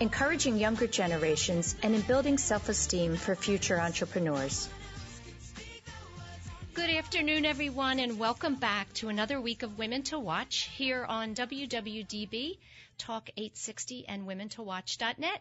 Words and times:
encouraging 0.00 0.58
younger 0.58 0.86
generations, 0.86 1.76
and 1.82 1.94
in 1.94 2.00
building 2.02 2.38
self-esteem 2.38 3.16
for 3.16 3.34
future 3.34 3.80
entrepreneurs. 3.80 4.68
Good 6.74 6.90
afternoon, 6.90 7.44
everyone, 7.46 8.00
and 8.00 8.18
welcome 8.18 8.56
back 8.56 8.92
to 8.94 9.08
another 9.08 9.40
week 9.40 9.62
of 9.62 9.78
Women 9.78 10.02
to 10.04 10.18
Watch 10.18 10.68
here 10.74 11.04
on 11.04 11.34
WWDB, 11.34 12.58
Talk 12.98 13.30
860, 13.36 14.06
and 14.08 14.26
WomenToWatch.net. 14.26 15.40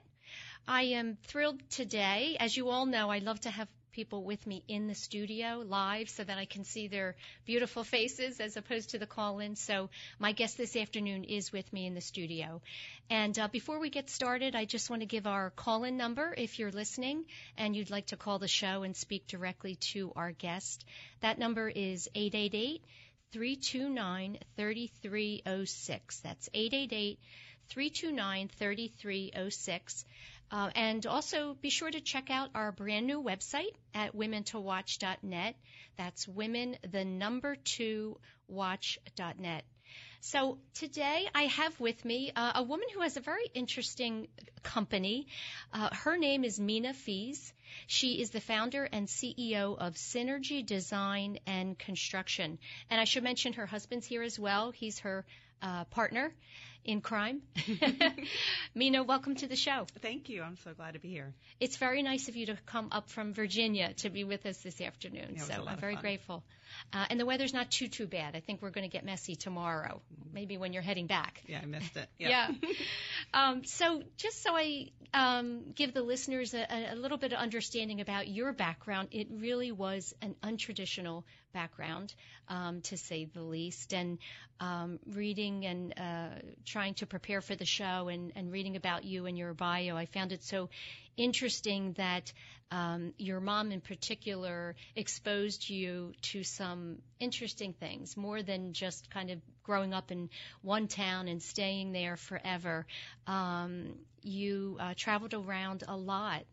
I 0.68 0.84
am 0.84 1.18
thrilled 1.24 1.60
today. 1.72 2.38
As 2.40 2.56
you 2.56 2.70
all 2.70 2.86
know, 2.86 3.10
I 3.10 3.18
love 3.18 3.40
to 3.42 3.50
have 3.50 3.68
people 3.94 4.24
with 4.24 4.46
me 4.46 4.64
in 4.68 4.88
the 4.88 4.96
studio 4.96 5.64
live 5.66 6.10
so 6.10 6.24
that 6.24 6.38
I 6.38 6.46
can 6.46 6.66
see 6.66 6.88
their 6.88 7.16
beautiful 7.46 7.84
faces 7.84 8.40
as 8.40 8.58
opposed 8.58 8.90
to 8.90 9.00
the 9.00 9.06
call 9.06 9.40
in. 9.40 9.56
So 9.56 9.90
my 10.20 10.32
guest 10.34 10.58
this 10.58 10.76
afternoon 10.76 11.24
is 11.24 11.54
with 11.54 11.72
me 11.72 11.86
in 11.86 11.94
the 11.94 12.02
studio. 12.02 12.62
And 13.10 13.38
uh, 13.38 13.48
before 13.48 13.80
we 13.80 13.90
get 13.90 14.10
started, 14.10 14.56
I 14.56 14.66
just 14.66 14.90
want 14.90 15.04
to 15.04 15.06
give 15.06 15.28
our 15.28 15.52
call 15.52 15.84
in 15.84 15.96
number 15.96 16.34
if 16.36 16.60
you're 16.60 16.72
listening 16.72 17.26
and 17.58 17.76
you'd 17.76 17.92
like 17.92 18.08
to 18.08 18.18
call 18.18 18.40
the 18.40 18.48
show 18.48 18.84
and 18.84 18.98
speak 18.98 19.28
directly 19.28 19.76
to 19.94 20.12
our 20.16 20.32
guest. 20.32 20.84
That 21.22 21.40
number 21.40 21.70
is 21.70 22.10
888 22.16 22.84
329 23.32 24.40
3306. 24.58 26.20
That's 26.20 26.50
888 26.54 27.20
329 27.70 28.50
3306. 28.60 30.06
Uh, 30.54 30.70
and 30.76 31.08
also 31.08 31.58
be 31.62 31.72
sure 31.72 31.90
to 31.90 32.00
check 32.00 32.30
out 32.30 32.52
our 32.54 32.72
brand 32.72 33.08
new 33.08 33.24
website 33.24 33.74
at 33.96 34.16
womentowatch.net. 34.16 35.56
That's 35.98 36.28
women, 36.28 36.78
the 36.92 37.04
number 37.04 37.56
two, 37.56 38.20
watch.net. 38.48 39.64
So 40.22 40.60
today 40.76 41.28
I 41.34 41.44
have 41.48 41.80
with 41.80 42.06
me 42.06 42.32
uh, 42.36 42.52
a 42.56 42.62
woman 42.62 42.86
who 42.94 43.02
has 43.02 43.18
a 43.18 43.20
very 43.20 43.46
interesting 43.56 44.28
company. 44.62 45.26
Uh, 45.74 45.90
her 45.92 46.20
name 46.20 46.44
is 46.44 46.60
Mina 46.60 46.94
Fies. 46.94 47.52
She 47.88 48.22
is 48.22 48.30
the 48.30 48.40
founder 48.40 48.84
and 48.84 49.08
CEO 49.08 49.76
of 49.76 49.96
Synergy 49.96 50.64
Design 50.64 51.40
and 51.48 51.80
Construction. 51.80 52.60
And 52.92 53.02
I 53.02 53.06
should 53.06 53.24
mention 53.24 53.54
her 53.54 53.66
husband's 53.66 54.06
here 54.06 54.22
as 54.22 54.38
well. 54.38 54.70
He's 54.70 55.00
her 55.00 55.26
uh, 55.64 55.86
partner 55.86 56.32
in 56.86 57.02
crime. 57.02 57.42
Mina, 58.76 59.04
welcome 59.04 59.36
to 59.36 59.48
the 59.48 59.56
show. 59.56 59.86
Thank 60.02 60.30
you. 60.30 60.42
I'm 60.42 60.58
so 60.64 60.74
glad 60.74 60.94
to 60.94 61.00
be 61.00 61.10
here. 61.10 61.34
It's 61.60 61.78
very 61.78 62.04
nice 62.04 62.28
of 62.28 62.36
you 62.36 62.48
to 62.48 62.58
come 62.66 62.90
up 62.92 63.10
from 63.10 63.34
Virginia 63.34 63.94
to 63.98 64.10
be 64.10 64.24
with 64.24 64.46
us 64.46 64.58
this 64.58 64.82
afternoon. 64.82 65.36
Yeah, 65.36 65.44
so 65.44 65.66
I'm 65.68 65.78
very 65.78 65.96
grateful. 65.96 66.44
Uh, 66.92 67.06
and 67.10 67.20
the 67.20 67.26
weather's 67.26 67.54
not 67.54 67.70
too 67.70 67.88
too 67.88 68.08
bad. 68.08 68.36
I 68.36 68.40
think 68.40 68.62
we're 68.62 68.72
going 68.72 68.90
to 68.90 68.92
get 68.92 69.06
messy 69.06 69.36
tomorrow, 69.36 70.02
maybe 70.34 70.58
when 70.58 70.74
you're 70.74 70.82
heading 70.82 71.08
back. 71.08 71.42
Yeah, 71.48 71.60
I 71.62 71.66
missed 71.66 71.96
it. 71.96 72.08
Yeah. 72.18 72.50
um, 73.34 73.64
so 73.66 74.02
just 74.18 74.42
so 74.42 74.56
I 74.56 74.90
um, 75.14 75.74
give 75.76 75.94
the 75.94 76.02
listeners 76.02 76.54
a, 76.54 76.94
a 76.94 76.96
little 76.96 77.18
bit 77.18 77.34
of 77.34 77.40
understanding 77.40 78.02
about 78.02 78.28
your 78.28 78.54
background, 78.54 79.10
it 79.12 79.28
really 79.30 79.72
was 79.72 80.14
an 80.22 80.36
untraditional 80.44 81.24
background, 81.54 82.14
um, 82.50 82.82
to 82.82 82.98
say 82.98 83.26
the 83.26 83.42
least. 83.42 83.94
And 83.94 84.18
um, 84.60 85.00
reading 85.14 85.66
and 85.66 85.94
uh, 85.98 86.30
trying 86.66 86.96
to 86.96 87.06
prepare 87.06 87.42
for 87.42 87.56
the 87.56 87.66
show 87.66 88.08
and, 88.10 88.32
and 88.36 88.52
reading 88.52 88.76
about 88.76 89.04
you 89.04 89.26
and 89.26 89.38
your 89.38 89.54
bio, 89.54 89.96
I 89.96 90.06
found 90.06 90.32
it 90.32 90.44
so 90.44 90.70
interesting 91.18 91.94
that 91.94 92.32
um, 92.72 93.14
your 93.18 93.40
mom 93.40 93.72
in 93.72 93.82
particular 93.82 94.76
exposed 94.96 95.70
you 95.70 96.14
to 96.24 96.44
some 96.44 96.98
interesting 97.20 97.74
things 97.74 98.18
more 98.18 98.42
than 98.42 98.74
just 98.74 99.12
kind 99.12 99.30
of 99.30 99.40
growing 99.62 99.94
up 99.94 100.12
in 100.12 100.30
one 100.62 100.88
town 100.88 101.28
and 101.28 101.42
staying 101.42 101.92
there 101.92 102.18
forever. 102.18 102.86
Um, 103.28 103.94
you 104.24 104.78
uh, 104.80 104.94
traveled 104.96 105.34
around 105.34 105.84
a 105.88 105.96
lot. 105.96 106.44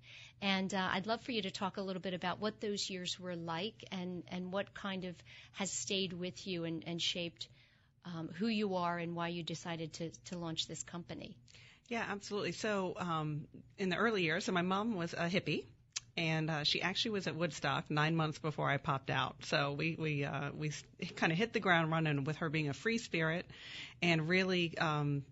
And 0.42 0.72
uh, 0.72 0.88
I'd 0.92 1.06
love 1.06 1.20
for 1.20 1.32
you 1.32 1.42
to 1.42 1.50
talk 1.50 1.76
a 1.76 1.82
little 1.82 2.00
bit 2.00 2.14
about 2.14 2.40
what 2.40 2.60
those 2.60 2.88
years 2.88 3.20
were 3.20 3.36
like 3.36 3.84
and, 3.92 4.22
and 4.28 4.52
what 4.52 4.72
kind 4.74 5.04
of 5.04 5.14
has 5.52 5.70
stayed 5.70 6.12
with 6.12 6.46
you 6.46 6.64
and, 6.64 6.82
and 6.86 7.00
shaped 7.00 7.48
um, 8.06 8.30
who 8.38 8.46
you 8.46 8.76
are 8.76 8.98
and 8.98 9.14
why 9.14 9.28
you 9.28 9.42
decided 9.42 9.92
to, 9.94 10.10
to 10.26 10.38
launch 10.38 10.66
this 10.66 10.82
company. 10.82 11.36
Yeah, 11.88 12.04
absolutely. 12.08 12.52
So, 12.52 12.94
um, 12.98 13.46
in 13.76 13.88
the 13.88 13.96
early 13.96 14.22
years, 14.22 14.44
so 14.44 14.52
my 14.52 14.62
mom 14.62 14.94
was 14.94 15.12
a 15.12 15.28
hippie, 15.28 15.64
and 16.16 16.48
uh, 16.48 16.64
she 16.64 16.80
actually 16.80 17.12
was 17.12 17.26
at 17.26 17.34
Woodstock 17.34 17.90
nine 17.90 18.14
months 18.14 18.38
before 18.38 18.70
I 18.70 18.76
popped 18.76 19.10
out. 19.10 19.36
So 19.42 19.72
we 19.72 19.96
we 19.98 20.24
uh, 20.24 20.50
we 20.56 20.70
kind 21.16 21.32
of 21.32 21.38
hit 21.38 21.52
the 21.52 21.60
ground 21.60 21.90
running 21.90 22.24
with 22.24 22.36
her 22.36 22.48
being 22.48 22.68
a 22.68 22.74
free 22.74 22.98
spirit, 22.98 23.44
and 24.00 24.28
really. 24.28 24.78
Um, 24.78 25.24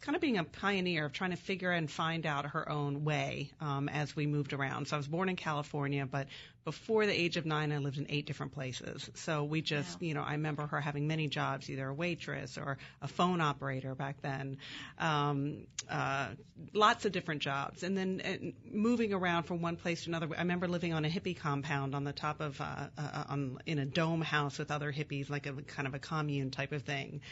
Kind 0.00 0.16
of 0.16 0.22
being 0.22 0.38
a 0.38 0.44
pioneer 0.44 1.04
of 1.04 1.12
trying 1.12 1.30
to 1.30 1.36
figure 1.36 1.70
and 1.70 1.90
find 1.90 2.24
out 2.24 2.46
her 2.46 2.68
own 2.68 3.04
way 3.04 3.50
um, 3.60 3.88
as 3.88 4.16
we 4.16 4.26
moved 4.26 4.52
around. 4.54 4.88
So 4.88 4.96
I 4.96 4.98
was 4.98 5.06
born 5.08 5.28
in 5.28 5.36
California, 5.36 6.06
but 6.06 6.28
before 6.64 7.06
the 7.06 7.12
age 7.18 7.36
of 7.36 7.46
nine, 7.46 7.72
I 7.72 7.78
lived 7.78 7.98
in 7.98 8.06
eight 8.10 8.26
different 8.26 8.52
places. 8.52 9.10
So 9.14 9.44
we 9.44 9.62
just, 9.62 10.00
Wow. 10.00 10.06
you 10.06 10.14
know, 10.14 10.22
I 10.22 10.32
remember 10.32 10.66
her 10.66 10.80
having 10.80 11.06
many 11.06 11.26
jobs, 11.28 11.70
either 11.70 11.88
a 11.88 11.94
waitress 11.94 12.58
or 12.58 12.78
a 13.00 13.08
phone 13.08 13.40
operator 13.40 13.94
back 13.94 14.20
then. 14.22 14.58
Um, 14.98 15.66
uh, 15.88 16.28
lots 16.74 17.04
of 17.06 17.12
different 17.12 17.42
jobs, 17.42 17.82
and 17.82 17.96
then 17.96 18.22
uh, 18.24 18.50
moving 18.70 19.12
around 19.12 19.44
from 19.44 19.62
one 19.62 19.76
place 19.76 20.04
to 20.04 20.10
another. 20.10 20.28
I 20.36 20.40
remember 20.40 20.68
living 20.68 20.92
on 20.92 21.04
a 21.04 21.08
hippie 21.08 21.36
compound 21.36 21.94
on 21.94 22.04
the 22.04 22.12
top 22.12 22.40
of 22.40 22.60
uh, 22.60 22.64
uh, 22.98 23.24
on 23.28 23.58
in 23.66 23.78
a 23.78 23.86
dome 23.86 24.20
house 24.20 24.58
with 24.58 24.70
other 24.70 24.92
hippies, 24.92 25.30
like 25.30 25.46
a 25.46 25.52
kind 25.52 25.88
of 25.88 25.94
a 25.94 25.98
commune 25.98 26.50
type 26.50 26.72
of 26.72 26.82
thing. 26.82 27.22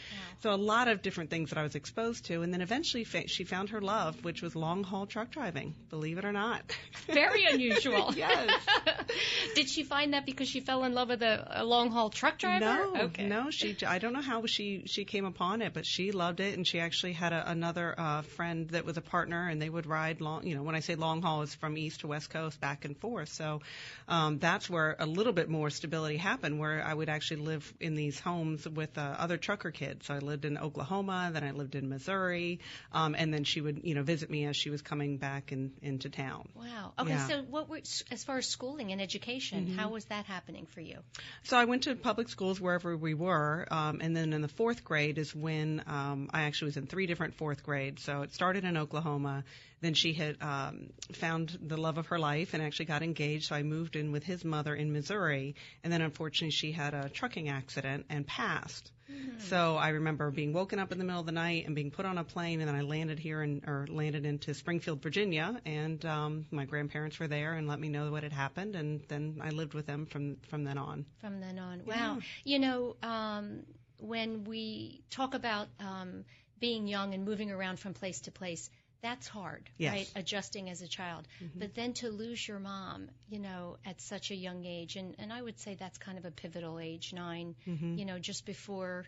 So 0.41 0.51
a 0.51 0.55
lot 0.57 0.87
of 0.87 1.01
different 1.01 1.29
things 1.29 1.49
that 1.49 1.59
I 1.59 1.63
was 1.63 1.75
exposed 1.75 2.25
to, 2.25 2.41
and 2.41 2.51
then 2.53 2.61
eventually 2.61 3.03
fa- 3.03 3.27
she 3.27 3.43
found 3.43 3.69
her 3.69 3.81
love, 3.81 4.23
which 4.23 4.41
was 4.41 4.55
long 4.55 4.83
haul 4.83 5.05
truck 5.05 5.29
driving. 5.31 5.75
Believe 5.89 6.17
it 6.17 6.25
or 6.25 6.31
not. 6.33 6.63
Very 7.07 7.45
unusual. 7.45 8.13
yes. 8.17 8.49
Did 9.55 9.69
she 9.69 9.83
find 9.83 10.13
that 10.13 10.25
because 10.25 10.47
she 10.49 10.59
fell 10.59 10.83
in 10.83 10.93
love 10.93 11.09
with 11.09 11.21
a, 11.21 11.61
a 11.61 11.65
long 11.65 11.91
haul 11.91 12.09
truck 12.09 12.37
driver? 12.37 12.65
No, 12.65 12.95
okay. 13.03 13.27
no. 13.27 13.51
She 13.51 13.75
I 13.85 13.99
don't 13.99 14.13
know 14.13 14.21
how 14.21 14.45
she 14.45 14.83
she 14.85 15.05
came 15.05 15.25
upon 15.25 15.61
it, 15.61 15.73
but 15.73 15.85
she 15.85 16.11
loved 16.11 16.39
it, 16.39 16.55
and 16.55 16.67
she 16.67 16.79
actually 16.79 17.13
had 17.13 17.33
a, 17.33 17.49
another 17.49 17.95
uh, 17.97 18.21
friend 18.21 18.69
that 18.69 18.85
was 18.85 18.97
a 18.97 19.01
partner, 19.01 19.47
and 19.47 19.61
they 19.61 19.69
would 19.69 19.85
ride 19.85 20.21
long. 20.21 20.45
You 20.45 20.55
know, 20.55 20.63
when 20.63 20.75
I 20.75 20.79
say 20.79 20.95
long 20.95 21.21
haul, 21.21 21.41
it's 21.41 21.55
from 21.55 21.77
east 21.77 22.01
to 22.01 22.07
west 22.07 22.29
coast, 22.29 22.59
back 22.59 22.85
and 22.85 22.97
forth. 22.97 23.29
So 23.29 23.61
um, 24.07 24.39
that's 24.39 24.69
where 24.69 24.95
a 24.99 25.05
little 25.05 25.33
bit 25.33 25.49
more 25.49 25.69
stability 25.69 26.17
happened, 26.17 26.59
where 26.59 26.83
I 26.83 26.93
would 26.93 27.09
actually 27.09 27.41
live 27.41 27.73
in 27.79 27.95
these 27.95 28.19
homes 28.19 28.67
with 28.67 28.97
uh, 28.97 29.15
other 29.17 29.37
trucker 29.37 29.71
kids. 29.71 30.05
So 30.07 30.13
I 30.13 30.19
lived 30.19 30.45
in 30.45 30.57
Oklahoma, 30.57 31.31
then 31.33 31.43
I 31.43 31.51
lived 31.51 31.75
in 31.75 31.89
Missouri, 31.89 32.59
um, 32.91 33.15
and 33.15 33.33
then 33.33 33.43
she 33.43 33.61
would 33.61 33.81
you 33.83 33.95
know 33.95 34.03
visit 34.03 34.29
me 34.29 34.45
as 34.45 34.55
she 34.55 34.69
was 34.69 34.81
coming 34.81 35.17
back 35.17 35.51
in, 35.51 35.71
into 35.81 36.09
town. 36.09 36.49
Wow. 36.55 36.93
Okay. 36.99 37.09
Yeah. 37.09 37.27
So, 37.27 37.41
what 37.43 37.69
were 37.69 37.79
as 38.11 38.23
far 38.23 38.37
as 38.37 38.47
schooling 38.47 38.91
and 38.91 39.01
education? 39.09 39.65
Mm-hmm. 39.65 39.77
How 39.77 39.89
was 39.89 40.05
that 40.05 40.25
happening 40.25 40.67
for 40.67 40.81
you? 40.81 40.99
So 41.43 41.57
I 41.57 41.65
went 41.65 41.83
to 41.83 41.95
public 41.95 42.29
schools 42.29 42.61
wherever 42.61 42.95
we 42.95 43.13
were, 43.13 43.67
um, 43.71 44.01
and 44.01 44.15
then 44.15 44.33
in 44.33 44.41
the 44.41 44.47
fourth 44.47 44.83
grade 44.83 45.17
is 45.17 45.33
when 45.33 45.83
um, 45.87 46.29
I 46.31 46.43
actually 46.43 46.67
was 46.67 46.77
in 46.77 46.85
three 46.85 47.07
different 47.07 47.33
fourth 47.35 47.63
grades. 47.63 48.03
So 48.03 48.21
it 48.21 48.33
started 48.33 48.63
in 48.65 48.77
Oklahoma. 48.77 49.43
Then 49.81 49.93
she 49.93 50.13
had 50.13 50.37
um, 50.41 50.89
found 51.13 51.57
the 51.61 51.77
love 51.77 51.97
of 51.97 52.07
her 52.07 52.19
life 52.19 52.53
and 52.53 52.61
actually 52.61 52.85
got 52.85 53.01
engaged. 53.01 53.47
So 53.47 53.55
I 53.55 53.63
moved 53.63 53.95
in 53.95 54.11
with 54.11 54.23
his 54.23 54.45
mother 54.45 54.75
in 54.75 54.93
Missouri, 54.93 55.55
and 55.83 55.91
then 55.91 56.01
unfortunately 56.01 56.51
she 56.51 56.71
had 56.71 56.93
a 56.93 57.09
trucking 57.09 57.49
accident 57.49 58.05
and 58.09 58.27
passed. 58.27 58.91
So 59.39 59.77
I 59.77 59.89
remember 59.89 60.31
being 60.31 60.53
woken 60.53 60.79
up 60.79 60.91
in 60.91 60.97
the 60.97 61.03
middle 61.03 61.21
of 61.21 61.25
the 61.25 61.31
night 61.31 61.65
and 61.65 61.73
being 61.73 61.91
put 61.91 62.05
on 62.05 62.17
a 62.17 62.23
plane, 62.23 62.59
and 62.59 62.67
then 62.67 62.75
I 62.75 62.81
landed 62.81 63.19
here 63.19 63.41
in, 63.41 63.63
or 63.65 63.87
landed 63.89 64.25
into 64.25 64.53
Springfield, 64.53 65.01
Virginia, 65.01 65.59
and 65.65 66.03
um, 66.05 66.45
my 66.51 66.65
grandparents 66.65 67.19
were 67.19 67.27
there 67.27 67.53
and 67.53 67.67
let 67.67 67.79
me 67.79 67.89
know 67.89 68.11
what 68.11 68.23
had 68.23 68.33
happened, 68.33 68.75
and 68.75 69.01
then 69.07 69.39
I 69.41 69.49
lived 69.49 69.73
with 69.73 69.85
them 69.85 70.05
from 70.05 70.37
from 70.49 70.63
then 70.63 70.77
on. 70.77 71.05
From 71.21 71.39
then 71.39 71.57
on. 71.57 71.83
Wow. 71.85 72.19
You 72.43 72.59
know, 72.59 72.95
um, 73.01 73.63
when 73.99 74.43
we 74.43 75.01
talk 75.09 75.33
about 75.33 75.67
um, 75.79 76.25
being 76.59 76.87
young 76.87 77.13
and 77.13 77.25
moving 77.25 77.51
around 77.51 77.79
from 77.79 77.93
place 77.93 78.21
to 78.21 78.31
place, 78.31 78.69
that's 79.01 79.27
hard, 79.27 79.69
Yes. 79.77 79.93
right? 79.93 80.11
Adjusting 80.15 80.69
as 80.69 80.81
a 80.81 80.87
child. 80.87 81.27
But 81.55 81.73
then 81.75 81.93
to 81.95 82.09
lose 82.09 82.45
your 82.47 82.59
mom, 82.59 83.09
you 83.29 83.39
know, 83.39 83.77
at 83.85 84.01
such 84.01 84.31
a 84.31 84.35
young 84.35 84.65
age, 84.65 84.95
and, 84.97 85.15
and 85.19 85.31
I 85.31 85.41
would 85.41 85.57
say 85.59 85.75
that's 85.79 85.97
kind 85.97 86.17
of 86.17 86.25
a 86.25 86.31
pivotal 86.31 86.79
age, 86.79 87.13
9 87.13 87.55
you 87.65 88.05
know, 88.05 88.19
just 88.19 88.45
before 88.45 89.05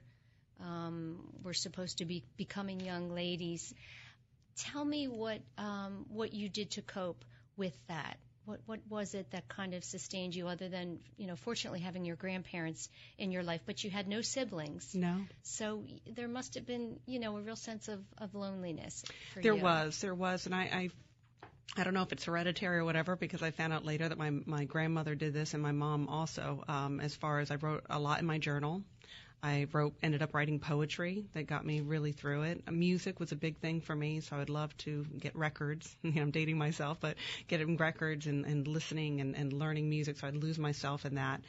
um, 0.64 1.18
we're 1.44 1.54
supposed 1.54 1.98
to 1.98 2.06
be 2.06 2.24
becoming 2.38 2.80
young 2.80 3.10
ladies. 3.14 3.74
Tell 4.58 4.84
me 4.86 5.08
what 5.08 5.40
um, 5.58 6.06
what 6.10 6.34
you 6.34 6.50
did 6.50 6.72
to 6.72 6.82
cope 6.82 7.24
with 7.58 7.76
that. 7.88 8.18
What 8.46 8.60
what 8.66 8.80
was 8.90 9.14
it 9.14 9.32
that 9.32 9.48
kind 9.48 9.74
of 9.74 9.84
sustained 9.84 10.36
you, 10.36 10.48
other 10.48 10.68
than 10.68 11.00
you 11.18 11.28
know, 11.28 11.36
fortunately 11.36 11.80
having 11.80 12.06
your 12.06 12.16
grandparents 12.16 12.90
in 13.18 13.32
your 13.32 13.44
life, 13.44 13.62
but 13.66 13.84
you 13.84 13.90
had 13.90 14.08
no 14.08 14.22
siblings. 14.22 14.96
No. 14.96 15.18
So 15.44 15.84
there 16.16 16.28
must 16.28 16.56
have 16.56 16.66
been, 16.66 17.00
you 17.06 17.20
know, 17.20 17.38
a 17.38 17.42
real 17.42 17.56
sense 17.56 17.88
of, 17.88 18.00
of 18.18 18.34
loneliness 18.34 19.04
for 19.34 19.42
There 19.42 19.56
you. 19.56 19.62
was, 19.62 20.00
there 20.00 20.16
was, 20.16 20.46
and 20.46 20.56
I, 20.56 20.62
I, 20.64 20.90
I 21.78 21.84
don't 21.84 21.94
know 21.94 22.02
if 22.02 22.12
it's 22.12 22.26
hereditary 22.26 22.80
or 22.80 22.86
whatever, 22.86 23.16
because 23.16 23.42
I 23.42 23.52
found 23.52 23.74
out 23.74 23.86
later 23.86 24.10
that 24.10 24.18
my 24.18 24.30
my 24.30 24.66
grandmother 24.66 25.16
did 25.16 25.34
this 25.34 25.54
and 25.54 25.62
my 25.62 25.72
mom 25.72 26.10
also. 26.10 26.64
Um, 26.68 27.00
as 27.00 27.16
far 27.16 27.40
as 27.40 27.52
I 27.52 27.56
wrote 27.56 27.86
a 27.90 28.00
lot 28.00 28.20
in 28.20 28.26
my 28.26 28.40
journal. 28.40 28.84
I 29.44 29.68
wrote, 29.72 29.94
ended 30.04 30.22
up 30.22 30.34
writing 30.34 30.60
poetry 30.60 31.26
that 31.34 31.48
got 31.48 31.66
me 31.66 31.82
really 31.82 32.12
through 32.12 32.44
it. 32.44 32.72
Music 32.72 33.20
was 33.20 33.32
a 33.32 33.36
big 33.36 33.58
thing 33.58 33.82
for 33.82 33.96
me, 33.96 34.20
so 34.20 34.38
I'd 34.38 34.50
love 34.50 34.76
to 34.80 35.06
get 35.18 35.36
records. 35.36 35.96
I'm 36.04 36.32
dating 36.32 36.58
myself, 36.58 37.00
but 37.00 37.18
getting 37.48 37.78
records 37.78 38.28
and, 38.28 38.46
and 38.46 38.68
listening 38.68 39.20
and, 39.20 39.36
and 39.36 39.52
learning 39.52 39.90
music, 39.90 40.18
so 40.18 40.28
I'd 40.28 40.36
lose 40.36 40.60
myself 40.60 41.06
in 41.06 41.16
that. 41.16 41.42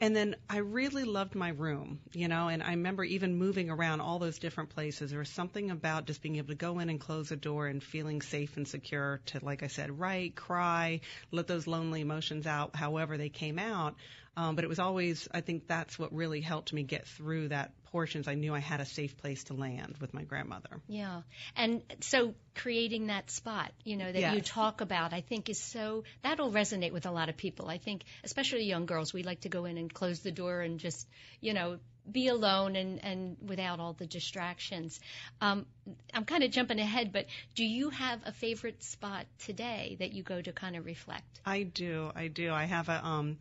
And 0.00 0.14
then 0.14 0.36
I 0.48 0.58
really 0.58 1.02
loved 1.02 1.34
my 1.34 1.48
room, 1.48 1.98
you 2.12 2.28
know, 2.28 2.46
and 2.46 2.62
I 2.62 2.70
remember 2.70 3.02
even 3.02 3.34
moving 3.34 3.68
around 3.68 4.00
all 4.00 4.20
those 4.20 4.38
different 4.38 4.70
places. 4.70 5.10
There 5.10 5.18
was 5.18 5.28
something 5.28 5.72
about 5.72 6.06
just 6.06 6.22
being 6.22 6.36
able 6.36 6.48
to 6.48 6.54
go 6.54 6.78
in 6.78 6.88
and 6.88 7.00
close 7.00 7.30
the 7.30 7.36
door 7.36 7.66
and 7.66 7.82
feeling 7.82 8.22
safe 8.22 8.56
and 8.56 8.68
secure 8.68 9.20
to, 9.26 9.44
like 9.44 9.64
I 9.64 9.66
said, 9.66 9.98
write, 9.98 10.36
cry, 10.36 11.00
let 11.32 11.48
those 11.48 11.66
lonely 11.66 12.00
emotions 12.00 12.46
out 12.46 12.76
however 12.76 13.16
they 13.16 13.28
came 13.28 13.58
out. 13.58 13.96
Um, 14.38 14.54
but 14.54 14.62
it 14.62 14.68
was 14.68 14.78
always, 14.78 15.26
I 15.34 15.40
think 15.40 15.66
that's 15.66 15.98
what 15.98 16.14
really 16.14 16.40
helped 16.40 16.72
me 16.72 16.84
get 16.84 17.08
through 17.08 17.48
that 17.48 17.72
portions. 17.86 18.28
I 18.28 18.34
knew 18.34 18.54
I 18.54 18.60
had 18.60 18.80
a 18.80 18.84
safe 18.84 19.16
place 19.16 19.42
to 19.44 19.54
land 19.54 19.96
with 20.00 20.14
my 20.14 20.22
grandmother. 20.22 20.80
Yeah. 20.86 21.22
And 21.56 21.82
so 22.02 22.34
creating 22.54 23.08
that 23.08 23.32
spot, 23.32 23.72
you 23.82 23.96
know, 23.96 24.12
that 24.12 24.34
you 24.36 24.40
talk 24.40 24.80
about, 24.80 25.12
I 25.12 25.22
think 25.22 25.48
is 25.48 25.58
so, 25.58 26.04
that'll 26.22 26.52
resonate 26.52 26.92
with 26.92 27.04
a 27.04 27.10
lot 27.10 27.28
of 27.28 27.36
people. 27.36 27.68
I 27.68 27.78
think, 27.78 28.04
especially 28.22 28.62
young 28.62 28.86
girls, 28.86 29.12
we 29.12 29.24
like 29.24 29.40
to 29.40 29.48
go 29.48 29.64
in 29.64 29.76
and 29.76 29.92
close 29.92 30.20
the 30.20 30.30
door 30.30 30.60
and 30.60 30.78
just, 30.78 31.08
you 31.40 31.52
know, 31.52 31.80
be 32.08 32.28
alone 32.28 32.76
and, 32.76 33.02
and 33.04 33.36
without 33.44 33.80
all 33.80 33.94
the 33.94 34.06
distractions. 34.06 35.00
Um, 35.40 35.66
I'm 36.14 36.24
kind 36.24 36.44
of 36.44 36.52
jumping 36.52 36.78
ahead, 36.78 37.12
but 37.12 37.26
do 37.56 37.64
you 37.64 37.90
have 37.90 38.20
a 38.24 38.30
favorite 38.30 38.84
spot 38.84 39.26
today 39.40 39.96
that 39.98 40.12
you 40.12 40.22
go 40.22 40.40
to 40.40 40.52
kind 40.52 40.76
of 40.76 40.86
reflect? 40.86 41.40
I 41.44 41.64
do. 41.64 42.12
I 42.14 42.28
do. 42.28 42.52
I 42.52 42.66
have 42.66 42.88
a 42.88 43.04
um 43.04 43.38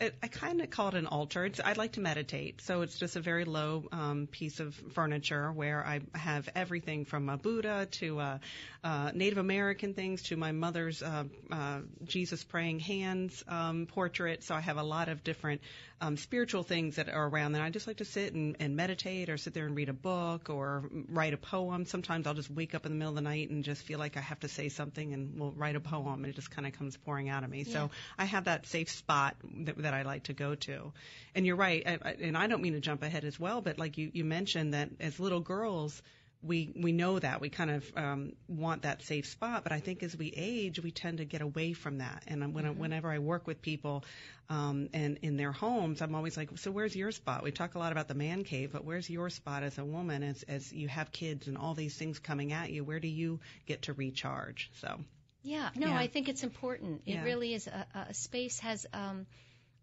it, 0.00 0.14
I 0.22 0.28
kind 0.28 0.60
of 0.60 0.70
call 0.70 0.88
it 0.88 0.94
an 0.94 1.06
altar. 1.06 1.44
It's, 1.44 1.60
I 1.60 1.72
like 1.72 1.92
to 1.92 2.00
meditate, 2.00 2.60
so 2.60 2.82
it's 2.82 2.98
just 2.98 3.16
a 3.16 3.20
very 3.20 3.44
low 3.44 3.84
um, 3.90 4.28
piece 4.30 4.60
of 4.60 4.74
furniture 4.92 5.50
where 5.50 5.84
I 5.84 6.00
have 6.14 6.48
everything 6.54 7.04
from 7.04 7.28
a 7.28 7.36
Buddha 7.36 7.88
to 7.92 8.18
uh, 8.20 8.38
uh, 8.84 9.10
Native 9.14 9.38
American 9.38 9.94
things 9.94 10.22
to 10.24 10.36
my 10.36 10.52
mother's 10.52 11.02
uh, 11.02 11.24
uh, 11.50 11.80
Jesus 12.04 12.44
praying 12.44 12.78
hands 12.80 13.42
um, 13.48 13.86
portrait. 13.86 14.44
So 14.44 14.54
I 14.54 14.60
have 14.60 14.76
a 14.76 14.82
lot 14.82 15.08
of 15.08 15.24
different 15.24 15.60
um, 16.00 16.16
spiritual 16.16 16.62
things 16.62 16.96
that 16.96 17.08
are 17.08 17.28
around. 17.28 17.54
And 17.54 17.62
I 17.64 17.70
just 17.70 17.86
like 17.86 17.98
to 17.98 18.04
sit 18.04 18.34
and, 18.34 18.56
and 18.60 18.76
meditate, 18.76 19.28
or 19.28 19.36
sit 19.36 19.54
there 19.54 19.66
and 19.66 19.76
read 19.76 19.88
a 19.88 19.92
book, 19.94 20.50
or 20.50 20.84
write 21.08 21.34
a 21.34 21.36
poem. 21.36 21.84
Sometimes 21.86 22.26
I'll 22.26 22.34
just 22.34 22.50
wake 22.50 22.74
up 22.74 22.86
in 22.86 22.92
the 22.92 22.98
middle 22.98 23.10
of 23.10 23.16
the 23.16 23.22
night 23.22 23.50
and 23.50 23.64
just 23.64 23.82
feel 23.82 23.98
like 23.98 24.16
I 24.16 24.20
have 24.20 24.40
to 24.40 24.48
say 24.48 24.68
something, 24.68 25.12
and 25.12 25.38
will 25.38 25.52
write 25.52 25.76
a 25.76 25.80
poem, 25.80 26.24
and 26.24 26.26
it 26.26 26.36
just 26.36 26.50
kind 26.50 26.66
of 26.66 26.72
comes 26.72 26.96
pouring 26.96 27.28
out 27.28 27.44
of 27.44 27.50
me. 27.50 27.64
So 27.64 27.90
I 28.18 28.24
have 28.24 28.44
that 28.44 28.66
safe 28.66 28.90
spot 28.90 29.36
that, 29.64 29.78
that 29.78 29.94
I 29.94 30.02
like 30.02 30.24
to 30.24 30.32
go 30.32 30.54
to. 30.54 30.92
And 31.34 31.46
you're 31.46 31.56
right, 31.56 31.82
I, 31.86 31.98
I, 32.02 32.16
and 32.20 32.36
I 32.36 32.46
don't 32.46 32.62
mean 32.62 32.72
to 32.74 32.80
jump 32.80 33.02
ahead 33.02 33.24
as 33.24 33.38
well, 33.38 33.60
but 33.60 33.78
like 33.78 33.98
you, 33.98 34.10
you 34.12 34.24
mentioned 34.24 34.74
that 34.74 34.90
as 35.00 35.20
little 35.20 35.40
girls, 35.40 36.02
we 36.42 36.72
we 36.76 36.92
know 36.92 37.18
that 37.18 37.40
we 37.40 37.48
kind 37.48 37.70
of 37.70 37.92
um, 37.96 38.32
want 38.46 38.82
that 38.82 39.02
safe 39.02 39.26
spot, 39.26 39.64
but 39.64 39.72
I 39.72 39.80
think 39.80 40.02
as 40.02 40.16
we 40.16 40.32
age, 40.36 40.80
we 40.80 40.90
tend 40.92 41.18
to 41.18 41.24
get 41.24 41.40
away 41.40 41.72
from 41.72 41.98
that. 41.98 42.22
And 42.28 42.54
when 42.54 42.64
I, 42.64 42.70
whenever 42.70 43.10
I 43.10 43.18
work 43.18 43.46
with 43.46 43.60
people 43.60 44.04
um, 44.48 44.88
and 44.94 45.18
in 45.22 45.36
their 45.36 45.50
homes, 45.52 46.00
I'm 46.00 46.14
always 46.14 46.36
like, 46.36 46.50
so 46.58 46.70
where's 46.70 46.94
your 46.94 47.10
spot? 47.10 47.42
We 47.42 47.50
talk 47.50 47.74
a 47.74 47.78
lot 47.78 47.90
about 47.90 48.06
the 48.06 48.14
man 48.14 48.44
cave, 48.44 48.70
but 48.72 48.84
where's 48.84 49.10
your 49.10 49.30
spot 49.30 49.64
as 49.64 49.78
a 49.78 49.84
woman 49.84 50.22
as 50.22 50.44
as 50.44 50.72
you 50.72 50.86
have 50.88 51.10
kids 51.10 51.48
and 51.48 51.58
all 51.58 51.74
these 51.74 51.96
things 51.96 52.18
coming 52.20 52.52
at 52.52 52.70
you? 52.70 52.84
Where 52.84 53.00
do 53.00 53.08
you 53.08 53.40
get 53.66 53.82
to 53.82 53.92
recharge? 53.92 54.70
So 54.80 55.00
Yeah, 55.42 55.70
no, 55.74 55.88
Yeah. 55.88 55.98
I 55.98 56.06
think 56.06 56.28
it's 56.28 56.44
important. 56.44 57.02
It 57.06 57.14
Yeah. 57.14 57.24
really 57.24 57.54
is. 57.54 57.66
A, 57.66 57.86
a 58.10 58.14
space 58.14 58.60
has 58.60 58.86
um, 58.92 59.26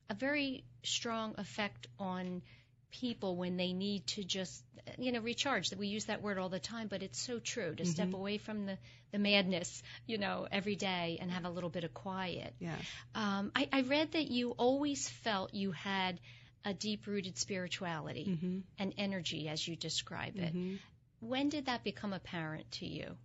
a 0.10 0.14
very 0.14 0.64
strong 0.84 1.36
effect 1.38 1.88
on 2.00 2.42
people 3.02 3.36
when 3.36 3.58
they 3.58 3.74
need 3.74 4.06
to 4.08 4.24
just, 4.24 4.64
you 4.98 5.12
know, 5.12 5.20
recharge. 5.20 5.70
That 5.70 5.80
we 5.80 5.88
use 5.88 6.06
that 6.06 6.22
word 6.22 6.38
all 6.38 6.50
the 6.50 6.60
time, 6.60 6.88
but 6.88 7.04
it's 7.04 7.20
so 7.20 7.40
true 7.40 7.76
to 7.76 7.86
step 7.86 8.14
away 8.14 8.38
from 8.38 8.66
the 8.66 8.78
the 9.12 9.20
madness, 9.20 9.84
you 10.08 10.18
know, 10.18 10.48
every 10.52 10.76
day 10.76 11.18
and 11.22 11.32
have 11.32 11.46
a 11.46 11.50
little 11.50 11.70
bit 11.70 11.84
of 11.84 11.94
quiet. 11.94 12.54
yeah 12.60 12.76
Um, 13.14 13.52
I, 13.56 13.68
I 13.72 13.82
read 13.82 14.12
that 14.14 14.28
you 14.32 14.52
always 14.52 15.08
felt 15.24 15.54
you 15.54 15.72
had 15.72 16.20
a 16.66 16.74
deep 16.74 17.08
rooted 17.08 17.38
spirituality 17.38 18.26
Mm-hmm. 18.30 18.60
and 18.80 18.94
energy, 18.98 19.48
as 19.50 19.68
you 19.68 19.76
describe 19.76 20.38
it. 20.38 20.54
When 21.20 21.50
did 21.50 21.66
that 21.68 21.84
become 21.84 22.14
apparent 22.14 22.72
to 22.80 22.86
you? 22.86 23.16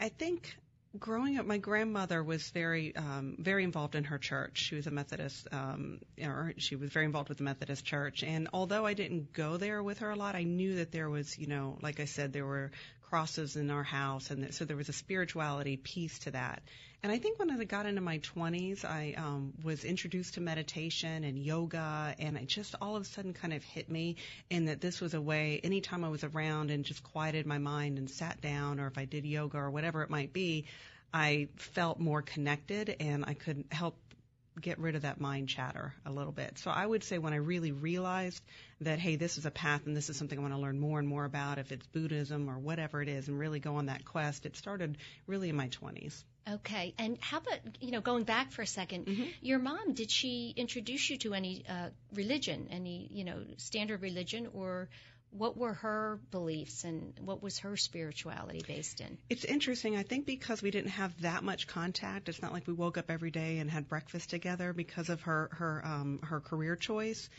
I 0.00 0.08
think 0.08 0.54
growing 0.98 1.38
up, 1.38 1.46
my 1.46 1.58
grandmother 1.58 2.22
was 2.22 2.50
very, 2.50 2.94
um, 2.94 3.36
very 3.38 3.64
involved 3.64 3.94
in 3.94 4.04
her 4.04 4.18
church. 4.18 4.58
She 4.58 4.74
was 4.74 4.86
a 4.86 4.90
Methodist, 4.90 5.48
um, 5.52 6.00
or 6.22 6.52
she 6.58 6.76
was 6.76 6.90
very 6.90 7.06
involved 7.06 7.28
with 7.28 7.38
the 7.38 7.44
Methodist 7.44 7.84
church. 7.84 8.22
And 8.22 8.48
although 8.52 8.86
I 8.86 8.94
didn't 8.94 9.32
go 9.32 9.56
there 9.56 9.82
with 9.82 10.00
her 10.00 10.10
a 10.10 10.16
lot, 10.16 10.34
I 10.34 10.42
knew 10.44 10.76
that 10.76 10.92
there 10.92 11.08
was, 11.08 11.38
you 11.38 11.46
know, 11.46 11.78
like 11.82 12.00
I 12.00 12.04
said, 12.04 12.32
there 12.32 12.46
were 12.46 12.70
crosses 13.08 13.56
in 13.56 13.70
our 13.70 13.82
house, 13.82 14.30
and 14.30 14.42
that, 14.42 14.54
so 14.54 14.64
there 14.64 14.76
was 14.76 14.88
a 14.88 14.94
spirituality 14.94 15.76
piece 15.76 16.18
to 16.20 16.30
that. 16.30 16.62
And 17.04 17.10
I 17.10 17.18
think 17.18 17.40
when 17.40 17.50
I 17.50 17.64
got 17.64 17.86
into 17.86 18.00
my 18.00 18.20
20s, 18.20 18.84
I 18.84 19.14
um, 19.16 19.54
was 19.64 19.84
introduced 19.84 20.34
to 20.34 20.40
meditation 20.40 21.24
and 21.24 21.36
yoga, 21.36 22.14
and 22.16 22.36
it 22.36 22.46
just 22.46 22.76
all 22.80 22.94
of 22.94 23.02
a 23.02 23.04
sudden 23.04 23.34
kind 23.34 23.52
of 23.52 23.64
hit 23.64 23.90
me 23.90 24.14
in 24.50 24.66
that 24.66 24.80
this 24.80 25.00
was 25.00 25.12
a 25.12 25.20
way, 25.20 25.60
anytime 25.64 26.04
I 26.04 26.10
was 26.10 26.22
around 26.22 26.70
and 26.70 26.84
just 26.84 27.02
quieted 27.02 27.44
my 27.44 27.58
mind 27.58 27.98
and 27.98 28.08
sat 28.08 28.40
down, 28.40 28.78
or 28.78 28.86
if 28.86 28.98
I 28.98 29.04
did 29.04 29.26
yoga 29.26 29.58
or 29.58 29.70
whatever 29.72 30.04
it 30.04 30.10
might 30.10 30.32
be, 30.32 30.66
I 31.12 31.48
felt 31.56 31.98
more 31.98 32.22
connected 32.22 32.94
and 33.00 33.24
I 33.26 33.34
could 33.34 33.64
help 33.72 33.96
get 34.60 34.78
rid 34.78 34.94
of 34.94 35.02
that 35.02 35.20
mind 35.20 35.48
chatter 35.48 35.92
a 36.06 36.12
little 36.12 36.30
bit. 36.30 36.56
So 36.58 36.70
I 36.70 36.86
would 36.86 37.02
say 37.02 37.18
when 37.18 37.32
I 37.32 37.36
really 37.36 37.72
realized 37.72 38.44
that, 38.80 39.00
hey, 39.00 39.16
this 39.16 39.38
is 39.38 39.46
a 39.46 39.50
path 39.50 39.86
and 39.86 39.96
this 39.96 40.08
is 40.08 40.16
something 40.16 40.38
I 40.38 40.42
want 40.42 40.54
to 40.54 40.60
learn 40.60 40.78
more 40.78 41.00
and 41.00 41.08
more 41.08 41.24
about, 41.24 41.58
if 41.58 41.72
it's 41.72 41.86
Buddhism 41.88 42.48
or 42.48 42.60
whatever 42.60 43.02
it 43.02 43.08
is, 43.08 43.26
and 43.26 43.36
really 43.36 43.58
go 43.58 43.74
on 43.74 43.86
that 43.86 44.04
quest, 44.04 44.46
it 44.46 44.56
started 44.56 44.98
really 45.26 45.48
in 45.48 45.56
my 45.56 45.66
20s. 45.68 46.22
Okay. 46.50 46.94
And 46.98 47.18
how 47.20 47.38
about, 47.38 47.58
you 47.80 47.90
know, 47.90 48.00
going 48.00 48.24
back 48.24 48.52
for 48.52 48.62
a 48.62 48.66
2nd 48.66 49.04
Mm-hmm. 49.06 49.24
your 49.40 49.58
mom, 49.58 49.94
did 49.94 50.10
she 50.10 50.52
introduce 50.56 51.08
you 51.10 51.18
to 51.18 51.34
any 51.34 51.64
uh, 51.68 51.90
religion, 52.14 52.68
any, 52.70 53.08
you 53.10 53.24
know, 53.24 53.42
standard 53.56 54.02
religion, 54.02 54.48
or 54.52 54.88
what 55.30 55.56
were 55.56 55.72
her 55.72 56.20
beliefs 56.30 56.84
and 56.84 57.14
what 57.20 57.42
was 57.42 57.60
her 57.60 57.76
spirituality 57.76 58.62
based 58.66 59.00
in? 59.00 59.18
It's 59.30 59.44
interesting. 59.44 59.96
I 59.96 60.02
think 60.02 60.26
because 60.26 60.62
we 60.62 60.70
didn't 60.70 60.90
have 60.90 61.18
that 61.22 61.42
much 61.42 61.66
contact, 61.66 62.28
it's 62.28 62.42
not 62.42 62.52
like 62.52 62.66
we 62.66 62.74
woke 62.74 62.98
up 62.98 63.10
every 63.10 63.30
day 63.30 63.58
and 63.58 63.70
had 63.70 63.88
breakfast 63.88 64.30
together 64.30 64.72
because 64.72 65.08
of 65.08 65.22
her 65.22 65.48
her 65.52 65.82
um, 65.84 66.20
her 66.22 66.40
career 66.40 66.76
choice. 66.76 67.30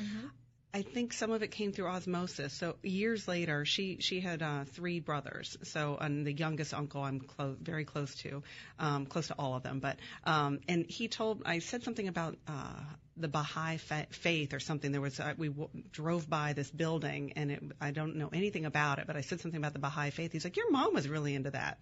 I 0.75 0.81
think 0.81 1.13
some 1.13 1.31
of 1.31 1.43
it 1.43 1.51
came 1.51 1.71
through 1.71 1.87
osmosis. 1.87 2.51
So 2.51 2.75
years 2.81 3.27
later, 3.27 3.63
she 3.63 3.97
she 3.99 4.19
had 4.19 4.41
uh, 4.41 4.63
three 4.65 4.99
brothers. 4.99 5.55
So 5.63 5.97
and 6.01 6.25
the 6.25 6.33
youngest 6.33 6.73
uncle 6.73 7.03
I'm 7.03 7.19
close, 7.19 7.57
very 7.61 7.85
close 7.85 8.15
to, 8.23 8.41
um, 8.79 9.05
close 9.05 9.27
to 9.27 9.35
all 9.37 9.55
of 9.55 9.61
them. 9.61 9.79
But 9.79 9.97
um, 10.23 10.59
and 10.67 10.85
he 10.89 11.07
told 11.09 11.43
I 11.45 11.59
said 11.59 11.83
something 11.83 12.07
about 12.07 12.37
uh, 12.47 12.79
the 13.17 13.27
Baha'i 13.27 13.77
fa- 13.77 14.07
faith 14.11 14.53
or 14.53 14.59
something. 14.59 14.91
There 14.91 15.01
was 15.01 15.19
uh, 15.19 15.33
we 15.37 15.49
w- 15.49 15.69
drove 15.91 16.29
by 16.29 16.53
this 16.53 16.69
building 16.69 17.33
and 17.35 17.51
it, 17.51 17.63
I 17.79 17.91
don't 17.91 18.15
know 18.15 18.29
anything 18.33 18.65
about 18.65 18.99
it, 18.99 19.07
but 19.07 19.15
I 19.15 19.21
said 19.21 19.39
something 19.41 19.57
about 19.57 19.73
the 19.73 19.79
Baha'i 19.79 20.09
faith. 20.09 20.31
He's 20.31 20.43
like, 20.43 20.57
your 20.57 20.71
mom 20.71 20.93
was 20.93 21.07
really 21.07 21.35
into 21.35 21.51
that, 21.51 21.77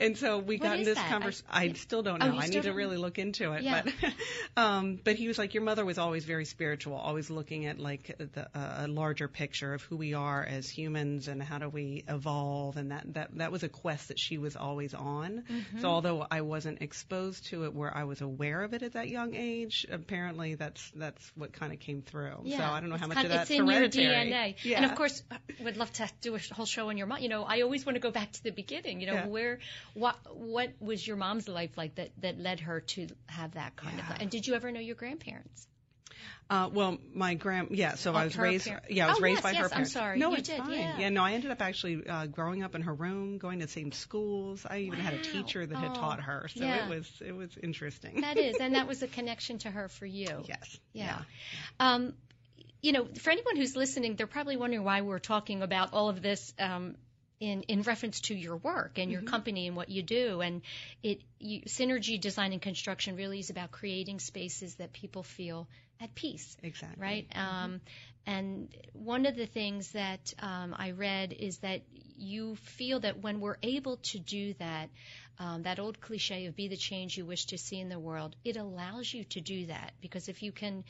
and 0.00 0.16
so 0.18 0.38
we 0.38 0.56
What 0.56 0.62
got 0.64 0.78
in 0.78 0.84
this 0.84 0.96
that? 0.98 1.10
conversation. 1.10 1.46
I- 1.50 1.64
I, 1.64 1.72
still 1.72 2.02
don't 2.02 2.22
Oh, 2.22 2.26
know. 2.26 2.34
you 2.34 2.40
I 2.40 2.46
need 2.46 2.62
to 2.64 2.72
really 2.72 2.96
look 2.96 3.18
into 3.18 3.52
it. 3.52 3.62
Yeah. 3.62 3.82
But 3.84 4.12
um, 4.62 5.00
but 5.02 5.16
he 5.16 5.28
was 5.28 5.38
like, 5.38 5.54
your 5.54 5.62
mother 5.62 5.84
was 5.84 5.98
always 5.98 6.24
very 6.24 6.44
spiritual, 6.44 6.96
always 6.96 7.30
looking 7.30 7.66
at 7.66 7.78
like 7.78 8.14
the, 8.18 8.48
uh, 8.54 8.84
a 8.84 8.88
larger 8.88 9.28
picture 9.28 9.74
of 9.74 9.82
who 9.82 9.96
we 9.96 10.14
are 10.14 10.44
as 10.44 10.68
humans 10.68 11.28
and 11.28 11.42
how 11.42 11.58
do 11.58 11.68
we 11.68 12.04
evolve, 12.08 12.76
and 12.76 12.90
that 12.90 13.14
that 13.14 13.38
that 13.38 13.52
was 13.52 13.62
a 13.62 13.68
quest 13.68 14.08
that 14.08 14.18
she 14.18 14.38
was 14.38 14.56
always 14.56 14.94
on. 14.94 15.44
Mm-hmm. 15.50 15.80
So 15.80 15.88
although 15.88 16.26
I 16.30 16.42
wasn't 16.42 16.82
exposed 16.82 17.46
to 17.46 17.64
it 17.64 17.74
where 17.74 17.94
I 17.96 18.04
was 18.04 18.20
aware 18.20 18.62
of 18.62 18.74
it 18.74 18.82
at 18.82 18.92
that 18.92 19.08
young 19.08 19.34
age, 19.34 19.86
apparently 19.90 20.54
that's 20.74 20.90
that's 20.94 21.32
what 21.36 21.52
kind 21.52 21.72
of 21.72 21.78
came 21.78 22.02
through. 22.02 22.40
Yeah, 22.44 22.58
so 22.58 22.64
I 22.64 22.80
don't 22.80 22.88
know 22.90 22.96
how 22.96 23.06
much 23.06 23.16
kind 23.16 23.26
of 23.26 23.32
that's 23.32 23.50
it's 23.50 23.58
in 23.60 23.66
hereditary. 23.66 24.04
your 24.06 24.14
DNA. 24.14 24.54
Yeah. 24.62 24.76
And 24.82 24.86
of 24.86 24.96
course, 24.96 25.22
would 25.62 25.76
love 25.76 25.92
to 25.94 26.08
do 26.20 26.34
a 26.34 26.38
whole 26.54 26.66
show 26.66 26.88
on 26.88 26.96
your 26.98 27.06
mom. 27.06 27.20
You 27.20 27.28
know, 27.28 27.44
I 27.44 27.62
always 27.62 27.86
want 27.86 27.96
to 27.96 28.00
go 28.00 28.10
back 28.10 28.32
to 28.32 28.42
the 28.42 28.50
beginning. 28.50 29.00
You 29.00 29.06
know, 29.08 29.14
Yeah. 29.14 29.26
where 29.26 29.58
what 29.94 30.16
what 30.34 30.70
was 30.80 31.06
your 31.06 31.16
mom's 31.16 31.48
life 31.48 31.76
like 31.76 31.94
that 31.96 32.10
that 32.20 32.38
led 32.38 32.60
her 32.60 32.80
to 32.80 33.06
have 33.26 33.54
that 33.54 33.76
kind 33.76 33.98
Yeah. 33.98 34.14
of? 34.14 34.20
And 34.20 34.30
did 34.30 34.46
you 34.46 34.54
ever 34.54 34.70
know 34.72 34.80
your 34.80 34.96
grandparents? 34.96 35.66
Uh, 36.50 36.68
well, 36.72 36.98
my 37.14 37.34
grand, 37.34 37.68
yeah. 37.70 37.94
So 37.94 38.12
Oh, 38.12 38.16
I 38.16 38.24
was 38.24 38.36
raised, 38.36 38.66
par- 38.68 38.82
yeah, 38.90 39.06
I 39.06 39.08
was 39.10 39.18
Oh, 39.18 39.22
raised 39.22 39.36
yes, 39.38 39.42
by 39.42 39.50
yes, 39.52 39.58
her 39.60 39.64
I'm 39.66 39.70
parents. 39.70 39.92
sorry. 39.92 40.18
No, 40.18 40.30
You 40.30 40.36
it's 40.36 40.48
did, 40.48 40.58
fine. 40.58 40.72
yeah. 40.72 41.08
no, 41.08 41.22
I 41.22 41.32
ended 41.32 41.50
up 41.50 41.62
actually 41.62 42.06
uh, 42.06 42.26
growing 42.26 42.62
up 42.62 42.74
in 42.74 42.82
her 42.82 42.94
room, 42.94 43.38
going 43.38 43.60
to 43.60 43.66
the 43.66 43.72
same 43.72 43.92
schools. 43.92 44.66
I 44.68 44.80
even 44.80 44.98
had 45.00 45.14
a 45.14 45.22
teacher 45.22 45.64
that 45.64 45.76
had 45.76 45.92
Oh, 45.92 45.94
taught 45.94 46.20
her, 46.20 46.48
so 46.54 46.64
yeah. 46.64 46.86
it 46.86 46.88
was 46.90 47.10
it 47.24 47.32
was 47.32 47.50
interesting. 47.62 48.20
That 48.20 48.36
is, 48.36 48.56
and 48.60 48.74
that 48.74 48.86
was 48.86 49.02
a 49.02 49.08
connection 49.08 49.58
to 49.58 49.70
her 49.70 49.88
for 49.88 50.06
you. 50.06 50.28
yes. 50.48 50.78
Yeah. 50.92 51.18
Um, 51.80 52.14
you 52.82 52.92
know, 52.92 53.06
for 53.18 53.30
anyone 53.30 53.56
who's 53.56 53.76
listening, 53.76 54.16
they're 54.16 54.26
probably 54.26 54.56
wondering 54.58 54.84
why 54.84 55.00
we're 55.00 55.18
talking 55.18 55.62
about 55.62 55.92
all 55.94 56.10
of 56.10 56.20
this 56.20 56.52
um, 56.58 56.96
in 57.40 57.62
in 57.62 57.82
reference 57.82 58.20
to 58.20 58.34
your 58.34 58.56
work 58.56 58.98
and 58.98 59.10
your 59.10 59.22
company 59.22 59.66
and 59.66 59.76
what 59.76 59.88
you 59.88 60.02
do. 60.02 60.40
And 60.42 60.60
it 61.02 61.20
you, 61.38 61.62
synergy 61.62 62.20
design 62.20 62.52
and 62.52 62.60
construction 62.60 63.16
really 63.16 63.38
is 63.38 63.50
about 63.50 63.70
creating 63.70 64.18
spaces 64.20 64.74
that 64.76 64.92
people 64.92 65.22
feel 65.22 65.66
at 66.00 66.14
peace. 66.14 66.56
Exactly. 66.62 66.96
Right. 67.02 67.26
Um, 67.34 67.80
and 68.26 68.68
one 68.92 69.26
of 69.26 69.36
the 69.36 69.46
things 69.46 69.92
that 69.92 70.32
um, 70.40 70.74
I 70.78 70.92
read 70.92 71.32
is 71.32 71.58
that 71.58 71.82
you 72.16 72.56
feel 72.56 73.00
that 73.00 73.18
when 73.20 73.40
we're 73.40 73.58
able 73.62 73.96
to 73.98 74.18
do 74.18 74.54
that, 74.54 74.90
um, 75.38 75.62
that 75.62 75.78
old 75.78 76.00
cliche 76.00 76.46
of 76.46 76.56
be 76.56 76.68
the 76.68 76.76
change 76.76 77.16
you 77.16 77.26
wish 77.26 77.46
to 77.46 77.58
see 77.58 77.80
in 77.80 77.88
the 77.88 77.98
world, 77.98 78.36
it 78.44 78.56
allows 78.56 79.12
you 79.12 79.24
to 79.24 79.40
do 79.40 79.66
that 79.66 79.92
because 80.00 80.28
if 80.28 80.42
you 80.42 80.52
can 80.52 80.84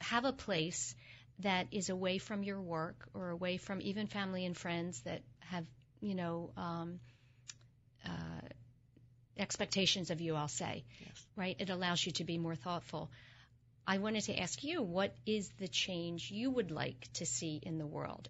have 0.00 0.24
a 0.24 0.32
place 0.32 0.94
that 1.40 1.66
is 1.72 1.88
away 1.90 2.18
from 2.18 2.42
your 2.42 2.60
work 2.60 3.08
or 3.14 3.30
away 3.30 3.56
from 3.56 3.80
even 3.82 4.06
family 4.06 4.44
and 4.44 4.56
friends 4.56 5.00
that 5.02 5.22
have, 5.40 5.64
you 6.00 6.14
know, 6.14 6.50
um, 6.56 7.00
uh, 8.04 8.48
expectations 9.36 10.10
of 10.10 10.20
you, 10.20 10.34
I'll 10.34 10.48
say, 10.48 10.84
Yes. 11.00 11.26
right? 11.36 11.56
It 11.58 11.70
allows 11.70 12.04
you 12.04 12.12
to 12.12 12.24
be 12.24 12.38
more 12.38 12.54
thoughtful. 12.54 13.10
I 13.86 13.98
wanted 13.98 14.22
to 14.24 14.38
ask 14.38 14.62
you, 14.62 14.80
what 14.82 15.14
is 15.26 15.50
the 15.58 15.68
change 15.68 16.30
you 16.30 16.50
would 16.50 16.70
like 16.70 17.08
to 17.14 17.26
see 17.26 17.60
in 17.62 17.78
the 17.78 17.86
world? 17.86 18.28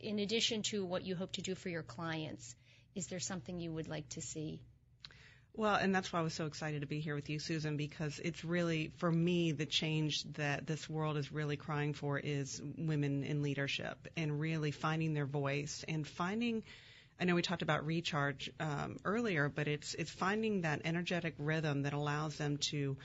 In 0.00 0.20
addition 0.20 0.62
to 0.64 0.84
what 0.84 1.04
you 1.04 1.16
hope 1.16 1.32
to 1.32 1.42
do 1.42 1.54
for 1.54 1.68
your 1.68 1.82
clients, 1.82 2.54
is 2.94 3.08
there 3.08 3.20
something 3.20 3.58
you 3.58 3.72
would 3.72 3.88
like 3.88 4.08
to 4.10 4.20
see? 4.20 4.60
Well, 5.56 5.76
and 5.76 5.94
that's 5.94 6.12
why 6.12 6.18
I 6.18 6.22
was 6.22 6.34
so 6.34 6.46
excited 6.46 6.80
to 6.80 6.86
be 6.86 6.98
here 6.98 7.14
with 7.14 7.30
you, 7.30 7.38
Susan, 7.38 7.76
because 7.76 8.18
it's 8.18 8.44
really, 8.44 8.92
for 8.96 9.10
me, 9.10 9.52
the 9.52 9.66
change 9.66 10.24
that 10.32 10.66
this 10.66 10.90
world 10.90 11.16
is 11.16 11.30
really 11.30 11.56
crying 11.56 11.92
for 11.92 12.18
is 12.18 12.60
women 12.76 13.22
in 13.22 13.42
leadership 13.42 14.08
and 14.16 14.40
really 14.40 14.72
finding 14.72 15.14
their 15.14 15.26
voice 15.26 15.84
and 15.86 16.06
finding. 16.06 16.64
I 17.20 17.24
know 17.24 17.36
we 17.36 17.42
talked 17.42 17.62
about 17.62 17.86
recharge 17.86 18.50
um, 18.58 18.98
earlier, 19.04 19.48
but 19.48 19.68
it's 19.68 19.94
it's 19.94 20.10
finding 20.10 20.62
that 20.62 20.80
energetic 20.84 21.34
rhythm 21.38 21.82
that 21.82 21.92
allows 21.92 22.36
them 22.36 22.56
to 22.56 22.96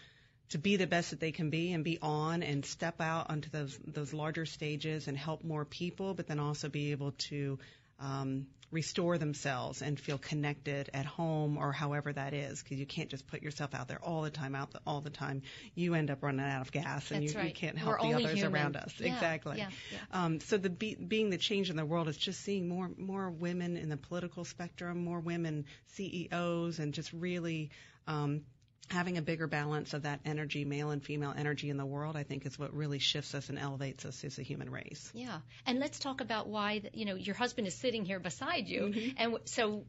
to 0.49 0.57
be 0.57 0.75
the 0.77 0.87
best 0.87 1.11
that 1.11 1.19
they 1.19 1.31
can 1.31 1.49
be 1.49 1.73
and 1.73 1.83
be 1.83 1.99
on 2.01 2.43
and 2.43 2.65
step 2.65 3.01
out 3.01 3.29
onto 3.29 3.49
those 3.49 3.77
those 3.85 4.13
larger 4.13 4.45
stages 4.45 5.07
and 5.07 5.17
help 5.17 5.43
more 5.43 5.65
people, 5.65 6.13
but 6.13 6.27
then 6.27 6.39
also 6.39 6.69
be 6.69 6.91
able 6.91 7.11
to 7.29 7.59
um, 7.99 8.47
restore 8.71 9.17
themselves 9.17 9.81
and 9.81 9.99
feel 9.99 10.17
connected 10.17 10.89
at 10.93 11.05
home 11.05 11.57
or 11.57 11.71
however 11.71 12.13
that 12.13 12.33
is, 12.33 12.61
because 12.61 12.77
you 12.77 12.85
can't 12.85 13.09
just 13.09 13.27
put 13.27 13.41
yourself 13.41 13.73
out 13.73 13.87
there 13.87 13.99
all 14.01 14.21
the 14.21 14.29
time, 14.29 14.55
out 14.55 14.71
the, 14.71 14.79
all 14.85 15.01
the 15.01 15.09
time. 15.09 15.41
You 15.75 15.95
end 15.95 16.11
up 16.11 16.21
running 16.21 16.45
out 16.45 16.61
of 16.61 16.71
gas 16.71 17.11
and 17.11 17.23
you, 17.23 17.35
right. 17.35 17.47
you 17.47 17.53
can't 17.53 17.75
We're 17.75 17.97
help 17.97 18.01
the 18.01 18.13
others 18.13 18.39
human. 18.39 18.53
around 18.53 18.75
us. 18.75 18.93
Yeah, 18.99 19.13
exactly. 19.13 19.57
yeah, 19.57 19.69
yeah. 19.91 20.23
Um, 20.23 20.39
so 20.39 20.57
the 20.57 20.69
be, 20.69 20.95
being 20.95 21.29
the 21.29 21.37
change 21.37 21.69
in 21.69 21.75
the 21.75 21.85
world 21.85 22.07
is 22.07 22.17
just 22.17 22.41
seeing 22.41 22.67
more 22.67 22.89
more 22.97 23.29
women 23.29 23.77
in 23.77 23.89
the 23.89 23.97
political 23.97 24.45
spectrum, 24.45 25.03
more 25.03 25.19
women 25.19 25.65
CEOs, 25.93 26.79
and 26.79 26.93
just 26.93 27.11
really. 27.13 27.71
Um, 28.07 28.41
Having 28.89 29.17
a 29.19 29.21
bigger 29.21 29.45
balance 29.45 29.93
of 29.93 30.01
that 30.03 30.19
energy, 30.25 30.65
male 30.65 30.89
and 30.89 31.03
female 31.03 31.33
energy 31.37 31.69
in 31.69 31.77
the 31.77 31.85
world, 31.85 32.15
I 32.15 32.23
think 32.23 32.45
is 32.47 32.57
what 32.57 32.73
really 32.73 32.97
shifts 32.97 33.35
us 33.35 33.49
and 33.49 33.59
elevates 33.59 34.03
us 34.05 34.23
as 34.23 34.39
a 34.39 34.41
human 34.41 34.69
race. 34.71 35.11
Yeah, 35.13 35.39
and 35.67 35.79
let's 35.79 35.99
talk 35.99 36.21
about 36.21 36.47
why 36.47 36.79
the, 36.79 36.89
you 36.93 37.05
know 37.05 37.13
your 37.15 37.35
husband 37.35 37.67
is 37.67 37.75
sitting 37.75 38.03
here 38.03 38.19
beside 38.19 38.67
you, 38.67 38.81
Mm-hmm. 38.85 39.09
and 39.17 39.31
w- 39.33 39.41
so 39.45 39.85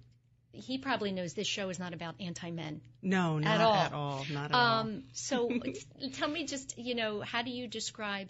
he 0.52 0.78
probably 0.78 1.12
knows 1.12 1.34
this 1.34 1.46
show 1.46 1.68
is 1.68 1.78
not 1.78 1.94
about 1.94 2.14
anti-men. 2.20 2.80
No, 3.02 3.38
not 3.38 3.60
all. 3.60 3.74
at 3.74 3.92
all. 3.92 4.26
Not 4.30 4.44
at 4.50 4.54
all. 4.54 4.80
Um, 4.80 5.04
so 5.12 5.50
tell 6.14 6.28
me 6.28 6.44
just, 6.44 6.76
you 6.78 6.94
know, 6.94 7.20
how 7.20 7.42
do 7.42 7.50
you 7.50 7.66
describe 7.68 8.28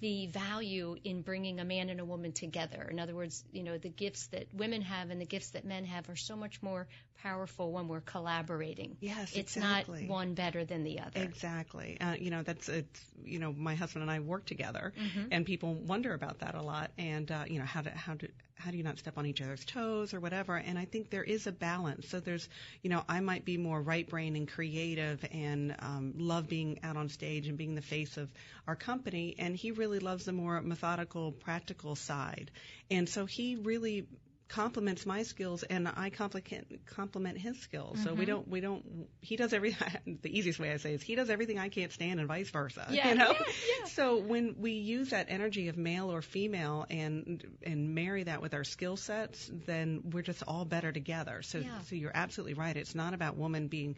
the 0.00 0.26
value 0.28 0.96
in 1.04 1.22
bringing 1.22 1.58
a 1.60 1.64
man 1.64 1.88
and 1.88 2.00
a 2.00 2.04
woman 2.04 2.32
together? 2.32 2.86
In 2.90 2.98
other 3.00 3.14
words, 3.14 3.42
you 3.52 3.62
know, 3.62 3.78
the 3.78 3.88
gifts 3.88 4.26
that 4.28 4.46
women 4.52 4.82
have 4.82 5.10
and 5.10 5.20
the 5.20 5.24
gifts 5.26 5.50
that 5.50 5.64
men 5.64 5.84
have 5.86 6.08
are 6.08 6.16
so 6.16 6.36
much 6.36 6.62
more 6.62 6.86
powerful 7.22 7.72
when 7.72 7.88
we're 7.88 8.00
collaborating. 8.00 8.96
Yes, 9.00 9.32
It's 9.36 9.56
exactly. 9.56 10.02
not 10.02 10.10
one 10.10 10.34
better 10.34 10.64
than 10.64 10.84
the 10.84 11.00
other. 11.00 11.20
Exactly. 11.22 11.98
Uh, 12.00 12.14
you 12.18 12.30
know, 12.30 12.42
that's 12.42 12.68
it's. 12.68 13.00
You 13.24 13.38
know, 13.38 13.52
my 13.52 13.74
husband 13.74 14.02
and 14.02 14.10
I 14.10 14.20
work 14.20 14.46
together, 14.46 14.92
Mm-hmm. 14.98 15.28
and 15.30 15.44
people 15.46 15.74
wonder 15.74 16.14
about 16.14 16.38
that 16.40 16.54
a 16.54 16.62
lot. 16.62 16.90
And 16.98 17.30
uh, 17.30 17.44
you 17.46 17.58
know, 17.58 17.66
how 17.66 17.82
do 17.82 17.90
how 17.90 18.14
do 18.14 18.28
how 18.60 18.70
do 18.70 18.76
you 18.76 18.82
not 18.82 18.98
step 18.98 19.16
on 19.16 19.26
each 19.26 19.40
other's 19.40 19.64
toes 19.64 20.12
or 20.14 20.20
whatever? 20.20 20.56
And 20.56 20.78
I 20.78 20.84
think 20.84 21.10
there 21.10 21.24
is 21.24 21.46
a 21.46 21.52
balance. 21.52 22.08
So 22.08 22.20
there's, 22.20 22.48
you 22.82 22.90
know, 22.90 23.02
I 23.08 23.20
might 23.20 23.44
be 23.44 23.56
more 23.56 23.80
right 23.80 24.08
brain 24.08 24.36
and 24.36 24.46
creative 24.46 25.24
and 25.32 25.74
um, 25.78 26.14
love 26.18 26.48
being 26.48 26.80
out 26.82 26.96
on 26.96 27.08
stage 27.08 27.48
and 27.48 27.56
being 27.56 27.74
the 27.74 27.82
face 27.82 28.16
of 28.16 28.30
our 28.66 28.76
company, 28.76 29.34
and 29.38 29.56
he 29.56 29.70
really 29.72 29.98
loves 29.98 30.24
the 30.24 30.32
more 30.32 30.60
methodical, 30.60 31.32
practical 31.32 31.96
side. 31.96 32.50
And 32.90 33.08
so 33.08 33.26
he 33.26 33.56
really 33.56 34.06
complements 34.50 35.06
my 35.06 35.22
skills 35.22 35.62
and 35.64 35.88
I 35.88 36.10
complement 36.10 36.86
complement 36.86 37.38
his 37.38 37.58
skills. 37.60 38.00
So 38.00 38.10
Mm-hmm. 38.10 38.18
we 38.18 38.26
don't 38.26 38.48
we 38.48 38.60
don't 38.60 39.08
he 39.20 39.36
does 39.36 39.52
every 39.54 39.76
the 40.06 40.36
easiest 40.38 40.58
way 40.60 40.72
I 40.72 40.76
say 40.76 40.94
is 40.94 41.02
he 41.02 41.14
does 41.16 41.30
everything 41.30 41.58
I 41.58 41.68
can't 41.68 41.92
stand 41.92 42.20
and 42.20 42.28
vice 42.28 42.50
versa. 42.50 42.86
Yeah, 42.90 43.08
you 43.08 43.14
know? 43.14 43.32
yeah, 43.32 43.44
yeah. 43.62 43.84
So 43.84 44.18
when 44.18 44.56
we 44.58 44.72
use 44.72 45.10
that 45.10 45.26
energy 45.30 45.68
of 45.68 45.76
male 45.78 46.12
or 46.12 46.22
female 46.22 46.86
and 46.90 47.44
and 47.64 47.94
marry 47.94 48.24
that 48.24 48.42
with 48.42 48.54
our 48.54 48.64
skill 48.64 48.96
sets, 48.96 49.50
then 49.66 50.02
we're 50.12 50.22
just 50.22 50.42
all 50.46 50.64
better 50.64 50.92
together. 50.92 51.42
So 51.42 51.60
Yeah. 51.60 51.78
so 51.80 51.94
you're 51.96 52.12
absolutely 52.14 52.54
right. 52.54 52.76
It's 52.76 52.94
not 52.94 53.14
about 53.14 53.36
women 53.36 53.68
being 53.68 53.96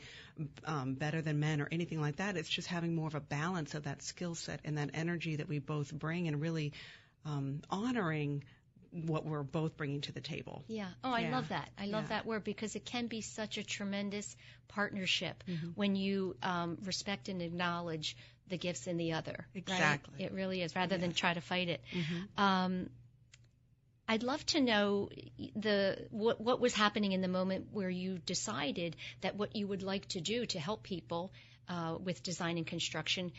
um, 0.64 0.94
better 0.94 1.22
than 1.22 1.40
men 1.40 1.60
or 1.60 1.68
anything 1.70 2.00
like 2.00 2.16
that. 2.16 2.36
It's 2.36 2.48
just 2.48 2.68
having 2.68 2.94
more 2.94 3.08
of 3.08 3.14
a 3.14 3.20
balance 3.20 3.74
of 3.74 3.84
that 3.84 4.02
skill 4.02 4.34
set 4.34 4.60
and 4.64 4.78
that 4.78 4.90
energy 4.94 5.36
that 5.36 5.48
we 5.48 5.58
both 5.58 5.92
bring 5.92 6.28
and 6.28 6.40
really 6.40 6.72
um, 7.24 7.60
honoring 7.70 8.44
what 8.92 9.24
we're 9.24 9.42
both 9.42 9.76
bringing 9.76 10.02
to 10.02 10.12
the 10.12 10.20
table. 10.20 10.62
Yeah. 10.68 10.88
Oh, 11.02 11.10
I 11.10 11.20
Yeah. 11.20 11.32
love 11.32 11.48
that. 11.48 11.70
I 11.78 11.86
love 11.86 12.04
Yeah. 12.04 12.08
that 12.10 12.26
word 12.26 12.44
because 12.44 12.76
it 12.76 12.84
can 12.84 13.06
be 13.06 13.22
such 13.22 13.56
a 13.58 13.64
tremendous 13.64 14.36
partnership 14.68 15.42
Mm-hmm. 15.48 15.68
when 15.74 15.96
you 15.96 16.36
um, 16.42 16.76
respect 16.84 17.28
and 17.28 17.40
acknowledge 17.42 18.16
the 18.48 18.58
gifts 18.58 18.86
in 18.86 18.98
the 18.98 19.12
other. 19.12 19.32
right? 19.38 19.46
Exactly. 19.54 20.24
It 20.24 20.32
really 20.32 20.60
is, 20.62 20.76
rather 20.76 20.98
than 20.98 21.12
try 21.14 21.32
to 21.32 21.40
fight 21.40 21.68
it. 21.68 21.80
Mm-hmm. 21.92 22.40
Um, 22.42 22.90
I'd 24.08 24.22
love 24.24 24.44
to 24.46 24.60
know 24.60 25.08
the 25.56 26.06
what, 26.10 26.40
what 26.40 26.60
was 26.60 26.74
happening 26.74 27.12
in 27.12 27.22
the 27.22 27.28
moment 27.28 27.68
where 27.72 27.88
you 27.88 28.18
decided 28.18 28.96
that 29.22 29.36
what 29.36 29.56
you 29.56 29.66
would 29.66 29.82
like 29.82 30.06
to 30.08 30.20
do 30.20 30.44
to 30.46 30.58
help 30.60 30.82
people 30.82 31.32
uh, 31.68 31.96
with 32.02 32.22
design 32.22 32.58
and 32.58 32.66
construction 32.66 33.32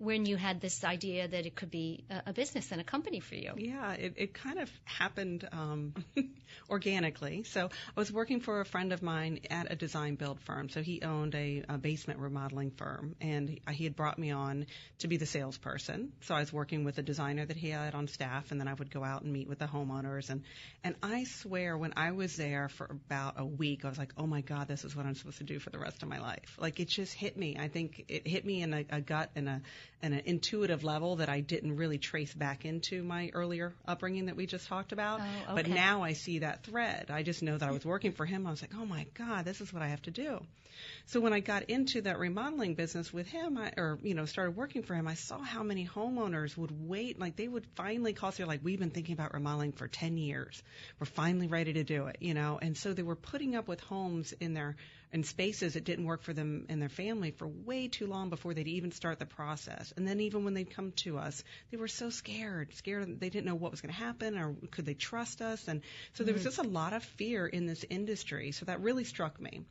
when 0.00 0.24
you 0.24 0.36
had 0.36 0.60
this 0.60 0.82
idea 0.82 1.28
that 1.28 1.44
it 1.44 1.54
could 1.54 1.70
be 1.70 2.04
a, 2.10 2.30
a 2.30 2.32
business 2.32 2.72
and 2.72 2.80
a 2.80 2.84
company 2.84 3.20
for 3.20 3.34
you. 3.34 3.52
Yeah, 3.56 3.92
it, 3.92 4.14
it 4.16 4.34
kind 4.34 4.58
of 4.58 4.70
happened 4.84 5.46
um, 5.52 5.94
organically. 6.68 7.44
So 7.44 7.66
I 7.66 8.00
was 8.00 8.12
working 8.12 8.40
for 8.40 8.60
a 8.60 8.64
friend 8.64 8.92
of 8.92 9.02
mine 9.02 9.40
at 9.50 9.70
a 9.70 9.76
design 9.76 10.14
build 10.14 10.40
firm. 10.40 10.68
So 10.68 10.82
he 10.82 11.02
owned 11.02 11.34
a, 11.34 11.64
a 11.68 11.78
basement 11.78 12.20
remodeling 12.20 12.70
firm, 12.70 13.14
and 13.20 13.60
he, 13.70 13.84
had 13.84 13.96
brought 13.96 14.18
me 14.18 14.30
on 14.30 14.66
to 14.98 15.08
be 15.08 15.16
the 15.16 15.26
salesperson. 15.26 16.12
So 16.22 16.34
I 16.34 16.40
was 16.40 16.52
working 16.52 16.84
with 16.84 16.98
a 16.98 17.02
designer 17.02 17.44
that 17.46 17.56
he 17.56 17.70
had 17.70 17.94
on 17.94 18.08
staff, 18.08 18.50
and 18.50 18.60
then 18.60 18.68
I 18.68 18.74
would 18.74 18.90
go 18.90 19.02
out 19.02 19.22
and 19.22 19.32
meet 19.32 19.48
with 19.48 19.58
the 19.58 19.66
homeowners. 19.66 20.30
And 20.30 20.42
and 20.84 20.94
I 21.02 21.24
swear, 21.24 21.76
when 21.76 21.92
I 21.96 22.12
was 22.12 22.36
there 22.36 22.68
for 22.68 22.86
about 22.86 23.34
a 23.36 23.44
week, 23.44 23.84
I 23.84 23.88
was 23.88 23.98
like, 23.98 24.12
oh 24.16 24.26
my 24.26 24.40
god, 24.40 24.68
this 24.68 24.84
is 24.84 24.94
what 24.94 25.06
I'm 25.06 25.14
supposed 25.14 25.38
to 25.38 25.44
do 25.44 25.58
for 25.58 25.70
the 25.70 25.78
rest 25.78 26.02
of 26.02 26.08
my 26.08 26.18
life. 26.18 26.56
Like 26.58 26.80
it 26.80 26.88
just 26.88 27.12
hit 27.12 27.36
me. 27.36 27.56
I 27.58 27.68
think 27.68 28.04
it 28.08 28.26
hit 28.26 28.44
me 28.44 28.62
in 28.62 28.72
a, 28.74 28.84
a 28.90 29.00
gut 29.00 29.30
and 29.34 29.48
a 29.48 29.62
and 30.02 30.14
an 30.14 30.22
intuitive 30.24 30.84
level 30.84 31.16
that 31.16 31.28
I 31.28 31.40
didn't 31.40 31.76
really 31.76 31.98
trace 31.98 32.32
back 32.32 32.64
into 32.64 33.02
my 33.02 33.30
earlier 33.34 33.74
upbringing 33.86 34.26
that 34.26 34.36
we 34.36 34.46
just 34.46 34.66
talked 34.66 34.92
about. 34.92 35.20
Oh, 35.20 35.54
But 35.54 35.68
now 35.68 36.02
I 36.02 36.14
see 36.14 36.39
that 36.40 36.64
thread. 36.64 37.10
I 37.10 37.22
just 37.22 37.42
know 37.42 37.56
that 37.56 37.68
I 37.68 37.72
was 37.72 37.84
working 37.84 38.12
for 38.12 38.26
him. 38.26 38.46
I 38.46 38.50
was 38.50 38.62
like, 38.62 38.74
oh 38.74 38.84
my 38.84 39.06
God, 39.14 39.44
this 39.44 39.60
is 39.60 39.72
what 39.72 39.82
I 39.82 39.88
have 39.88 40.02
to 40.02 40.10
do. 40.10 40.40
So 41.06 41.20
when 41.20 41.32
I 41.32 41.40
got 41.40 41.64
into 41.64 42.02
that 42.02 42.18
remodeling 42.18 42.74
business 42.74 43.12
with 43.12 43.26
him, 43.26 43.58
I, 43.58 43.72
or 43.76 43.98
you 44.02 44.14
know, 44.14 44.24
started 44.24 44.56
working 44.56 44.82
for 44.82 44.94
him, 44.94 45.06
I 45.06 45.14
saw 45.14 45.38
how 45.38 45.62
many 45.62 45.86
homeowners 45.86 46.56
would 46.56 46.88
wait. 46.88 47.18
Like 47.18 47.36
they 47.36 47.48
would 47.48 47.66
finally 47.74 48.12
call. 48.12 48.32
So 48.32 48.38
they're 48.38 48.46
like, 48.46 48.60
we've 48.62 48.78
been 48.78 48.90
thinking 48.90 49.12
about 49.12 49.34
remodeling 49.34 49.72
for 49.72 49.88
10 49.88 50.16
years. 50.16 50.62
We're 50.98 51.06
finally 51.06 51.48
ready 51.48 51.74
to 51.74 51.84
do 51.84 52.06
it. 52.06 52.18
You 52.20 52.34
know, 52.34 52.58
and 52.60 52.76
so 52.76 52.92
they 52.92 53.02
were 53.02 53.16
putting 53.16 53.56
up 53.56 53.68
with 53.68 53.80
homes 53.80 54.32
in 54.32 54.54
their 54.54 54.76
in 55.12 55.24
spaces 55.24 55.74
that 55.74 55.84
didn't 55.84 56.04
work 56.04 56.22
for 56.22 56.32
them 56.32 56.66
and 56.68 56.80
their 56.80 56.88
family 56.88 57.32
for 57.32 57.46
way 57.48 57.88
too 57.88 58.06
long 58.06 58.30
before 58.30 58.54
they'd 58.54 58.68
even 58.68 58.92
start 58.92 59.18
the 59.18 59.26
process. 59.26 59.92
And 59.96 60.06
then 60.06 60.20
even 60.20 60.44
when 60.44 60.54
they'd 60.54 60.70
come 60.70 60.92
to 60.98 61.18
us, 61.18 61.42
they 61.70 61.76
were 61.76 61.88
so 61.88 62.10
scared, 62.10 62.72
scared 62.74 63.18
they 63.18 63.28
didn't 63.28 63.46
know 63.46 63.54
what 63.56 63.70
was 63.72 63.80
going 63.80 63.92
to 63.92 63.98
happen 64.00 64.38
or 64.38 64.54
could 64.70 64.86
they 64.86 64.94
trust 64.94 65.42
us. 65.42 65.66
And 65.68 65.82
so 66.14 66.24
there 66.24 66.34
was 66.34 66.44
just 66.44 66.58
a 66.58 66.62
lot 66.62 66.92
of 66.92 67.02
fear 67.02 67.46
in 67.46 67.66
this 67.66 67.84
industry. 67.90 68.52
So 68.52 68.66
that 68.66 68.80
really 68.80 69.04
struck 69.04 69.40
me. 69.40 69.62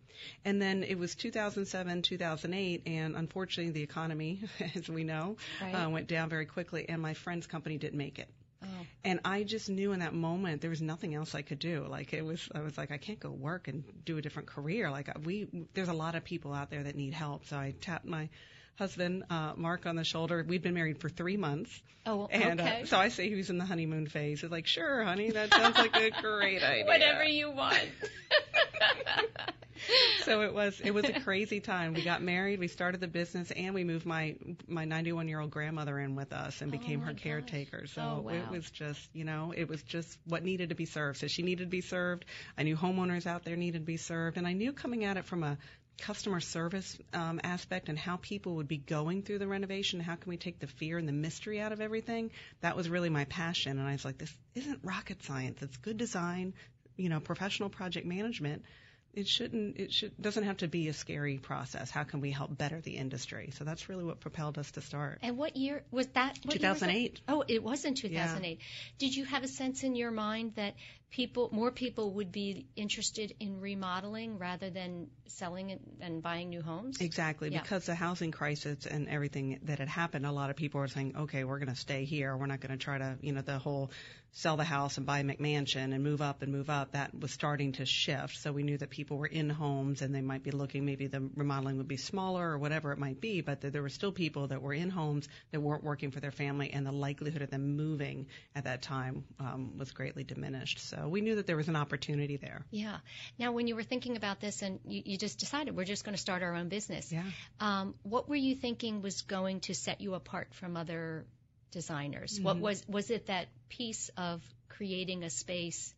And 0.44 0.62
then 0.62 0.84
it 0.84 0.98
was 1.00 1.16
2007, 1.16 2.02
2008, 2.02 2.84
and 2.86 3.16
unfortunately 3.16 3.72
the 3.72 3.84
economy, 3.84 4.42
as 4.76 4.90
we 4.90 5.04
know, 5.04 5.38
Right. 5.62 5.74
uh, 5.74 5.90
went 5.90 6.08
down 6.08 6.30
very 6.30 6.46
quickly, 6.46 6.88
and 6.90 7.02
my 7.02 7.14
friend's 7.14 7.48
company 7.48 7.78
didn't 7.78 7.98
make 7.98 8.20
it. 8.20 8.30
Oh. 8.64 8.68
And 9.06 9.20
I 9.24 9.44
just 9.44 9.70
knew 9.70 9.94
in 9.94 10.00
that 10.00 10.14
moment 10.14 10.62
there 10.62 10.70
was 10.70 10.82
nothing 10.82 11.16
else 11.16 11.34
I 11.36 11.42
could 11.42 11.60
do. 11.60 11.86
Like 11.90 12.14
it 12.14 12.24
was, 12.26 12.50
I 12.54 12.60
was 12.60 12.78
like, 12.78 12.92
I 12.92 12.98
can't 12.98 13.20
go 13.20 13.30
work 13.32 13.68
and 13.68 13.84
do 14.06 14.18
a 14.18 14.22
different 14.22 14.50
career. 14.50 14.92
Like 14.92 15.10
we, 15.26 15.48
there's 15.74 15.88
a 15.90 15.94
lot 15.94 16.16
of 16.16 16.24
people 16.24 16.54
out 16.54 16.70
there 16.70 16.84
that 16.84 16.96
need 16.96 17.14
help. 17.14 17.46
So 17.46 17.58
I 17.58 17.74
tapped 17.80 18.06
my 18.06 18.30
husband, 18.78 19.24
uh, 19.30 19.54
Mark, 19.56 19.86
on 19.86 19.96
the 19.96 20.04
shoulder. 20.04 20.44
We'd 20.48 20.62
been 20.62 20.74
married 20.74 21.00
for 21.00 21.10
three 21.10 21.38
months. 21.38 21.82
Oh, 22.06 22.28
And 22.32 22.60
okay. 22.62 22.82
uh, 22.84 22.86
so 22.86 22.98
I 22.98 23.10
say 23.10 23.30
he 23.30 23.36
was 23.36 23.50
in 23.50 23.58
the 23.58 23.66
honeymoon 23.66 24.08
phase. 24.08 24.42
He's 24.42 24.50
like, 24.50 24.68
sure, 24.68 25.04
honey, 25.04 25.32
that 25.32 25.54
sounds 25.54 25.78
like 25.78 25.96
a 25.96 26.12
great 26.22 26.64
idea. 26.64 26.86
Whatever 26.86 27.24
you 27.24 27.52
want. 27.52 27.78
so 30.26 30.42
it 30.42 30.54
was 30.54 30.80
it 30.82 30.92
was 30.92 31.06
a 31.06 31.20
crazy 31.20 31.60
time. 31.60 31.94
We 31.94 32.02
got 32.02 32.22
married, 32.22 32.60
we 32.60 32.68
started 32.68 33.02
the 33.02 33.08
business, 33.08 33.52
and 33.52 33.74
we 33.74 33.84
moved 33.84 34.06
my 34.06 34.36
my 34.68 34.86
91 34.86 35.28
year 35.28 35.40
old 35.40 35.52
grandmother 35.52 36.00
in 36.00 36.16
with 36.16 36.34
us 36.34 36.62
and 36.62 36.72
became 36.72 37.02
Oh 37.02 37.06
her 37.06 37.14
gosh. 37.14 37.24
caretaker. 37.24 37.88
So 37.88 38.02
Oh, 38.02 38.22
wow. 38.22 38.32
it 38.34 38.50
was 38.50 38.70
just 38.70 39.10
you 39.14 39.24
know 39.24 39.54
it 39.56 39.68
was 39.68 39.82
just 39.84 40.18
what 40.26 40.44
needed 40.44 40.70
to 40.70 40.76
be 40.76 40.86
served. 40.86 41.18
So 41.20 41.28
she 41.28 41.44
needed 41.44 41.64
to 41.66 41.70
be 41.70 41.82
served. 41.82 42.26
I 42.58 42.64
knew 42.64 42.76
homeowners 42.76 43.26
out 43.28 43.44
there 43.46 43.56
needed 43.56 43.80
to 43.80 43.86
be 43.86 43.98
served, 43.98 44.38
and 44.38 44.48
I 44.48 44.54
knew 44.54 44.74
coming 44.74 45.06
at 45.06 45.18
it 45.18 45.26
from 45.26 45.44
a 45.44 45.58
customer 46.02 46.40
service 46.40 46.98
um, 47.14 47.42
aspect 47.44 47.90
and 47.90 48.00
how 48.00 48.16
people 48.18 48.56
would 48.56 48.70
be 48.70 48.78
going 48.78 49.22
through 49.22 49.38
the 49.40 49.48
renovation. 49.48 50.00
How 50.00 50.16
can 50.16 50.30
we 50.30 50.38
take 50.38 50.60
the 50.60 50.68
fear 50.68 50.98
and 50.98 51.06
the 51.08 51.12
mystery 51.14 51.60
out 51.60 51.74
of 51.74 51.82
everything? 51.82 52.32
That 52.62 52.78
was 52.78 52.90
really 52.90 53.10
my 53.10 53.26
passion, 53.26 53.78
and 53.80 53.88
I 53.88 53.92
was 53.92 54.06
like, 54.06 54.18
this 54.18 54.34
isn't 54.56 54.80
rocket 54.84 55.24
science. 55.24 55.62
It's 55.62 55.76
good 55.78 55.98
design, 55.98 56.54
you 56.96 57.10
know, 57.10 57.20
professional 57.20 57.70
project 57.70 58.06
management 58.06 58.64
it 59.14 59.28
shouldn't 59.28 59.78
it 59.78 59.92
should 59.92 60.12
doesn't 60.22 60.44
have 60.44 60.58
to 60.58 60.68
be 60.68 60.88
a 60.88 60.94
scary 60.94 61.38
process 61.38 61.90
how 61.90 62.04
can 62.04 62.22
we 62.22 62.32
help 62.32 62.56
better 62.58 62.80
the 62.82 62.96
industry 62.98 63.52
so 63.58 63.64
that's 63.64 63.90
really 63.90 64.04
what 64.04 64.20
propelled 64.20 64.58
us 64.58 64.72
to 64.72 64.82
start 64.82 65.20
And 65.22 65.38
what 65.38 65.56
year 65.56 65.84
was 65.92 66.08
that? 66.08 66.38
What 66.44 66.60
year 66.60 66.72
was 66.72 66.80
that? 66.82 66.88
2008 66.88 67.22
Oh, 67.28 67.44
it 67.48 67.64
was 67.64 67.86
in 67.86 67.96
2008. 67.96 68.60
Did 68.98 69.16
you 69.16 69.26
have 69.26 69.44
a 69.44 69.48
sense 69.48 69.84
in 69.84 69.96
your 69.96 70.12
mind 70.12 70.54
that 70.56 70.76
people, 71.12 71.50
more 71.52 71.72
people 71.72 72.12
would 72.14 72.32
be 72.32 72.68
interested 72.76 73.34
in 73.40 73.60
remodeling 73.60 74.38
rather 74.38 74.70
than 74.70 75.08
selling 75.26 75.72
and, 75.72 75.80
and 76.02 76.22
buying 76.22 76.50
new 76.50 76.62
homes? 76.62 77.02
exactly. 77.02 77.50
Yeah. 77.50 77.62
because 77.62 77.86
the 77.86 77.96
housing 77.96 78.32
crisis 78.32 78.86
and 78.86 79.08
everything 79.08 79.60
that 79.64 79.80
had 79.80 79.88
happened 79.88 80.26
a 80.26 80.32
lot 80.32 80.50
of 80.50 80.56
people 80.56 80.80
were 80.80 80.88
saying 80.88 81.16
okay 81.18 81.44
we're 81.44 81.60
going 81.60 81.70
to 81.70 81.76
stay 81.76 82.06
here. 82.06 82.36
We're 82.36 82.46
not 82.46 82.60
going 82.60 82.72
to 82.72 82.84
try 82.84 82.98
to 82.98 83.18
you 83.22 83.34
know 83.34 83.42
the 83.42 83.58
whole 83.58 83.92
sell 84.32 84.58
the 84.58 84.64
house 84.64 84.98
and 84.98 85.08
buy 85.08 85.20
a 85.20 85.24
McMansion 85.24 85.94
and 85.94 86.04
move 86.04 86.22
up 86.22 86.44
and 86.44 86.52
move 86.52 86.70
up. 86.70 86.92
That 86.92 87.20
was 87.20 87.32
starting 87.32 87.74
to 87.74 87.86
shift. 87.86 88.38
So 88.38 88.52
we 88.52 88.64
knew 88.64 88.78
that 88.78 88.90
people 88.90 89.18
were 89.18 89.26
in 89.26 89.50
homes 89.50 90.02
and 90.02 90.14
they 90.14 90.22
might 90.22 90.44
be 90.44 90.52
looking 90.52 90.86
maybe 90.86 91.08
the 91.08 91.28
remodeling 91.36 91.78
would 91.78 91.88
be 91.88 91.98
smaller 91.98 92.52
or 92.52 92.58
whatever 92.58 92.92
it 92.92 93.00
might 93.00 93.20
be 93.20 93.42
but 93.42 93.62
that 93.62 93.74
there 93.74 93.82
were 93.82 93.90
still 93.90 94.12
people 94.12 94.48
that 94.48 94.62
were 94.62 94.74
in 94.74 94.90
homes 94.90 95.28
that 95.52 95.60
weren't 95.60 95.84
working 95.84 96.12
for 96.12 96.20
their 96.20 96.32
family 96.32 96.72
and 96.72 96.86
the 96.86 96.92
likelihood 96.92 97.42
of 97.42 97.50
them 97.50 97.76
moving 97.76 98.28
at 98.56 98.66
that 98.66 98.82
time 98.82 99.24
um, 99.40 99.78
was 99.78 99.92
greatly 99.92 100.24
diminished. 100.24 100.80
So 100.80 100.99
we 101.08 101.22
knew 101.22 101.36
that 101.36 101.48
there 101.48 101.56
was 101.58 101.68
an 101.68 101.76
opportunity 101.76 102.38
there 102.38 102.66
Yeah. 102.72 102.98
Now, 103.38 103.52
when 103.54 103.68
you 103.68 103.76
were 103.76 103.84
thinking 103.84 104.18
about 104.18 104.40
this 104.42 104.62
and 104.62 104.80
you, 104.86 105.02
you 105.06 105.18
just 105.18 105.40
decided 105.40 105.76
we're 105.76 105.86
just 105.86 106.04
going 106.04 106.16
to 106.16 106.22
start 106.22 106.44
our 106.44 106.56
own 106.56 106.70
business, 106.70 107.12
yeah 107.12 107.24
um, 107.60 107.96
what 108.04 108.28
were 108.30 108.36
you 108.36 108.56
thinking 108.56 109.02
was 109.02 109.22
going 109.22 109.62
to 109.62 109.74
set 109.74 110.02
you 110.02 110.14
apart 110.16 110.54
from 110.54 110.76
other 110.78 111.26
designers? 111.72 112.40
What 112.42 112.58
Mhm. 112.58 112.62
was 112.62 112.88
was 112.88 113.10
it 113.10 113.28
that 113.28 113.48
piece 113.70 114.10
of 114.18 114.42
creating 114.70 115.24
a 115.24 115.30
space 115.30 115.94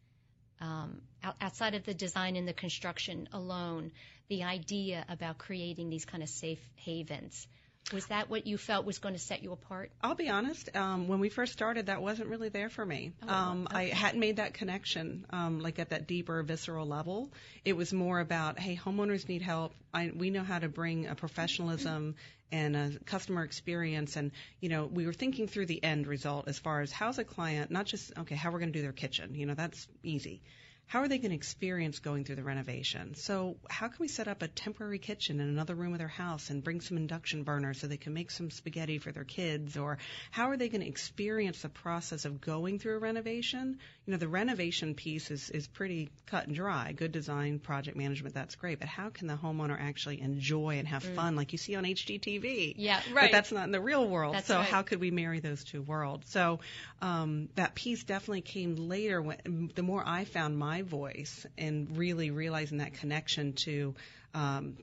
um, 0.59 1.01
out, 1.23 1.35
outside 1.41 1.73
of 1.73 1.83
the 1.85 1.93
design 1.93 2.35
and 2.35 2.47
the 2.47 2.53
construction 2.53 3.27
alone? 3.31 3.91
The 4.27 4.43
idea 4.43 5.05
about 5.09 5.37
creating 5.37 5.89
these 5.89 6.05
kind 6.05 6.23
of 6.23 6.29
safe 6.29 6.61
havens 6.75 7.47
was 7.93 8.05
that 8.07 8.29
what 8.29 8.47
you 8.47 8.57
felt 8.57 8.85
was 8.85 8.99
going 8.99 9.15
to 9.15 9.19
set 9.19 9.43
you 9.43 9.51
apart? 9.51 9.91
I'll 10.01 10.15
be 10.15 10.29
honest. 10.29 10.75
Um, 10.75 11.07
when 11.07 11.19
we 11.19 11.29
first 11.29 11.51
started, 11.53 11.87
that 11.87 12.01
wasn't 12.01 12.29
really 12.29 12.49
there 12.49 12.69
for 12.69 12.85
me. 12.85 13.13
Oh, 13.27 13.33
um, 13.33 13.67
I 13.69 13.85
hadn't 13.85 14.19
made 14.19 14.37
that 14.37 14.53
connection, 14.53 15.25
um, 15.31 15.59
like 15.59 15.79
at 15.79 15.89
that 15.89 16.07
deeper, 16.07 16.41
visceral 16.43 16.87
level. 16.87 17.31
It 17.65 17.75
was 17.75 17.91
more 17.91 18.19
about, 18.19 18.59
hey, 18.59 18.77
homeowners 18.77 19.27
need 19.27 19.41
help. 19.41 19.73
I, 19.93 20.11
we 20.15 20.29
know 20.29 20.43
how 20.43 20.59
to 20.59 20.69
bring 20.69 21.07
a 21.07 21.15
professionalism 21.15 22.15
and 22.51 22.75
a 22.75 22.91
customer 23.05 23.43
experience, 23.43 24.15
and 24.15 24.31
you 24.59 24.69
know, 24.69 24.85
we 24.85 25.05
were 25.05 25.13
thinking 25.13 25.47
through 25.47 25.67
the 25.67 25.81
end 25.83 26.05
result 26.07 26.47
as 26.47 26.59
far 26.59 26.81
as 26.81 26.91
how's 26.91 27.17
a 27.17 27.23
client, 27.23 27.71
not 27.71 27.85
just 27.85 28.11
okay, 28.19 28.35
how 28.35 28.51
we're 28.51 28.59
going 28.59 28.71
to 28.71 28.77
do 28.77 28.83
their 28.83 28.91
kitchen. 28.91 29.35
You 29.35 29.45
know, 29.45 29.53
that's 29.53 29.87
easy. 30.03 30.41
How 30.87 30.99
are 30.99 31.07
they 31.07 31.19
going 31.19 31.31
to 31.31 31.37
experience 31.37 31.99
going 31.99 32.25
through 32.25 32.35
the 32.35 32.43
renovation? 32.43 33.15
So, 33.15 33.55
how 33.69 33.87
can 33.87 33.95
we 34.01 34.09
set 34.09 34.27
up 34.27 34.41
a 34.41 34.49
temporary 34.49 34.99
kitchen 34.99 35.39
in 35.39 35.47
another 35.47 35.73
room 35.73 35.93
of 35.93 35.99
their 35.99 36.09
house 36.09 36.49
and 36.49 36.61
bring 36.61 36.81
some 36.81 36.97
induction 36.97 37.43
burners 37.43 37.79
so 37.79 37.87
they 37.87 37.95
can 37.95 38.13
make 38.13 38.29
some 38.29 38.51
spaghetti 38.51 38.97
for 38.97 39.13
their 39.13 39.23
kids? 39.23 39.77
Or 39.77 39.99
how 40.31 40.49
are 40.49 40.57
they 40.57 40.67
going 40.67 40.81
to 40.81 40.87
experience 40.87 41.61
the 41.61 41.69
process 41.69 42.25
of 42.25 42.41
going 42.41 42.77
through 42.77 42.97
a 42.97 42.99
renovation? 42.99 43.79
You 44.05 44.11
know, 44.11 44.17
the 44.17 44.27
renovation 44.27 44.95
piece 44.95 45.31
is, 45.31 45.49
is 45.49 45.65
pretty 45.65 46.09
cut 46.25 46.47
and 46.47 46.55
dry. 46.55 46.91
Good 46.91 47.13
design, 47.13 47.59
project 47.59 47.95
management, 47.95 48.35
that's 48.35 48.55
great. 48.55 48.79
But 48.79 48.89
how 48.89 49.11
can 49.11 49.27
the 49.27 49.35
homeowner 49.35 49.79
actually 49.79 50.19
enjoy 50.19 50.77
and 50.77 50.87
have 50.89 51.03
fun 51.03 51.37
like 51.37 51.53
you 51.53 51.57
see 51.57 51.75
on 51.75 51.85
HGTV? 51.85 52.73
Yeah, 52.77 52.99
right. 53.13 53.25
But 53.25 53.31
that's 53.31 53.51
not 53.53 53.63
in 53.63 53.71
the 53.71 53.79
real 53.79 54.05
world. 54.07 54.35
That's 54.35 54.47
so 54.47 54.57
right. 54.57 54.67
how 54.67 54.81
could 54.81 54.99
we 54.99 55.11
marry 55.11 55.39
those 55.39 55.63
two 55.63 55.81
worlds? 55.81 56.29
So 56.29 56.59
um, 57.01 57.47
that 57.55 57.75
piece 57.75 58.03
definitely 58.03 58.41
came 58.41 58.75
later. 58.75 59.21
When 59.21 59.71
the 59.73 59.83
more 59.83 60.03
I 60.05 60.25
found 60.25 60.57
my 60.57 60.80
voice 60.81 61.45
and 61.57 61.97
really 61.97 62.31
realizing 62.31 62.79
that 62.79 62.93
connection 62.93 63.53
to 63.53 63.95
um, 64.33 64.77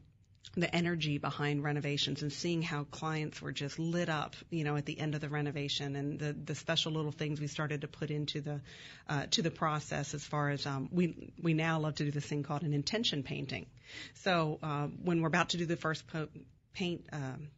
the 0.56 0.74
energy 0.74 1.18
behind 1.18 1.62
renovations 1.62 2.22
and 2.22 2.32
seeing 2.32 2.62
how 2.62 2.84
clients 2.84 3.40
were 3.40 3.52
just 3.52 3.78
lit 3.78 4.08
up, 4.08 4.34
you 4.50 4.64
know, 4.64 4.76
at 4.76 4.86
the 4.86 4.98
end 4.98 5.14
of 5.14 5.20
the 5.20 5.28
renovation 5.28 5.94
and 5.96 6.18
the 6.18 6.32
the 6.32 6.54
special 6.54 6.92
little 6.92 7.12
things 7.12 7.40
we 7.40 7.46
started 7.46 7.82
to 7.82 7.88
put 7.88 8.10
into 8.10 8.40
the 8.40 8.60
uh, 9.08 9.26
to 9.30 9.42
the 9.42 9.50
process 9.50 10.14
as 10.14 10.24
far 10.24 10.50
as 10.50 10.66
um, 10.66 10.88
we 10.92 11.32
we 11.42 11.54
now 11.54 11.78
love 11.78 11.94
to 11.96 12.04
do 12.04 12.10
this 12.10 12.24
thing 12.24 12.42
called 12.42 12.62
an 12.62 12.72
intention 12.72 13.22
painting. 13.22 13.66
So 14.14 14.58
uh, 14.62 14.86
when 15.02 15.20
we're 15.20 15.28
about 15.28 15.50
to 15.50 15.58
do 15.58 15.66
the 15.66 15.76
first 15.76 16.06
po- 16.06 16.28
paint. 16.74 17.04
Um, 17.12 17.48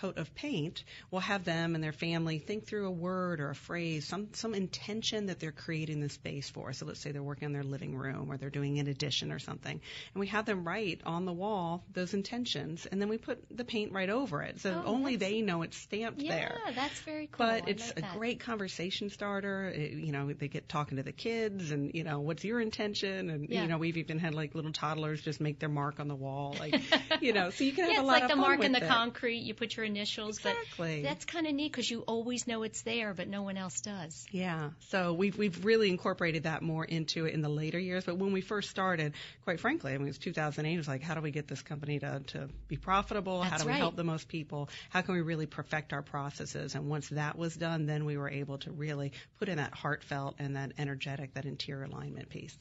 coat 0.00 0.18
of 0.18 0.34
paint, 0.34 0.84
we'll 1.10 1.20
have 1.20 1.44
them 1.44 1.74
and 1.74 1.82
their 1.82 1.92
family 1.92 2.38
think 2.38 2.66
through 2.66 2.86
a 2.86 2.90
word 2.90 3.40
or 3.40 3.50
a 3.50 3.54
phrase, 3.54 4.06
some 4.06 4.28
some 4.32 4.54
intention 4.54 5.26
that 5.26 5.40
they're 5.40 5.52
creating 5.52 6.00
the 6.00 6.08
space 6.08 6.48
for. 6.50 6.72
So 6.72 6.86
let's 6.86 7.00
say 7.00 7.12
they're 7.12 7.22
working 7.22 7.46
on 7.46 7.52
their 7.52 7.62
living 7.64 7.96
room 7.96 8.30
or 8.30 8.36
they're 8.36 8.50
doing 8.50 8.78
an 8.78 8.86
addition 8.88 9.32
or 9.32 9.38
something, 9.38 9.80
and 10.14 10.20
we 10.20 10.26
have 10.28 10.44
them 10.46 10.64
write 10.64 11.00
on 11.06 11.24
the 11.24 11.32
wall 11.32 11.84
those 11.92 12.14
intentions, 12.14 12.86
and 12.86 13.00
then 13.00 13.08
we 13.08 13.18
put 13.18 13.42
the 13.56 13.64
paint 13.64 13.92
right 13.92 14.10
over 14.10 14.42
it, 14.42 14.60
so 14.60 14.82
Oh, 14.84 14.88
only 14.94 15.16
they 15.16 15.40
know 15.42 15.62
it's 15.62 15.76
stamped 15.76 16.20
yeah, 16.20 16.36
there. 16.36 16.58
that's 16.74 17.00
very 17.00 17.26
cool. 17.26 17.46
But 17.46 17.64
I 17.66 17.70
it's 17.70 17.86
like 17.88 17.98
a 17.98 18.00
that. 18.02 18.18
great 18.18 18.40
conversation 18.40 19.10
starter. 19.10 19.68
It, 19.68 19.92
you 19.92 20.12
know, 20.12 20.32
they 20.32 20.48
get 20.48 20.68
talking 20.68 20.96
to 20.96 21.02
the 21.02 21.12
kids, 21.12 21.70
and 21.70 21.92
you 21.94 22.04
know, 22.04 22.20
what's 22.20 22.44
your 22.44 22.60
intention? 22.60 23.30
And 23.30 23.48
Yeah. 23.48 23.62
you 23.62 23.68
know, 23.68 23.78
we've 23.78 23.96
even 23.96 24.18
had 24.18 24.34
like 24.34 24.54
little 24.54 24.72
toddlers 24.72 25.22
just 25.22 25.40
make 25.40 25.58
their 25.58 25.68
mark 25.68 26.00
on 26.00 26.08
the 26.08 26.14
wall, 26.14 26.56
like 26.58 26.74
you 27.20 27.32
know, 27.32 27.50
so 27.50 27.64
you 27.64 27.72
can 27.72 27.84
have 27.84 27.92
yeah, 27.94 28.00
a 28.00 28.02
it's 28.02 28.06
lot 28.08 28.14
like 28.14 28.22
of 28.24 28.28
the 28.30 28.36
mark 28.36 28.60
in 28.64 28.72
the 28.72 28.78
it. 28.78 28.88
concrete. 28.88 29.38
You 29.38 29.54
put 29.54 29.76
your 29.76 29.85
initials, 29.86 30.36
Exactly. 30.38 31.02
but 31.02 31.08
that's 31.08 31.24
kind 31.24 31.46
of 31.46 31.54
neat 31.54 31.72
because 31.72 31.90
you 31.90 32.00
always 32.02 32.46
know 32.46 32.62
it's 32.62 32.82
there, 32.82 33.14
but 33.14 33.28
no 33.28 33.42
one 33.42 33.56
else 33.56 33.80
does. 33.80 34.26
Yeah, 34.30 34.70
so 34.88 35.14
we've 35.14 35.36
we've 35.38 35.64
really 35.64 35.88
incorporated 35.88 36.42
that 36.42 36.60
more 36.62 36.84
into 36.84 37.24
it 37.24 37.32
in 37.32 37.40
the 37.40 37.48
later 37.48 37.78
years. 37.78 38.04
But 38.04 38.18
when 38.18 38.32
we 38.32 38.42
first 38.42 38.68
started, 38.68 39.14
quite 39.44 39.60
frankly, 39.60 39.92
I 39.94 39.98
mean, 39.98 40.06
it 40.06 40.10
was 40.10 40.18
2008. 40.18 40.74
It 40.74 40.76
was 40.76 40.88
like, 40.88 41.02
how 41.02 41.14
do 41.14 41.20
we 41.22 41.30
get 41.30 41.48
this 41.48 41.62
company 41.62 41.98
to 42.00 42.20
to 42.28 42.48
be 42.68 42.76
profitable? 42.76 43.42
how 43.42 43.50
That's 43.50 43.62
do 43.62 43.66
we 43.68 43.72
right. 43.72 43.78
help 43.78 43.96
the 43.96 44.04
most 44.04 44.28
people? 44.28 44.68
How 44.90 45.00
can 45.00 45.14
we 45.14 45.22
really 45.22 45.46
perfect 45.46 45.92
our 45.92 46.02
processes? 46.02 46.74
And 46.74 46.88
once 46.88 47.08
that 47.10 47.38
was 47.38 47.54
done, 47.56 47.86
then 47.86 48.04
we 48.04 48.16
were 48.18 48.28
able 48.28 48.58
to 48.58 48.72
really 48.72 49.12
put 49.38 49.48
in 49.48 49.56
that 49.56 49.72
heartfelt 49.74 50.34
and 50.38 50.56
that 50.56 50.72
energetic, 50.78 51.34
that 51.34 51.44
interior 51.44 51.84
alignment 51.84 52.28
piece. 52.28 52.56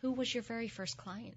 Who 0.00 0.12
was 0.12 0.32
your 0.32 0.42
very 0.42 0.68
first 0.68 0.96
client? 0.96 1.34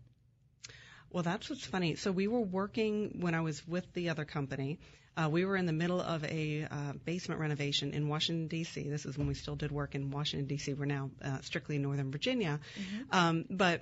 Well, 1.13 1.23
that's 1.23 1.47
what's 1.49 1.65
funny. 1.65 1.95
So 1.95 2.11
we 2.11 2.27
were 2.27 2.41
working 2.41 3.19
when 3.21 3.35
I 3.35 3.41
was 3.41 3.65
with 3.67 3.85
the 3.93 4.09
other 4.09 4.25
company. 4.25 4.79
Uh, 5.15 5.29
we 5.29 5.45
were 5.45 5.55
in 5.55 5.67
the 5.67 5.73
middle 5.73 6.01
of 6.01 6.23
a 6.23 6.67
uh, 6.69 6.93
basement 7.05 7.39
renovation 7.39 7.93
in 7.93 8.09
Washington 8.09 8.47
D.C. 8.47 8.89
This 8.89 9.05
is 9.05 9.15
when 9.15 9.27
we 9.27 9.35
still 9.35 9.55
did 9.55 9.71
work 9.71 9.93
in 9.93 10.09
Washington 10.09 10.47
D.C. 10.47 10.73
We're 10.73 10.85
now 10.85 11.11
uh, 11.23 11.37
strictly 11.41 11.75
in 11.75 11.83
Northern 11.83 12.11
Virginia, 12.11 12.59
um, 13.11 13.45
but 13.47 13.81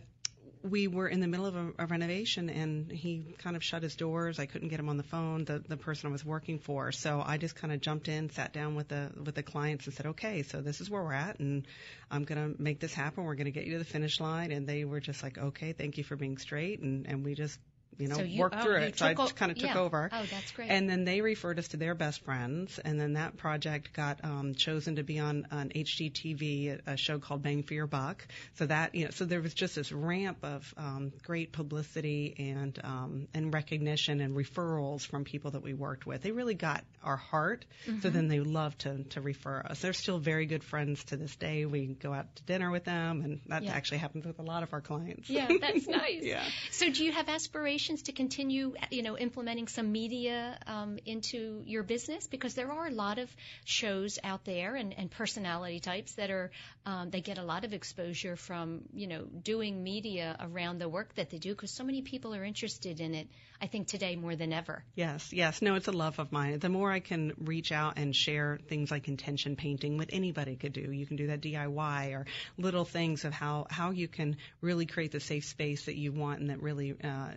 we 0.63 0.87
were 0.87 1.07
in 1.07 1.19
the 1.19 1.27
middle 1.27 1.45
of 1.45 1.55
a, 1.55 1.71
a 1.79 1.85
renovation 1.85 2.49
and 2.49 2.91
he 2.91 3.35
kind 3.39 3.55
of 3.55 3.63
shut 3.63 3.83
his 3.83 3.95
doors. 3.95 4.39
I 4.39 4.45
couldn't 4.45 4.69
get 4.69 4.79
him 4.79 4.89
on 4.89 4.97
the 4.97 5.03
phone, 5.03 5.45
the 5.45 5.59
the 5.67 5.77
person 5.77 6.09
I 6.09 6.11
was 6.11 6.23
working 6.25 6.59
for. 6.59 6.91
So 6.91 7.23
I 7.25 7.37
just 7.37 7.55
kind 7.55 7.73
of 7.73 7.81
jumped 7.81 8.07
in, 8.07 8.29
sat 8.29 8.53
down 8.53 8.75
with 8.75 8.87
the 8.89 9.11
with 9.23 9.35
the 9.35 9.43
clients 9.43 9.85
and 9.85 9.95
said, 9.95 10.05
"Okay, 10.07 10.43
so 10.43 10.61
this 10.61 10.81
is 10.81 10.89
where 10.89 11.03
we're 11.03 11.13
at 11.13 11.39
and 11.39 11.65
I'm 12.09 12.23
going 12.23 12.55
to 12.55 12.61
make 12.61 12.79
this 12.79 12.93
happen. 12.93 13.23
We're 13.23 13.35
going 13.35 13.45
to 13.45 13.51
get 13.51 13.65
you 13.65 13.73
to 13.73 13.79
the 13.79 13.85
finish 13.85 14.19
line." 14.19 14.51
And 14.51 14.67
they 14.67 14.85
were 14.85 14.99
just 14.99 15.23
like, 15.23 15.37
"Okay, 15.37 15.73
thank 15.73 15.97
you 15.97 16.03
for 16.03 16.15
being 16.15 16.37
straight." 16.37 16.79
And 16.79 17.07
and 17.07 17.25
we 17.25 17.35
just 17.35 17.59
you 17.97 18.07
know 18.07 18.15
So 18.15 18.23
you- 18.23 18.39
worked 18.39 18.55
oh, 18.57 18.63
through 18.63 18.77
it. 18.77 18.97
So 18.97 19.05
I 19.05 19.13
just 19.13 19.35
kind 19.35 19.51
of 19.51 19.57
took 19.57 19.69
yeah. 19.69 19.79
over. 19.79 20.09
Oh, 20.11 20.25
that's 20.29 20.51
great. 20.51 20.69
And 20.69 20.89
then 20.89 21.03
they 21.03 21.21
referred 21.21 21.59
us 21.59 21.69
to 21.69 21.77
their 21.77 21.95
best 21.95 22.23
friends, 22.23 22.79
and 22.79 22.99
then 22.99 23.13
that 23.13 23.37
project 23.37 23.93
got 23.93 24.23
um, 24.23 24.55
chosen 24.55 24.95
to 24.95 25.03
be 25.03 25.19
on 25.19 25.47
on 25.51 25.69
HGTV, 25.69 26.79
a, 26.87 26.91
a 26.93 26.97
show 26.97 27.19
called 27.19 27.43
Bang 27.43 27.63
for 27.63 27.73
Your 27.73 27.87
Buck. 27.87 28.25
So 28.55 28.65
that 28.65 28.95
you 28.95 29.05
know, 29.05 29.11
so 29.11 29.25
there 29.25 29.41
was 29.41 29.53
just 29.53 29.75
this 29.75 29.91
ramp 29.91 30.39
of 30.43 30.73
um, 30.77 31.11
great 31.23 31.51
publicity 31.51 32.35
and 32.39 32.79
um, 32.83 33.27
and 33.33 33.53
recognition 33.53 34.19
and 34.21 34.35
referrals 34.35 35.05
from 35.05 35.23
people 35.23 35.51
that 35.51 35.61
we 35.63 35.73
worked 35.73 36.05
with. 36.05 36.21
They 36.21 36.31
really 36.31 36.55
got 36.55 36.83
our 37.03 37.17
heart. 37.17 37.65
So 37.85 37.91
Mm-hmm. 37.91 38.09
then 38.13 38.27
they 38.27 38.39
loved 38.39 38.79
to 38.79 39.03
to 39.11 39.21
refer 39.21 39.61
us. 39.61 39.79
They're 39.81 39.93
still 39.93 40.19
very 40.19 40.45
good 40.45 40.63
friends 40.63 41.03
to 41.05 41.17
this 41.17 41.35
day. 41.35 41.65
We 41.65 41.87
go 41.87 42.13
out 42.13 42.35
to 42.37 42.43
dinner 42.43 42.71
with 42.71 42.85
them, 42.85 43.21
and 43.21 43.41
that 43.47 43.63
Yeah. 43.63 43.73
actually 43.73 43.97
happens 43.99 44.25
with 44.25 44.39
a 44.39 44.43
lot 44.43 44.63
of 44.63 44.73
our 44.73 44.81
clients. 44.81 45.29
Yeah, 45.29 45.47
that's 45.59 45.87
nice. 46.01 46.23
Yeah. 46.23 46.43
So, 46.71 46.89
do 46.91 47.03
you 47.03 47.11
have 47.11 47.27
aspirations 47.29 47.80
to 48.03 48.11
continue, 48.11 48.73
you 48.89 49.01
know, 49.01 49.17
implementing 49.17 49.67
some 49.67 49.91
media 49.91 50.57
um, 50.67 50.99
into 51.05 51.63
your 51.65 51.83
business? 51.83 52.27
Because 52.27 52.53
there 52.53 52.71
are 52.71 52.87
a 52.87 52.91
lot 52.91 53.17
of 53.17 53.29
shows 53.65 54.19
out 54.23 54.45
there 54.45 54.75
and, 54.75 54.93
and 54.97 55.09
personality 55.09 55.79
types 55.79 56.13
that 56.13 56.29
are 56.29 56.51
um, 56.85 57.11
they 57.11 57.21
get 57.21 57.37
a 57.37 57.43
lot 57.43 57.63
of 57.63 57.73
exposure 57.73 58.35
from, 58.35 58.81
you 58.93 59.07
know, 59.07 59.23
doing 59.23 59.83
media 59.83 60.35
around 60.39 60.79
the 60.79 60.89
work 60.89 61.13
that 61.15 61.29
they 61.29 61.37
do. 61.37 61.51
Because 61.51 61.71
so 61.71 61.83
many 61.83 62.01
people 62.01 62.33
are 62.33 62.43
interested 62.43 62.99
in 62.99 63.13
it. 63.13 63.27
I 63.61 63.67
think 63.67 63.87
today 63.87 64.15
more 64.15 64.35
than 64.35 64.51
ever. 64.51 64.83
Yes, 64.95 65.31
yes. 65.31 65.61
No, 65.61 65.75
it's 65.75 65.87
a 65.87 65.91
love 65.91 66.17
of 66.17 66.31
mine. 66.31 66.57
The 66.57 66.69
more 66.69 66.91
I 66.91 66.99
can 66.99 67.33
reach 67.37 67.71
out 67.71 67.93
and 67.97 68.15
share 68.15 68.59
things 68.67 68.89
like 68.89 69.07
intention 69.07 69.55
painting, 69.55 69.97
what 69.97 70.09
anybody 70.11 70.55
could 70.55 70.73
do. 70.73 70.91
You 70.91 71.05
can 71.05 71.17
do 71.17 71.27
that 71.27 71.41
DIY 71.41 72.13
or 72.13 72.25
little 72.57 72.85
things 72.85 73.25
of 73.25 73.33
how, 73.33 73.67
how 73.69 73.91
you 73.91 74.07
can 74.07 74.37
really 74.61 74.87
create 74.87 75.11
the 75.11 75.19
safe 75.19 75.45
space 75.45 75.85
that 75.85 75.95
you 75.95 76.11
want 76.11 76.39
and 76.39 76.49
that 76.49 76.63
really 76.63 76.95
uh, 77.03 77.29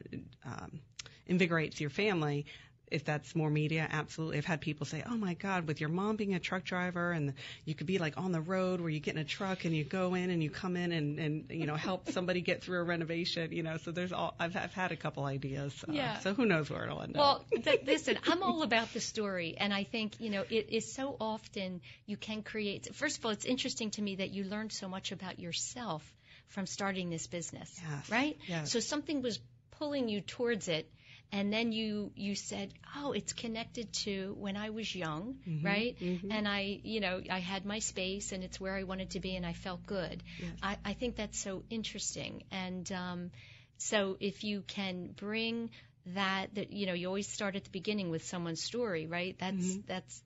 um, 0.46 0.80
invigorates 1.26 1.80
your 1.80 1.90
family. 1.90 2.46
If 2.94 3.04
that's 3.04 3.34
more 3.34 3.50
media, 3.50 3.86
absolutely. 3.90 4.38
I've 4.38 4.44
had 4.44 4.60
people 4.60 4.86
say, 4.86 5.02
"Oh 5.04 5.16
my 5.16 5.34
God, 5.34 5.66
with 5.66 5.80
your 5.80 5.88
mom 5.90 6.16
being 6.16 6.34
a 6.34 6.38
truck 6.38 6.64
driver, 6.64 7.12
and 7.12 7.34
you 7.64 7.74
could 7.74 7.86
be 7.86 7.98
like 7.98 8.16
on 8.16 8.32
the 8.32 8.40
road 8.40 8.80
where 8.80 8.90
you 8.90 9.00
get 9.00 9.14
in 9.14 9.20
a 9.20 9.24
truck 9.24 9.64
and 9.64 9.74
you 9.74 9.84
go 9.84 10.14
in 10.14 10.30
and 10.30 10.42
you 10.42 10.50
come 10.50 10.76
in 10.76 10.92
and 10.92 11.18
and 11.18 11.50
you 11.50 11.66
know 11.66 11.74
help 11.76 12.08
somebody 12.10 12.40
get 12.40 12.62
through 12.62 12.78
a 12.78 12.84
renovation." 12.84 13.50
You 13.52 13.62
know, 13.62 13.76
so 13.78 13.90
there's 13.90 14.12
all 14.12 14.34
I've 14.38 14.56
I've 14.56 14.72
had 14.72 14.92
a 14.92 14.96
couple 14.96 15.24
ideas. 15.24 15.84
Uh, 15.88 15.92
Yeah. 15.92 16.18
So 16.20 16.34
who 16.34 16.46
knows 16.46 16.70
where 16.70 16.84
it'll 16.84 17.02
end 17.02 17.16
up. 17.16 17.46
Well, 17.52 17.62
th- 17.62 17.82
listen, 17.84 18.18
I'm 18.26 18.42
all 18.42 18.62
about 18.62 18.92
the 18.92 19.00
story, 19.00 19.56
and 19.58 19.74
I 19.74 19.84
think 19.84 20.20
you 20.20 20.30
know 20.30 20.44
it 20.48 20.70
is 20.70 20.92
so 20.92 21.16
often 21.20 21.80
you 22.06 22.16
can 22.16 22.42
create. 22.42 22.94
First 22.94 23.18
of 23.18 23.26
all, 23.26 23.32
it's 23.32 23.44
interesting 23.44 23.90
to 23.92 24.02
me 24.02 24.16
that 24.16 24.30
you 24.30 24.44
learned 24.44 24.72
so 24.72 24.88
much 24.88 25.12
about 25.12 25.38
yourself 25.40 26.02
from 26.48 26.66
starting 26.66 27.10
this 27.10 27.26
business, 27.26 27.80
Yes, 27.82 28.10
right? 28.10 28.38
yes. 28.46 28.70
So 28.70 28.80
something 28.80 29.22
was 29.22 29.38
pulling 29.78 30.08
you 30.08 30.20
towards 30.20 30.68
it, 30.68 30.88
and 31.32 31.52
then 31.52 31.72
you 31.72 32.12
you 32.14 32.34
said, 32.34 32.72
"Oh, 32.96 33.12
it's 33.12 33.32
connected 33.32 33.92
to 34.04 34.34
when 34.38 34.56
I 34.56 34.70
was 34.70 34.94
young, 34.94 35.36
Mm-hmm, 35.48 35.66
right? 35.66 35.96
And 36.30 36.48
I, 36.48 36.80
you 36.82 37.00
know, 37.00 37.20
I 37.30 37.40
had 37.40 37.64
my 37.64 37.78
space, 37.80 38.32
and 38.32 38.44
it's 38.44 38.60
where 38.60 38.74
I 38.74 38.84
wanted 38.84 39.10
to 39.10 39.20
be, 39.20 39.36
and 39.36 39.44
I 39.46 39.52
felt 39.52 39.84
good. 39.86 40.22
I, 40.62 40.76
I 40.84 40.92
think 40.94 41.16
that's 41.16 41.38
so 41.38 41.62
interesting, 41.70 42.44
and 42.50 42.90
um, 42.92 43.30
so 43.78 44.16
if 44.20 44.44
you 44.44 44.62
can 44.66 45.08
bring 45.16 45.70
that, 46.06 46.54
that 46.54 46.72
you 46.72 46.86
know, 46.86 46.92
you 46.94 47.08
always 47.08 47.28
start 47.28 47.56
at 47.56 47.64
the 47.64 47.70
beginning 47.70 48.10
with 48.10 48.24
someone's 48.24 48.62
story, 48.62 49.06
right? 49.06 49.36
That's 49.38 49.76
that's 49.86 50.22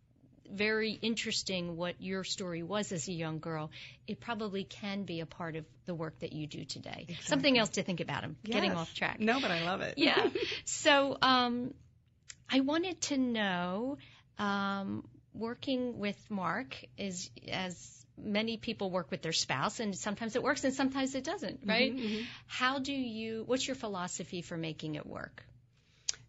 very 0.50 0.92
interesting 0.92 1.76
what 1.76 2.00
your 2.00 2.24
story 2.24 2.62
was 2.62 2.92
as 2.92 3.08
a 3.08 3.12
young 3.12 3.38
girl. 3.38 3.70
It 4.06 4.20
probably 4.20 4.64
can 4.64 5.04
be 5.04 5.20
a 5.20 5.26
part 5.26 5.56
of 5.56 5.64
the 5.86 5.94
work 5.94 6.18
that 6.20 6.32
you 6.32 6.46
do 6.46 6.64
today. 6.64 7.06
Something 7.22 7.58
else 7.58 7.70
to 7.70 7.82
think 7.82 8.00
about. 8.00 8.24
I'm 8.24 8.36
getting 8.44 8.72
off 8.72 8.94
track. 8.94 9.20
No, 9.20 9.40
but 9.40 9.50
I 9.50 9.64
love 9.64 9.80
it. 9.80 9.94
Yeah. 9.96 10.28
so 10.64 11.16
um, 11.20 11.74
I 12.50 12.60
wanted 12.60 13.00
to 13.02 13.18
know, 13.18 13.98
um, 14.38 15.06
working 15.34 15.98
with 15.98 16.18
Mark 16.30 16.76
is 16.96 17.30
as 17.50 18.06
many 18.16 18.56
people 18.56 18.90
work 18.90 19.10
with 19.10 19.22
their 19.22 19.32
spouse, 19.32 19.80
and 19.80 19.96
sometimes 19.96 20.34
it 20.36 20.42
works 20.42 20.64
and 20.64 20.74
sometimes 20.74 21.14
it 21.14 21.24
doesn't, 21.24 21.60
right? 21.64 21.92
How 22.46 22.78
do 22.78 22.92
you? 22.92 23.44
What's 23.46 23.66
your 23.66 23.76
philosophy 23.76 24.42
for 24.42 24.56
making 24.56 24.96
it 24.96 25.06
work? 25.06 25.44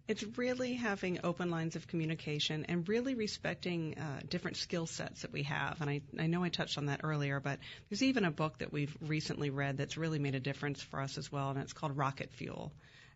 It's 0.10 0.24
really 0.40 0.74
having 0.74 1.20
open 1.24 1.52
lines 1.52 1.76
of 1.76 1.88
communication 1.88 2.66
and 2.68 2.90
really 2.90 3.14
respecting 3.14 3.96
uh, 3.96 4.22
different 4.28 4.58
skill 4.58 4.88
sets 4.88 5.22
that 5.22 5.32
we 5.32 5.44
have. 5.44 5.82
And 5.82 5.88
I, 5.88 6.02
I 6.18 6.26
know 6.26 6.44
I 6.44 6.50
touched 6.50 6.80
on 6.80 6.88
that 6.88 7.02
earlier, 7.04 7.40
but 7.40 7.60
there's 7.90 8.02
even 8.02 8.26
a 8.26 8.32
book 8.32 8.58
that 8.58 8.74
we've 8.74 8.98
recently 9.02 9.52
read 9.52 9.78
that's 9.78 9.98
really 9.98 10.18
made 10.18 10.34
a 10.34 10.40
difference 10.40 10.82
for 10.82 11.00
us 11.00 11.20
as 11.20 11.32
well, 11.32 11.52
and 11.52 11.60
it's 11.60 11.74
called 11.74 11.96
Rocket 11.96 12.32
Fuel. 12.32 12.72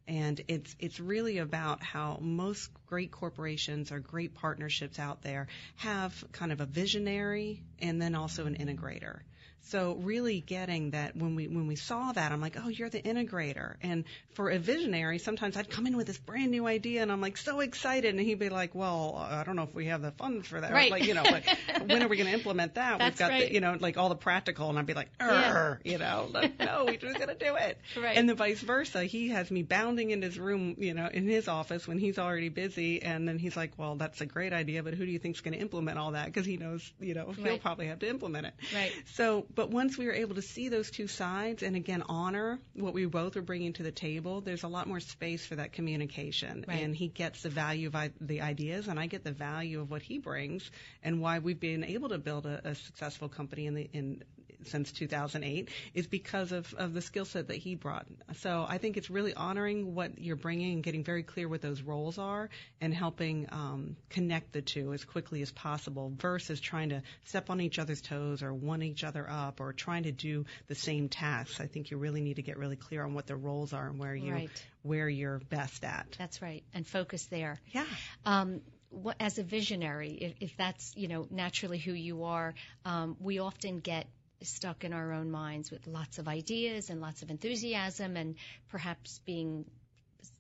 And 0.08 0.40
it's 0.48 0.76
it's 0.80 1.00
really 1.00 1.40
about 1.40 1.82
how 1.82 2.20
most 2.22 2.70
great 2.86 3.10
corporations 3.10 3.92
or 3.92 4.00
great 4.00 4.36
partnerships 4.36 5.00
out 5.00 5.24
there 5.24 5.48
have 5.78 6.14
kind 6.32 6.52
of 6.52 6.62
a 6.62 6.68
visionary 6.68 7.64
and 7.80 8.00
then 8.00 8.14
also 8.14 8.46
an 8.46 8.56
integrator. 8.56 9.22
So 9.68 9.96
really 10.02 10.42
getting 10.42 10.92
that 10.92 11.16
when 11.16 11.36
we 11.36 11.48
when 11.48 11.68
we 11.68 11.76
saw 11.76 12.12
that, 12.12 12.32
I'm 12.32 12.42
like, 12.42 12.58
oh, 12.64 12.68
you're 12.68 12.90
the 12.90 13.02
integrator. 13.02 13.76
And 13.82 14.04
for 14.34 14.50
a 14.50 14.60
visionary, 14.60 15.20
sometimes 15.20 15.56
I'd 15.56 15.70
come 15.70 15.88
in 15.88 15.96
with 15.96 16.08
this 16.08 16.18
brand 16.18 16.52
new 16.52 16.68
idea, 16.68 17.02
and 17.02 17.12
I'm 17.12 17.22
like 17.22 17.38
so 17.38 17.62
excited, 17.62 18.14
and 18.14 18.20
he'd 18.20 18.40
be 18.40 18.50
like, 18.50 18.76
well, 18.76 19.16
I 19.18 19.44
don't 19.44 19.56
know 19.56 19.64
if 19.64 19.74
we 19.74 19.86
have 19.88 20.02
the 20.02 20.12
funds 20.12 20.48
for 20.48 20.60
that. 20.60 20.72
Right. 20.72 20.92
Like, 20.92 21.06
you 21.06 21.14
know, 21.14 21.24
like 21.24 21.48
when 21.86 22.04
are 22.04 22.08
we 22.08 22.18
going 22.18 22.28
to 22.28 22.34
implement 22.34 22.76
that? 22.76 23.00
That's 23.00 23.14
We've 23.14 23.20
got 23.20 23.30
right. 23.32 23.48
the, 23.48 23.54
you 23.54 23.62
know, 23.62 23.78
like 23.80 23.98
all 23.98 24.10
the 24.10 24.16
practical, 24.16 24.70
and 24.70 24.78
I'd 24.78 24.86
be 24.86 24.94
like, 24.94 25.10
Yeah. 25.20 25.76
You 25.84 25.98
know, 25.98 26.30
like, 26.32 26.60
no, 26.60 26.86
we're 26.86 26.98
just 26.98 27.16
going 27.16 27.30
to 27.30 27.36
do 27.36 27.56
it. 27.56 27.78
Right. 27.98 28.18
And 28.18 28.28
the 28.28 28.36
vice 28.36 28.60
versa. 28.60 29.04
He 29.06 29.30
has 29.30 29.50
me 29.50 29.64
bounding 29.64 30.12
in 30.12 30.22
his 30.22 30.38
room, 30.38 30.76
you 30.78 30.94
know, 30.94 31.08
in 31.12 31.28
his 31.28 31.48
office 31.48 31.88
when 31.88 31.98
he's 31.98 32.20
already 32.20 32.50
busy, 32.50 33.02
and 33.02 33.28
then 33.28 33.40
he's 33.40 33.56
like, 33.56 33.72
well, 33.78 33.96
that's 33.96 34.22
a 34.22 34.26
great 34.26 34.54
idea, 34.54 34.84
but 34.84 34.94
who 34.94 35.06
do 35.06 35.12
you 35.12 35.20
think's 35.20 35.42
going 35.42 35.54
to 35.54 35.60
implement 35.60 35.98
all 35.98 36.12
that? 36.12 36.26
Because 36.26 36.46
he 36.46 36.58
knows, 36.58 36.92
you 37.00 37.14
know, 37.14 37.32
he'll 37.32 37.60
probably 37.60 37.88
have 37.88 38.00
to 38.00 38.10
implement 38.10 38.48
it. 38.48 38.54
Right. 38.74 38.92
So, 39.14 39.46
but 39.56 39.70
once 39.70 39.98
we 39.98 40.06
were 40.06 40.14
able 40.14 40.36
to 40.36 40.42
see 40.42 40.70
those 40.70 40.90
two 40.92 41.08
sides 41.08 41.64
and 41.64 41.76
again 41.76 42.04
honor 42.08 42.60
what 42.76 42.94
we 42.94 43.06
both 43.06 43.36
were 43.36 43.42
bringing 43.42 43.74
to 43.74 43.84
the 43.84 43.92
table, 43.92 44.42
there's 44.42 44.64
a 44.64 44.68
lot 44.68 44.88
more 44.88 45.00
space 45.00 45.46
for 45.46 45.56
that 45.56 45.74
communication. 45.74 46.66
Right. 46.68 46.82
And 46.82 46.96
he 46.96 47.08
gets 47.08 47.44
the 47.44 47.50
value 47.50 47.88
of 47.88 47.96
I- 47.96 48.12
the 48.20 48.42
ideas, 48.42 48.88
and 48.88 49.00
I 49.00 49.08
get 49.08 49.24
the 49.24 49.32
value 49.32 49.82
of 49.82 49.90
what 49.90 50.02
he 50.02 50.18
brings, 50.18 50.70
and 51.04 51.22
why 51.22 51.40
we've 51.40 51.60
been 51.60 51.84
able 51.84 52.10
to 52.10 52.18
build 52.18 52.46
a, 52.46 52.70
a 52.70 52.76
successful 52.76 53.30
company 53.30 53.68
in 53.68 53.74
the 53.74 53.90
in 53.94 54.24
since 54.68 54.92
2008 54.92 55.70
is 55.94 56.08
because 56.08 56.52
of, 56.52 56.74
of 56.76 56.94
the 56.94 57.02
skill 57.02 57.26
set 57.26 57.48
that 57.48 57.58
he 57.58 57.76
brought. 57.76 58.06
So 58.38 58.66
I 58.68 58.78
think 58.78 58.98
it's 58.98 59.10
really 59.10 59.34
honoring 59.34 59.96
what 59.96 60.20
you're 60.20 60.36
bringing 60.36 60.74
and 60.74 60.84
getting 60.84 61.04
very 61.04 61.24
clear 61.24 61.48
what 61.48 61.62
those 61.62 61.82
roles 61.82 62.18
are 62.18 62.50
and 62.82 62.94
helping 62.94 63.48
um, 63.52 63.96
connect 64.10 64.54
the 64.54 64.62
two 64.62 64.94
as 64.94 65.04
quickly 65.04 65.42
as 65.42 65.52
possible 65.52 66.12
versus 66.18 66.60
trying 66.60 66.90
to 66.90 67.02
step 67.26 67.50
on 67.50 67.62
each 67.62 67.80
other's 67.80 68.02
toes 68.02 68.44
or 68.44 68.54
one 68.54 68.84
each 68.84 69.04
other 69.04 69.30
up 69.30 69.60
or 69.60 69.74
trying 69.74 70.04
to 70.04 70.12
do 70.12 70.46
the 70.68 70.76
same 70.76 71.10
tasks. 71.10 71.60
I 71.60 71.68
think 71.68 71.92
you 71.92 71.98
really 71.98 72.22
need 72.22 72.36
to 72.36 72.42
get 72.42 72.58
really 72.58 72.76
clear 72.76 73.04
on 73.04 73.14
what 73.14 73.28
the 73.28 73.36
roles 73.36 73.74
are 73.74 73.88
and 73.88 74.00
where 74.00 74.16
you 74.16 74.34
Right. 74.34 74.66
where 74.82 75.08
you're 75.08 75.40
best 75.50 75.84
at. 75.84 76.08
That's 76.18 76.42
right, 76.42 76.64
and 76.74 76.86
focus 76.88 77.26
there. 77.26 77.60
Yeah. 77.72 77.86
Um, 78.26 78.62
what, 78.90 79.16
as 79.20 79.38
a 79.38 79.44
visionary, 79.44 80.12
if, 80.12 80.34
if 80.40 80.58
that's 80.58 80.94
you 80.96 81.08
know 81.08 81.28
naturally 81.30 81.78
who 81.78 81.94
you 81.94 82.24
are, 82.24 82.54
um, 82.86 83.16
we 83.20 83.40
often 83.40 83.80
get 83.80 84.08
stuck 84.44 84.84
in 84.84 84.94
our 84.94 85.12
own 85.14 85.32
minds 85.32 85.72
with 85.72 85.88
lots 85.88 86.18
of 86.20 86.28
ideas 86.28 86.90
and 86.90 87.02
lots 87.02 87.22
of 87.24 87.30
enthusiasm, 87.30 88.16
and 88.18 88.36
perhaps 88.70 89.20
being 89.26 89.66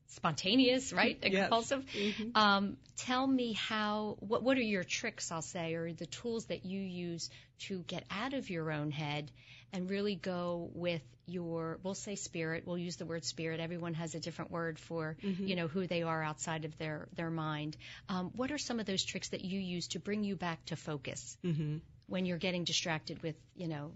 spontaneous, 0.07 0.93
right, 0.93 1.17
and 1.23 1.33
Yes. 1.33 1.43
compulsive. 1.43 1.85
Mhm. 1.93 2.35
Um, 2.37 2.77
tell 2.97 3.25
me 3.25 3.53
how. 3.53 4.15
What 4.19 4.43
What 4.43 4.57
are 4.57 4.61
your 4.61 4.83
tricks? 4.83 5.31
I'll 5.31 5.41
say, 5.41 5.73
or 5.73 5.91
the 5.93 6.05
tools 6.05 6.45
that 6.45 6.65
you 6.65 6.79
use 6.81 7.29
to 7.67 7.79
get 7.83 8.05
out 8.11 8.33
of 8.33 8.49
your 8.49 8.71
own 8.71 8.91
head 8.91 9.31
and 9.71 9.89
really 9.89 10.15
go 10.15 10.69
with 10.73 11.01
your. 11.25 11.79
We'll 11.83 11.95
say 11.95 12.15
spirit. 12.15 12.67
We'll 12.67 12.77
use 12.77 12.97
the 12.97 13.05
word 13.05 13.23
spirit. 13.25 13.59
Everyone 13.59 13.93
has 13.95 14.13
a 14.13 14.19
different 14.19 14.51
word 14.51 14.77
for 14.77 15.17
you 15.21 15.55
know 15.55 15.67
who 15.67 15.87
they 15.87 16.03
are 16.03 16.21
outside 16.23 16.65
of 16.65 16.77
their 16.77 17.07
their 17.15 17.31
mind. 17.31 17.75
Um, 18.09 18.31
what 18.35 18.51
are 18.51 18.57
some 18.59 18.79
of 18.79 18.85
those 18.85 19.03
tricks 19.03 19.29
that 19.29 19.43
you 19.43 19.59
use 19.59 19.87
to 19.89 19.99
bring 19.99 20.23
you 20.23 20.35
back 20.35 20.63
to 20.65 20.75
focus 20.75 21.37
Mhm. 21.43 21.81
When 22.13 22.27
you're 22.27 22.37
getting 22.37 22.63
distracted 22.63 23.19
with 23.23 23.33
you 23.55 23.67
know 23.67 23.91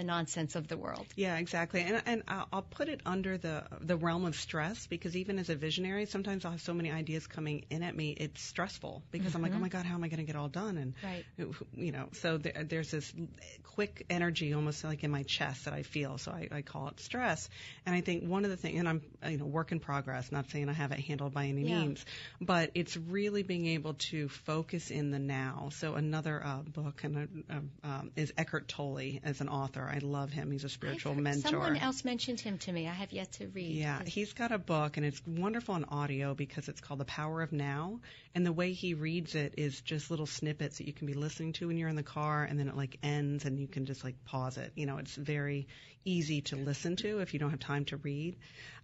the 0.00 0.06
nonsense 0.06 0.56
of 0.56 0.66
the 0.66 0.76
world? 0.76 1.06
Yeah, 1.16 1.36
exactly. 1.36 1.82
And 1.82 2.02
and 2.06 2.22
I'll 2.28 2.62
put 2.62 2.88
it 2.88 3.00
under 3.04 3.36
the 3.36 3.64
the 3.80 3.96
realm 3.96 4.24
of 4.24 4.34
stress 4.34 4.86
because 4.86 5.16
even 5.16 5.38
as 5.38 5.50
a 5.50 5.54
visionary, 5.54 6.06
sometimes 6.06 6.44
I'll 6.44 6.52
have 6.52 6.62
so 6.62 6.72
many 6.72 6.90
ideas 6.90 7.26
coming 7.26 7.64
in 7.70 7.82
at 7.82 7.94
me. 7.94 8.10
It's 8.18 8.42
stressful 8.42 9.02
because 9.10 9.34
I'm 9.34 9.42
like, 9.42 9.52
oh 9.54 9.58
my 9.58 9.68
god, 9.68 9.84
how 9.84 9.94
am 9.94 10.04
I 10.04 10.08
going 10.08 10.20
to 10.20 10.24
get 10.24 10.36
all 10.36 10.48
done? 10.48 10.78
And 10.78 10.94
Right. 11.02 11.26
you 11.76 11.92
know, 11.92 12.08
so 12.12 12.38
there, 12.38 12.64
there's 12.64 12.90
this 12.90 13.12
quick 13.74 14.06
energy 14.08 14.54
almost 14.54 14.84
like 14.84 15.04
in 15.04 15.10
my 15.10 15.22
chest 15.24 15.66
that 15.66 15.74
I 15.74 15.82
feel. 15.82 16.18
So 16.18 16.32
I, 16.32 16.48
I 16.50 16.62
call 16.62 16.88
it 16.88 17.00
stress. 17.00 17.48
And 17.86 17.94
I 17.94 18.00
think 18.00 18.24
one 18.24 18.44
of 18.44 18.50
the 18.50 18.56
things, 18.56 18.78
and 18.78 18.88
I'm 18.88 19.02
you 19.28 19.36
know 19.38 19.46
work 19.46 19.72
in 19.72 19.80
progress, 19.80 20.32
not 20.32 20.50
saying 20.50 20.68
I 20.68 20.72
have 20.72 20.92
it 20.92 21.00
handled 21.00 21.34
by 21.34 21.46
any 21.46 21.64
Yeah. 21.64 21.84
means, 21.84 22.04
but 22.40 22.70
it's 22.74 22.96
really 22.96 23.42
being 23.42 23.66
able 23.66 23.94
to 24.10 24.28
focus 24.28 24.90
in 24.90 25.10
the 25.10 25.18
now. 25.18 25.68
So 25.72 25.94
another 25.94 26.42
uh, 26.44 26.62
book 26.62 27.04
and 27.04 27.44
uh, 27.50 27.86
um, 27.86 28.10
is 28.16 28.32
Eckhart 28.38 28.68
Tolle 28.68 29.18
as 29.22 29.40
an 29.40 29.48
author. 29.48 29.89
I 29.90 29.98
love 29.98 30.30
him. 30.30 30.50
He's 30.50 30.64
a 30.64 30.68
spiritual 30.68 31.14
heard- 31.14 31.22
mentor. 31.22 31.48
Someone 31.48 31.76
else 31.76 32.04
mentioned 32.04 32.40
him 32.40 32.58
to 32.58 32.72
me. 32.72 32.88
I 32.88 32.92
have 32.92 33.12
yet 33.12 33.32
to 33.32 33.48
read. 33.48 33.76
Yeah, 33.76 34.02
he's 34.04 34.32
got 34.32 34.52
a 34.52 34.58
book 34.58 34.96
and 34.96 35.04
it's 35.04 35.20
wonderful 35.26 35.74
on 35.74 35.84
audio 35.84 36.34
because 36.34 36.68
it's 36.68 36.80
called 36.80 37.00
The 37.00 37.04
Power 37.04 37.42
of 37.42 37.52
Now. 37.52 38.00
And 38.34 38.46
the 38.46 38.52
way 38.52 38.72
he 38.72 38.94
reads 38.94 39.34
it 39.34 39.54
is 39.58 39.80
just 39.80 40.10
little 40.10 40.26
snippets 40.26 40.78
that 40.78 40.86
you 40.86 40.92
can 40.92 41.06
be 41.06 41.14
listening 41.14 41.52
to 41.54 41.68
when 41.68 41.76
you're 41.76 41.88
in 41.88 41.96
the 41.96 42.02
car 42.02 42.44
and 42.44 42.58
then 42.58 42.68
it 42.68 42.76
like 42.76 42.98
ends 43.02 43.44
and 43.44 43.58
you 43.58 43.66
can 43.66 43.86
just 43.86 44.04
like 44.04 44.24
pause 44.24 44.56
it. 44.56 44.72
You 44.76 44.86
know, 44.86 44.98
it's 44.98 45.14
very 45.16 45.66
easy 46.04 46.40
to 46.40 46.56
listen 46.56 46.96
to 46.96 47.18
if 47.18 47.34
you 47.34 47.40
don't 47.40 47.50
have 47.50 47.60
time 47.60 47.84
to 47.86 47.96
read. 47.96 48.36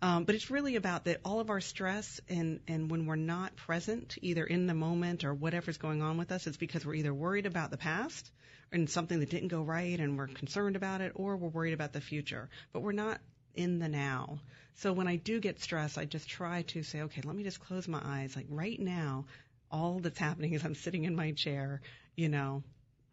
Um, 0.03 0.25
but 0.25 0.35
it's 0.35 0.51
really 0.51 0.77
about 0.77 1.05
that 1.05 1.21
all 1.25 1.41
of 1.41 1.51
our 1.51 1.61
stress 1.61 2.21
and, 2.29 2.61
and 2.69 2.91
when 2.91 3.07
we're 3.07 3.17
not 3.17 3.57
present, 3.57 4.19
either 4.21 4.45
in 4.45 4.67
the 4.67 4.75
moment 4.75 5.25
or 5.25 5.33
whatever's 5.33 5.79
going 5.79 6.03
on 6.03 6.19
with 6.19 6.33
us, 6.33 6.47
it's 6.47 6.57
because 6.57 6.85
we're 6.85 6.95
either 6.95 7.15
worried 7.15 7.47
about 7.47 7.71
the 7.71 7.79
past 7.79 8.31
and 8.73 8.89
something 8.91 9.21
that 9.21 9.31
didn't 9.31 9.49
go 9.49 9.63
right 9.63 9.99
and 9.99 10.19
we're 10.19 10.27
concerned 10.27 10.77
about 10.77 11.01
it 11.01 11.13
or 11.15 11.37
we're 11.37 11.49
worried 11.49 11.75
about 11.75 11.93
the 11.93 12.01
future. 12.01 12.49
But 12.73 12.81
we're 12.81 12.93
not 12.93 13.21
in 13.55 13.79
the 13.79 13.89
now. 13.89 14.41
So 14.75 14.93
when 14.93 15.09
I 15.09 15.17
do 15.17 15.41
get 15.41 15.61
stressed, 15.61 15.97
I 15.97 16.05
just 16.05 16.29
try 16.29 16.63
to 16.63 16.83
say, 16.83 17.03
okay, 17.03 17.23
let 17.25 17.35
me 17.35 17.43
just 17.43 17.61
close 17.61 17.89
my 17.89 18.01
eyes. 18.05 18.37
Like 18.37 18.47
right 18.51 18.79
now, 18.79 19.25
all 19.71 19.99
that's 20.01 20.19
happening 20.19 20.53
is 20.53 20.65
I'm 20.65 20.75
sitting 20.75 21.05
in 21.05 21.17
my 21.17 21.33
chair, 21.33 21.81
you 22.15 22.29
know, 22.29 22.63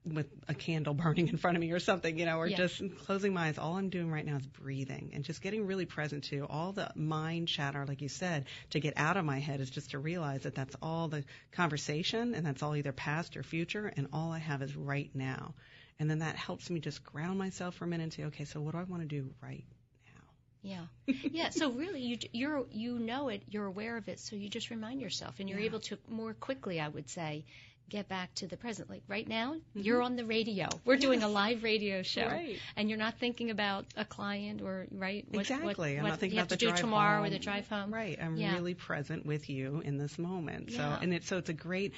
with 0.05 0.27
a 0.47 0.53
candle 0.53 0.93
burning 1.03 1.27
in 1.29 1.37
front 1.37 1.57
of 1.57 1.61
me 1.61 1.71
or 1.71 1.79
something, 1.79 2.17
you 2.17 2.25
know, 2.25 2.37
or 2.39 2.49
Yeah. 2.49 2.57
just 2.57 2.81
closing 3.05 3.33
my 3.33 3.47
eyes. 3.47 3.57
All 3.57 3.75
I'm 3.77 3.89
doing 3.89 4.11
right 4.11 4.25
now 4.25 4.37
is 4.37 4.45
breathing 4.47 5.11
and 5.13 5.23
just 5.23 5.41
getting 5.41 5.65
really 5.65 5.85
present 5.85 6.25
to 6.25 6.45
all 6.49 6.71
the 6.73 6.91
mind 6.95 7.47
chatter, 7.47 7.85
like 7.85 8.01
you 8.01 8.09
said, 8.09 8.45
to 8.71 8.79
get 8.79 8.93
out 8.97 9.17
of 9.17 9.25
my 9.25 9.39
head 9.39 9.59
is 9.61 9.69
just 9.69 9.91
to 9.91 9.99
realize 9.99 10.43
that 10.43 10.55
that's 10.55 10.75
all 10.81 11.07
the 11.07 11.23
conversation 11.51 12.33
and 12.35 12.45
that's 12.45 12.61
all 12.63 12.75
either 12.75 12.91
past 12.91 13.37
or 13.37 13.43
future 13.43 13.91
and 13.95 14.07
all 14.13 14.31
I 14.31 14.39
have 14.39 14.61
is 14.61 14.75
right 14.75 15.09
now. 15.13 15.53
And 15.99 16.09
then 16.09 16.19
that 16.19 16.35
helps 16.35 16.69
me 16.69 16.79
just 16.79 17.03
ground 17.03 17.37
myself 17.37 17.75
for 17.75 17.85
a 17.85 17.87
minute 17.87 18.03
and 18.03 18.13
say, 18.13 18.23
okay, 18.25 18.45
so 18.45 18.59
what 18.61 18.71
do 18.73 18.79
I 18.79 18.83
want 18.83 19.01
to 19.03 19.07
do 19.07 19.33
right 19.41 19.65
now? 20.05 20.21
Yeah, 20.61 20.85
yeah. 21.31 21.49
So 21.49 21.71
really, 21.71 22.01
you 22.01 22.17
you're 22.31 22.65
you 22.71 22.99
know 22.99 23.29
it, 23.29 23.43
you're 23.49 23.65
aware 23.65 23.97
of 23.97 24.07
it, 24.07 24.19
so 24.19 24.35
you 24.35 24.49
just 24.49 24.69
remind 24.69 25.01
yourself, 25.01 25.39
and 25.39 25.49
you're 25.49 25.59
Yeah. 25.59 25.65
able 25.65 25.79
to 25.81 25.97
more 26.07 26.33
quickly, 26.33 26.79
I 26.79 26.87
would 26.87 27.09
say, 27.09 27.45
get 27.89 28.07
back 28.07 28.33
to 28.35 28.47
the 28.47 28.57
present. 28.57 28.89
Like 28.89 29.03
right 29.07 29.27
now, 29.27 29.53
mm-hmm. 29.53 29.81
you're 29.81 30.01
on 30.01 30.15
the 30.15 30.25
radio. 30.25 30.67
We're 30.85 30.97
doing 30.97 31.23
a 31.23 31.27
live 31.27 31.63
radio 31.63 32.01
show, 32.03 32.25
Right. 32.25 32.59
and 32.75 32.89
you're 32.89 32.97
not 32.99 33.19
thinking 33.19 33.49
about 33.49 33.85
a 33.97 34.05
client 34.05 34.61
or 34.61 34.87
right. 34.91 35.25
What, 35.29 35.41
exactly. 35.41 35.67
What, 35.67 35.97
I'm 35.97 36.03
what 36.03 36.09
not 36.09 36.19
thinking 36.19 36.37
you 36.37 36.41
about 36.41 36.51
have 36.51 36.59
the 36.59 36.65
to 36.65 36.65
do 36.65 36.71
drive 36.71 36.79
tomorrow 36.79 37.17
home. 37.17 37.25
or 37.25 37.29
the 37.29 37.39
drive 37.39 37.67
home. 37.67 37.93
Right. 37.93 38.17
I'm 38.21 38.37
Yeah. 38.37 38.53
really 38.53 38.73
present 38.73 39.25
with 39.25 39.49
you 39.49 39.81
in 39.85 39.97
this 39.97 40.17
moment. 40.17 40.71
So, 40.71 40.97
and 41.01 41.13
it's 41.13 41.27
so 41.27 41.37
it's 41.37 41.49
a 41.49 41.53
great 41.53 41.93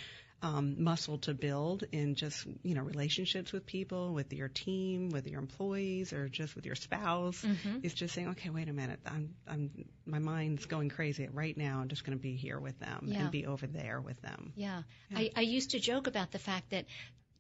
um, 0.46 0.84
muscle 0.84 1.18
to 1.20 1.34
build 1.34 1.84
in 1.92 2.14
just 2.16 2.46
you 2.62 2.76
know 2.76 2.82
relationships 2.84 3.52
with 3.52 3.66
people, 3.66 4.14
with 4.14 4.32
your 4.32 4.48
team, 4.48 5.10
with 5.10 5.26
your 5.28 5.40
employees, 5.40 6.14
or 6.14 6.30
just 6.30 6.56
with 6.56 6.66
your 6.66 6.76
spouse. 6.76 7.42
Mhm. 7.42 7.84
It's 7.84 7.94
just 7.96 8.14
saying, 8.14 8.30
okay, 8.30 8.50
wait 8.52 8.70
a 8.70 8.74
minute, 8.74 9.00
I'm 9.06 9.34
I'm 9.48 9.86
my 10.06 10.20
mind's 10.20 10.66
going 10.66 10.90
crazy 10.90 11.28
right 11.32 11.58
now. 11.58 11.80
I'm 11.82 11.88
just 11.88 12.04
going 12.06 12.18
to 12.18 12.22
be 12.22 12.36
here 12.36 12.60
with 12.60 12.78
them 12.80 13.06
Yeah. 13.08 13.22
and 13.22 13.32
be 13.32 13.46
over 13.48 13.66
there 13.66 14.00
with 14.02 14.22
them. 14.22 14.54
Yeah. 14.56 14.84
Yeah. 15.10 15.18
I, 15.20 15.32
I 15.36 15.42
used 15.42 15.72
to 15.72 15.80
joke 15.80 16.08
about 16.08 16.32
the 16.32 16.40
fact 16.40 16.70
that 16.70 16.86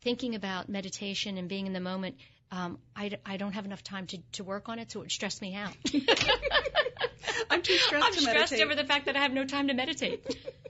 thinking 0.01 0.35
about 0.35 0.67
meditation 0.69 1.37
and 1.37 1.47
being 1.49 1.67
in 1.67 1.73
the 1.73 1.79
moment, 1.79 2.15
um, 2.51 2.79
I, 2.95 3.11
I 3.25 3.37
don't 3.37 3.53
have 3.53 3.65
enough 3.65 3.83
time 3.83 4.07
to, 4.07 4.17
to 4.33 4.43
work 4.43 4.69
on 4.69 4.79
it, 4.79 4.91
so 4.91 4.99
it 4.99 5.03
would 5.03 5.11
stress 5.11 5.41
me 5.41 5.55
out. 5.55 5.75
I'm 7.49 7.61
too 7.61 7.77
stressed 7.77 8.05
I'm 8.07 8.13
stressed 8.13 8.25
meditate. 8.51 8.61
over 8.61 8.75
the 8.75 8.83
fact 8.83 9.05
that 9.07 9.15
I 9.15 9.19
have 9.19 9.31
no 9.33 9.45
time 9.45 9.67
to 9.67 9.73
meditate. 9.73 10.23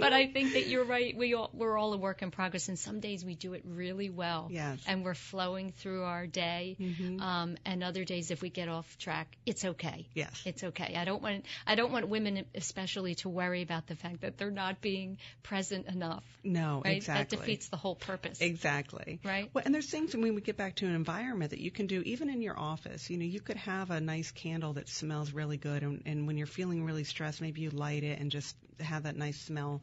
but 0.00 0.12
I 0.12 0.26
think 0.28 0.52
that 0.54 0.66
you're 0.66 0.84
right. 0.84 1.16
We 1.16 1.34
all, 1.34 1.50
we're 1.52 1.76
all 1.78 1.92
a 1.94 1.98
work 1.98 2.22
in 2.22 2.30
progress, 2.30 2.68
and 2.68 2.78
some 2.78 3.00
days 3.00 3.24
we 3.24 3.34
do 3.34 3.54
it 3.54 3.62
really 3.64 4.10
well. 4.10 4.48
Yes. 4.50 4.80
And 4.86 5.04
we're 5.04 5.14
flowing 5.14 5.72
through 5.72 6.04
our 6.04 6.26
day. 6.26 6.76
Mhm. 6.80 7.20
Um, 7.20 7.56
and 7.64 7.82
other 7.84 8.04
days, 8.04 8.30
if 8.30 8.42
we 8.42 8.50
get 8.50 8.68
off 8.68 8.98
track, 8.98 9.36
it's 9.46 9.64
okay. 9.64 10.06
Yes. 10.14 10.42
It's 10.44 10.64
okay. 10.64 10.94
I 10.96 11.04
don't 11.04 11.22
want 11.22 11.44
I 11.66 11.74
don't 11.74 11.92
want 11.92 12.08
women 12.08 12.44
especially 12.54 13.14
to 13.16 13.28
worry 13.28 13.62
about 13.62 13.86
the 13.86 13.96
fact 13.96 14.20
that 14.22 14.38
they're 14.38 14.50
not 14.50 14.80
being 14.80 15.18
present 15.42 15.86
enough. 15.88 16.24
no, 16.42 16.82
Right? 16.84 16.96
exactly. 16.96 17.36
That 17.36 17.42
defeats 17.44 17.68
the 17.68 17.76
whole 17.76 17.94
purpose. 17.94 18.40
Exactly. 18.40 19.20
Right? 19.24 19.50
Well, 19.52 19.62
and 19.64 19.74
there's 19.74 19.90
things 19.90 20.14
when 20.14 20.34
we 20.34 20.40
get 20.40 20.56
back 20.56 20.76
to 20.76 20.86
an 20.86 20.94
environment 20.94 21.50
that 21.50 21.60
you 21.60 21.70
can 21.70 21.86
do 21.86 22.02
even 22.02 22.30
in 22.30 22.42
your 22.42 22.58
office. 22.58 23.10
You 23.10 23.18
know, 23.18 23.24
you 23.24 23.40
could 23.40 23.56
have 23.56 23.90
a 23.90 24.00
nice 24.00 24.30
candle 24.30 24.74
that 24.74 24.88
smells 24.88 25.32
really 25.32 25.56
good, 25.56 25.82
and, 25.82 26.02
and 26.06 26.26
when 26.26 26.36
you're 26.36 26.46
feeling 26.46 26.84
really 26.84 27.04
stressed, 27.04 27.40
maybe 27.40 27.60
you 27.62 27.70
light 27.70 28.04
it 28.04 28.18
and 28.20 28.30
just 28.30 28.56
have 28.80 29.04
that 29.04 29.16
nice 29.16 29.40
smell 29.40 29.73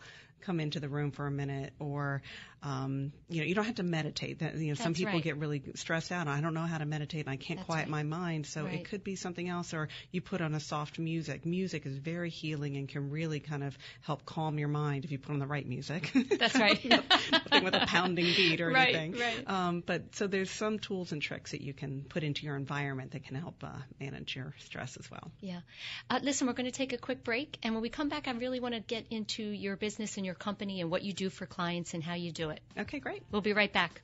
come 0.41 0.59
into 0.59 0.79
the 0.79 0.89
room 0.89 1.11
for 1.11 1.27
a 1.27 1.31
minute 1.31 1.73
or 1.79 2.21
um, 2.63 3.11
you 3.29 3.41
know 3.41 3.47
you 3.47 3.55
don't 3.55 3.65
have 3.65 3.75
to 3.75 3.83
meditate 3.83 4.39
that 4.39 4.55
you 4.55 4.67
know 4.69 4.73
some 4.75 4.93
people 4.93 5.13
right. 5.13 5.23
get 5.23 5.37
really 5.37 5.61
stressed 5.75 6.11
out 6.11 6.27
i 6.27 6.41
don't 6.41 6.53
know 6.53 6.61
how 6.61 6.77
to 6.77 6.85
meditate 6.85 7.21
and 7.25 7.29
i 7.29 7.35
can't 7.35 7.59
That's 7.59 7.65
quiet 7.65 7.81
right. 7.83 7.89
my 7.89 8.03
mind 8.03 8.45
so 8.45 8.63
Right. 8.65 8.75
it 8.75 8.85
could 8.89 9.03
be 9.03 9.15
something 9.15 9.49
else 9.49 9.73
or 9.73 9.89
you 10.11 10.21
put 10.21 10.41
on 10.41 10.53
a 10.53 10.59
soft 10.59 10.99
music 10.99 11.45
music 11.45 11.85
is 11.85 11.97
very 11.97 12.29
healing 12.29 12.77
and 12.77 12.87
can 12.87 13.09
really 13.09 13.39
kind 13.39 13.63
of 13.63 13.77
help 14.01 14.25
calm 14.25 14.59
your 14.59 14.67
mind 14.67 15.05
if 15.05 15.11
you 15.11 15.17
put 15.17 15.31
on 15.33 15.39
the 15.39 15.47
right 15.47 15.67
music 15.67 16.11
That's 16.37 16.55
right. 16.59 16.83
nothing 16.85 17.63
with 17.63 17.73
a 17.73 17.85
pounding 17.87 18.25
beat 18.35 18.61
or 18.61 18.69
anything 18.77 19.13
right. 19.13 19.43
um, 19.49 19.81
but 19.85 20.15
so 20.15 20.27
there's 20.27 20.51
some 20.51 20.77
tools 20.79 21.11
and 21.11 21.21
tricks 21.21 21.51
that 21.51 21.61
you 21.61 21.73
can 21.73 22.03
put 22.03 22.23
into 22.23 22.45
your 22.45 22.55
environment 22.55 23.11
that 23.11 23.23
can 23.23 23.35
help 23.37 23.63
uh, 23.63 23.69
manage 23.99 24.35
your 24.35 24.53
stress 24.59 24.97
as 24.97 25.09
well 25.09 25.31
Yeah. 25.41 25.61
Uh, 26.09 26.19
listen, 26.21 26.47
we're 26.47 26.53
going 26.53 26.65
to 26.65 26.71
take 26.71 26.93
a 26.93 26.97
quick 26.97 27.23
break, 27.23 27.57
and 27.63 27.73
when 27.73 27.81
we 27.81 27.89
come 27.89 28.09
back, 28.09 28.27
I 28.27 28.31
really 28.31 28.59
want 28.59 28.73
to 28.75 28.81
get 28.81 29.05
into 29.09 29.43
your 29.43 29.75
business 29.77 30.17
and 30.17 30.25
your 30.25 30.35
company 30.35 30.81
and 30.81 30.91
what 30.91 31.01
you 31.03 31.13
do 31.13 31.29
for 31.29 31.45
clients 31.45 31.93
and 31.93 32.03
how 32.03 32.15
you 32.15 32.31
do 32.31 32.49
it. 32.49 32.50
Okay 32.77 32.99
great 32.99 33.23
We'll 33.31 33.41
be 33.41 33.53
right 33.53 33.71
back. 33.71 34.01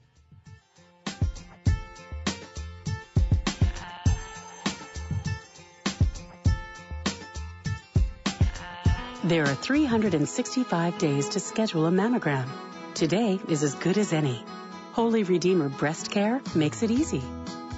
There 9.24 9.44
are 9.44 9.56
365 9.56 10.98
days 11.00 11.30
to 11.30 11.42
schedule 11.42 11.86
a 11.86 11.92
mammogram. 11.92 12.48
Today 12.94 13.40
is 13.50 13.62
as 13.62 13.76
good 13.76 13.98
as 13.98 14.14
any. 14.14 14.42
Holy 14.94 15.24
Redeemer 15.24 15.68
Breast 15.68 16.12
Care 16.12 16.42
makes 16.56 16.82
it 16.82 16.92
easy. 16.92 17.22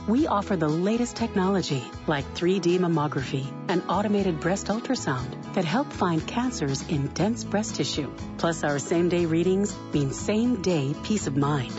We 0.07 0.27
offer 0.27 0.55
the 0.55 0.69
latest 0.69 1.15
technology 1.15 1.83
like 2.05 2.35
3D 2.35 2.77
mammography 2.77 3.51
and 3.67 3.81
automated 3.89 4.39
breast 4.39 4.67
ultrasound 4.67 5.38
that 5.53 5.65
help 5.65 5.91
find 5.91 6.25
cancers 6.25 6.87
in 6.87 7.07
dense 7.07 7.43
breast 7.43 7.75
tissue. 7.75 8.11
Plus, 8.37 8.63
our 8.63 8.79
same 8.79 9.09
day 9.09 9.25
readings 9.25 9.75
mean 9.93 10.11
same 10.11 10.61
day 10.61 10.95
peace 11.03 11.27
of 11.27 11.35
mind. 11.35 11.73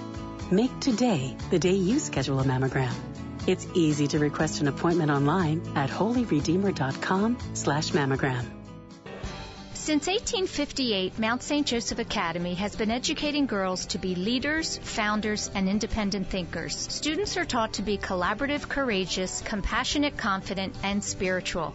Make 0.51 0.81
today 0.81 1.37
the 1.51 1.59
day 1.59 1.75
you 1.75 1.99
schedule 1.99 2.41
a 2.41 2.45
mammogram. 2.45 2.95
It's 3.47 3.67
easy 3.75 4.07
to 4.09 4.19
request 4.19 4.61
an 4.61 4.69
appointment 4.69 5.11
online 5.11 5.63
at 5.77 5.91
holyredeemer.com 5.91 7.39
slash 7.55 7.91
mammogram. 7.91 8.45
Since 9.75 10.09
1858, 10.09 11.19
Mount 11.19 11.43
St. 11.43 11.67
Joseph 11.67 11.99
Academy 11.99 12.55
has 12.55 12.77
been 12.77 12.91
educating 12.91 13.47
girls 13.47 13.87
to 13.87 13.99
be 13.99 14.15
leaders, 14.15 14.77
founders, 14.77 15.51
and 15.55 15.69
independent 15.69 16.29
thinkers. 16.29 16.77
Students 16.77 17.37
are 17.39 17.47
taught 17.47 17.73
to 17.73 17.83
be 17.83 17.97
collaborative, 17.97 18.69
courageous, 18.69 19.41
compassionate, 19.41 20.19
confident, 20.19 20.75
and 20.83 21.03
spiritual. 21.03 21.75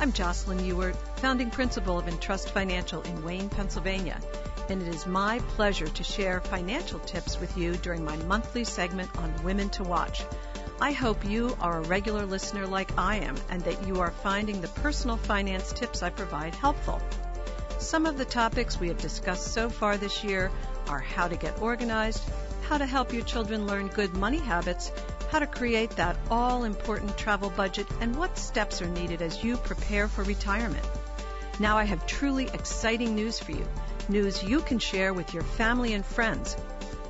I'm 0.00 0.14
Jocelyn 0.14 0.64
Ewart, 0.64 0.96
founding 1.18 1.50
principal 1.50 1.98
of 1.98 2.08
Entrust 2.08 2.52
Financial 2.52 3.02
in 3.02 3.22
Wayne, 3.22 3.50
Pennsylvania, 3.50 4.18
and 4.70 4.80
it 4.80 4.88
is 4.88 5.06
my 5.06 5.40
pleasure 5.40 5.88
to 5.88 6.02
share 6.02 6.40
financial 6.40 7.00
tips 7.00 7.38
with 7.38 7.54
you 7.58 7.76
during 7.76 8.02
my 8.02 8.16
monthly 8.16 8.64
segment 8.64 9.14
on 9.18 9.44
Women 9.44 9.68
to 9.68 9.84
Watch. 9.84 10.22
I 10.80 10.92
hope 10.92 11.22
you 11.26 11.54
are 11.60 11.80
a 11.80 11.86
regular 11.86 12.24
listener 12.24 12.66
like 12.66 12.98
I 12.98 13.16
am 13.16 13.36
and 13.50 13.60
that 13.64 13.86
you 13.86 14.00
are 14.00 14.10
finding 14.10 14.62
the 14.62 14.68
personal 14.68 15.18
finance 15.18 15.70
tips 15.70 16.02
I 16.02 16.08
provide 16.08 16.54
helpful. 16.54 17.02
Some 17.78 18.06
of 18.06 18.16
the 18.16 18.24
topics 18.24 18.80
we 18.80 18.88
have 18.88 19.02
discussed 19.02 19.52
so 19.52 19.68
far 19.68 19.98
this 19.98 20.24
year 20.24 20.50
are 20.88 21.00
how 21.00 21.28
to 21.28 21.36
get 21.36 21.60
organized, 21.60 22.22
how 22.62 22.78
to 22.78 22.86
help 22.86 23.12
your 23.12 23.24
children 23.24 23.66
learn 23.66 23.88
good 23.88 24.14
money 24.14 24.38
habits, 24.38 24.92
how 25.30 25.38
to 25.38 25.46
create 25.46 25.90
that 25.90 26.16
all 26.30 26.64
important 26.64 27.16
travel 27.16 27.50
budget, 27.50 27.86
and 28.00 28.16
what 28.16 28.36
steps 28.36 28.82
are 28.82 28.88
needed 28.88 29.22
as 29.22 29.44
you 29.44 29.56
prepare 29.56 30.08
for 30.08 30.24
retirement. 30.24 30.84
Now 31.60 31.78
I 31.78 31.84
have 31.84 32.06
truly 32.06 32.48
exciting 32.52 33.14
news 33.14 33.38
for 33.38 33.52
you. 33.52 33.66
News 34.08 34.42
you 34.42 34.60
can 34.60 34.78
share 34.78 35.14
with 35.14 35.32
your 35.32 35.44
family 35.44 35.94
and 35.94 36.04
friends. 36.04 36.56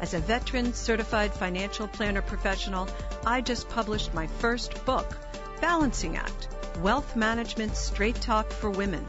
As 0.00 0.12
a 0.12 0.18
veteran 0.18 0.74
certified 0.74 1.32
financial 1.32 1.88
planner 1.88 2.20
professional, 2.20 2.88
I 3.24 3.40
just 3.40 3.68
published 3.68 4.12
my 4.12 4.26
first 4.26 4.84
book, 4.84 5.16
Balancing 5.60 6.16
Act 6.16 6.48
Wealth 6.80 7.16
Management 7.16 7.76
Straight 7.76 8.16
Talk 8.16 8.50
for 8.50 8.70
Women. 8.70 9.06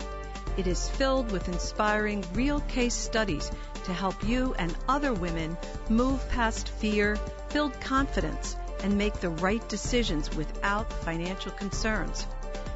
It 0.57 0.67
is 0.67 0.89
filled 0.89 1.31
with 1.31 1.47
inspiring 1.47 2.23
real 2.33 2.59
case 2.61 2.93
studies 2.93 3.51
to 3.85 3.93
help 3.93 4.23
you 4.27 4.53
and 4.59 4.75
other 4.87 5.13
women 5.13 5.57
move 5.89 6.27
past 6.29 6.69
fear, 6.69 7.17
build 7.53 7.79
confidence, 7.81 8.55
and 8.83 8.97
make 8.97 9.13
the 9.15 9.29
right 9.29 9.67
decisions 9.69 10.35
without 10.35 10.91
financial 11.03 11.51
concerns. 11.51 12.25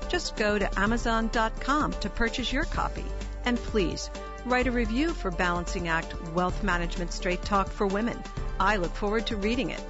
Just 0.10 0.36
go 0.36 0.58
to 0.60 0.80
Amazon.com 0.80 1.94
to 1.94 2.10
purchase 2.10 2.52
your 2.54 2.66
copy. 2.66 3.06
And 3.44 3.58
please, 3.58 4.10
write 4.46 4.68
a 4.68 4.72
review 4.72 5.14
for 5.14 5.32
Balancing 5.32 5.88
Act 5.88 6.14
Wealth 6.32 6.64
Management 6.64 7.12
Straight 7.12 7.44
Talk 7.44 7.70
for 7.70 7.88
Women. 7.88 8.22
I 8.60 8.78
look 8.78 8.94
forward 8.96 9.28
to 9.28 9.36
reading 9.36 9.72
it. 9.72 9.84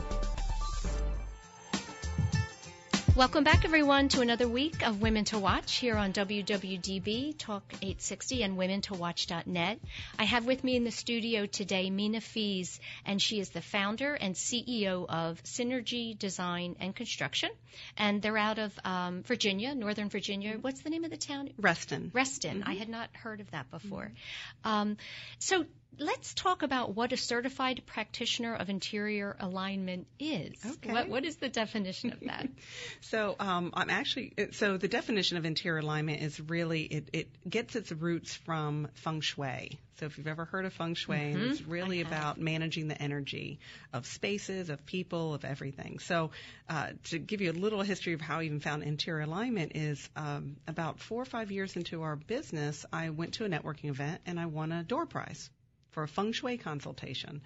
Welcome 3.15 3.45
back, 3.45 3.63
everyone, 3.63 4.09
to 4.09 4.19
another 4.19 4.45
week 4.45 4.85
of 4.85 5.01
Women 5.01 5.23
to 5.25 5.39
Watch 5.39 5.77
here 5.77 5.95
on 5.95 6.11
WWDB 6.11 7.37
Talk 7.37 7.63
860 7.75 8.43
and 8.43 8.57
WomenToWatch.net. 8.57 9.79
I 10.19 10.23
have 10.25 10.45
with 10.45 10.65
me 10.65 10.75
in 10.75 10.83
the 10.83 10.91
studio 10.91 11.45
today 11.45 11.89
Mina 11.89 12.19
Fies, 12.19 12.77
and 13.05 13.21
she 13.21 13.39
is 13.39 13.51
the 13.51 13.61
founder 13.61 14.15
and 14.15 14.35
CEO 14.35 15.05
of 15.07 15.41
Synergy 15.43 16.19
Design 16.19 16.75
and 16.81 16.93
Construction, 16.93 17.51
and 17.97 18.21
they're 18.21 18.37
out 18.37 18.59
of 18.59 18.77
um, 18.83 19.23
Virginia, 19.23 19.73
Northern 19.73 20.09
Virginia. 20.09 20.57
What's 20.59 20.81
the 20.81 20.89
name 20.89 21.05
of 21.05 21.09
the 21.09 21.15
town? 21.15 21.51
Reston. 21.57 22.11
Reston. 22.13 22.59
Mm-hmm. 22.59 22.69
I 22.69 22.73
had 22.73 22.89
not 22.89 23.09
heard 23.15 23.39
of 23.39 23.49
that 23.51 23.71
before. 23.71 24.11
Mm-hmm. 24.11 24.69
Um, 24.69 24.97
so 25.39 25.65
let's 25.99 26.33
talk 26.33 26.63
about 26.63 26.95
what 26.95 27.11
a 27.13 27.17
certified 27.17 27.83
practitioner 27.85 28.55
of 28.55 28.69
interior 28.69 29.35
alignment 29.39 30.07
is. 30.19 30.53
Okay. 30.65 30.91
What, 30.91 31.09
what 31.09 31.25
is 31.25 31.37
the 31.37 31.49
definition 31.49 32.11
of 32.11 32.19
that? 32.21 32.47
so 33.01 33.35
um, 33.39 33.71
I'm 33.73 33.89
actually 33.89 34.33
so 34.51 34.77
the 34.77 34.87
definition 34.87 35.37
of 35.37 35.45
interior 35.45 35.79
alignment 35.79 36.21
is 36.21 36.39
really 36.39 36.83
it, 36.83 37.09
it 37.13 37.49
gets 37.49 37.75
its 37.75 37.91
roots 37.91 38.33
from 38.33 38.87
feng 38.95 39.21
shui. 39.21 39.79
So 39.99 40.07
if 40.07 40.17
you've 40.17 40.27
ever 40.27 40.43
heard 40.43 40.65
of 40.65 40.73
feng 40.73 40.93
shui, 40.93 41.15
mm-hmm. 41.15 41.51
it's 41.51 41.61
really 41.61 42.01
about 42.01 42.37
managing 42.37 42.89
the 42.89 43.01
energy 43.01 43.59
of 43.93 44.05
spaces, 44.05 44.69
of 44.69 44.85
people, 44.85 45.33
of 45.33 45.45
everything. 45.45 45.99
So 45.99 46.31
uh, 46.67 46.89
to 47.05 47.17
give 47.17 47.39
you 47.39 47.51
a 47.51 47.53
little 47.53 47.81
history 47.81 48.11
of 48.11 48.19
how 48.19 48.39
I 48.39 48.43
even 48.43 48.59
found 48.59 48.83
interior 48.83 49.21
alignment 49.21 49.71
is 49.75 50.09
um, 50.17 50.57
about 50.67 50.99
four 50.99 51.21
or 51.21 51.25
five 51.25 51.49
years 51.49 51.77
into 51.77 52.01
our 52.01 52.17
business, 52.17 52.85
I 52.91 53.09
went 53.09 53.35
to 53.35 53.45
a 53.45 53.49
networking 53.49 53.89
event 53.89 54.19
and 54.25 54.37
I 54.37 54.47
won 54.47 54.73
a 54.73 54.83
door 54.83 55.05
prize 55.05 55.49
for 55.95 56.03
a 56.03 56.07
feng 56.09 56.33
shui 56.33 56.57
consultation. 56.57 57.41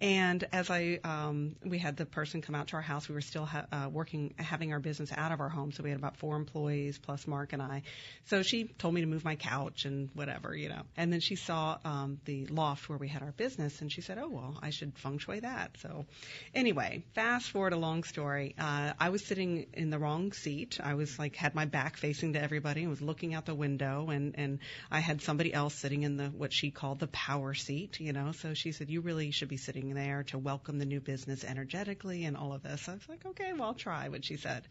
And 0.00 0.44
as 0.52 0.70
I, 0.70 0.98
um, 1.04 1.54
we 1.64 1.78
had 1.78 1.96
the 1.96 2.04
person 2.04 2.42
come 2.42 2.56
out 2.56 2.66
to 2.68 2.76
our 2.76 2.82
house. 2.82 3.08
We 3.08 3.14
were 3.14 3.20
still 3.20 3.46
ha- 3.46 3.66
uh, 3.70 3.88
working, 3.90 4.34
having 4.38 4.72
our 4.72 4.80
business 4.80 5.12
out 5.16 5.30
of 5.30 5.38
our 5.38 5.48
home, 5.48 5.70
so 5.70 5.84
we 5.84 5.90
had 5.90 5.98
about 6.00 6.16
four 6.16 6.34
employees 6.34 6.98
plus 6.98 7.28
Mark 7.28 7.52
and 7.52 7.62
I. 7.62 7.82
So 8.26 8.42
she 8.42 8.64
told 8.64 8.92
me 8.92 9.02
to 9.02 9.06
move 9.06 9.24
my 9.24 9.36
couch 9.36 9.84
and 9.84 10.10
whatever, 10.14 10.54
you 10.54 10.68
know. 10.68 10.82
And 10.96 11.12
then 11.12 11.20
she 11.20 11.36
saw 11.36 11.78
um, 11.84 12.20
the 12.24 12.46
loft 12.46 12.88
where 12.88 12.98
we 12.98 13.06
had 13.06 13.22
our 13.22 13.30
business, 13.30 13.80
and 13.80 13.90
she 13.90 14.00
said, 14.00 14.18
"Oh 14.18 14.28
well, 14.28 14.58
I 14.60 14.70
should 14.70 14.98
feng 14.98 15.18
shui 15.18 15.38
that." 15.40 15.76
So, 15.78 16.06
anyway, 16.54 17.04
fast 17.14 17.50
forward 17.50 17.72
a 17.72 17.76
long 17.76 18.02
story. 18.02 18.56
Uh, 18.58 18.94
I 18.98 19.10
was 19.10 19.24
sitting 19.24 19.66
in 19.74 19.90
the 19.90 20.00
wrong 20.00 20.32
seat. 20.32 20.80
I 20.82 20.94
was 20.94 21.20
like 21.20 21.36
had 21.36 21.54
my 21.54 21.66
back 21.66 21.96
facing 21.96 22.32
to 22.32 22.42
everybody 22.42 22.80
and 22.80 22.90
was 22.90 23.00
looking 23.00 23.32
out 23.32 23.46
the 23.46 23.54
window, 23.54 24.08
and 24.10 24.34
and 24.36 24.58
I 24.90 24.98
had 24.98 25.22
somebody 25.22 25.54
else 25.54 25.76
sitting 25.76 26.02
in 26.02 26.16
the 26.16 26.26
what 26.26 26.52
she 26.52 26.72
called 26.72 26.98
the 26.98 27.06
power 27.06 27.54
seat 27.54 27.91
you 28.00 28.12
know. 28.12 28.32
So 28.32 28.54
she 28.54 28.72
said, 28.72 28.90
you 28.90 29.00
really 29.00 29.30
should 29.30 29.48
be 29.48 29.56
sitting 29.56 29.94
there 29.94 30.24
to 30.24 30.38
welcome 30.38 30.78
the 30.78 30.84
new 30.84 31.00
business 31.00 31.44
energetically 31.44 32.24
and 32.24 32.36
all 32.36 32.52
of 32.52 32.62
this. 32.62 32.88
I 32.88 32.94
was 32.94 33.08
like, 33.08 33.24
okay, 33.24 33.52
well, 33.52 33.68
I'll 33.68 33.74
try 33.74 34.08
what 34.08 34.24
she 34.24 34.36
said. 34.36 34.62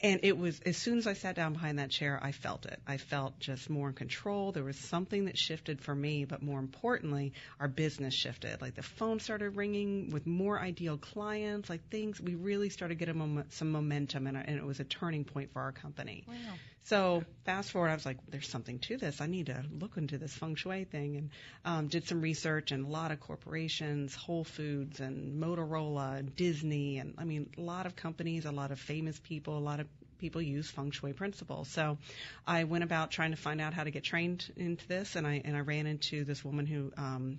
And 0.00 0.20
it 0.24 0.36
was, 0.36 0.60
as 0.66 0.76
soon 0.76 0.98
as 0.98 1.06
I 1.06 1.12
sat 1.12 1.36
down 1.36 1.52
behind 1.52 1.78
that 1.78 1.90
chair, 1.90 2.18
I 2.20 2.32
felt 2.32 2.66
it. 2.66 2.80
I 2.86 2.96
felt 2.96 3.38
just 3.38 3.70
more 3.70 3.88
in 3.88 3.94
control. 3.94 4.50
There 4.50 4.64
was 4.64 4.76
something 4.76 5.26
that 5.26 5.38
shifted 5.38 5.80
for 5.80 5.94
me, 5.94 6.24
but 6.24 6.42
more 6.42 6.58
importantly, 6.58 7.32
our 7.60 7.68
business 7.68 8.14
shifted. 8.14 8.60
Like 8.60 8.74
the 8.74 8.82
phone 8.82 9.20
started 9.20 9.56
ringing 9.56 10.10
with 10.10 10.26
more 10.26 10.58
ideal 10.58 10.98
clients, 10.98 11.70
like 11.70 11.88
things, 11.88 12.20
we 12.20 12.34
really 12.34 12.68
started 12.68 12.98
getting 12.98 13.44
some 13.50 13.70
momentum 13.70 14.26
and, 14.26 14.36
and 14.36 14.58
it 14.58 14.64
was 14.64 14.80
a 14.80 14.84
turning 14.84 15.24
point 15.24 15.52
for 15.52 15.62
our 15.62 15.72
company. 15.72 16.24
Wow. 16.26 16.34
So 16.84 17.22
fast 17.44 17.70
forward, 17.70 17.90
I 17.90 17.94
was 17.94 18.04
like, 18.04 18.18
there's 18.28 18.48
something 18.48 18.80
to 18.80 18.96
this. 18.96 19.20
I 19.20 19.26
need 19.26 19.46
to 19.46 19.64
look 19.78 19.96
into 19.96 20.18
this 20.18 20.34
feng 20.34 20.56
shui 20.56 20.84
thing 20.84 21.16
and 21.16 21.30
um, 21.64 21.86
did 21.86 22.08
some 22.08 22.20
research 22.20 22.72
and 22.72 22.86
a 22.86 22.88
lot 22.88 23.12
of 23.12 23.20
corporations, 23.20 24.14
Whole 24.14 24.44
Foods 24.44 24.98
and 24.98 25.40
Motorola 25.40 26.18
and 26.18 26.34
Disney 26.34 26.98
and 26.98 27.14
I 27.18 27.24
mean, 27.24 27.50
a 27.56 27.60
lot 27.60 27.86
of 27.86 27.94
companies, 27.94 28.46
a 28.46 28.52
lot 28.52 28.72
of 28.72 28.80
famous 28.80 29.18
people, 29.20 29.56
a 29.56 29.60
lot 29.60 29.78
of 29.78 29.86
people 30.18 30.42
use 30.42 30.70
feng 30.70 30.90
shui 30.90 31.12
principles. 31.12 31.68
So 31.68 31.98
I 32.46 32.64
went 32.64 32.84
about 32.84 33.12
trying 33.12 33.30
to 33.30 33.36
find 33.36 33.60
out 33.60 33.74
how 33.74 33.84
to 33.84 33.90
get 33.90 34.02
trained 34.02 34.52
into 34.56 34.86
this 34.88 35.14
and 35.14 35.26
I, 35.26 35.40
and 35.44 35.56
I 35.56 35.60
ran 35.60 35.86
into 35.86 36.24
this 36.24 36.44
woman 36.44 36.66
who, 36.66 36.92
um, 36.96 37.38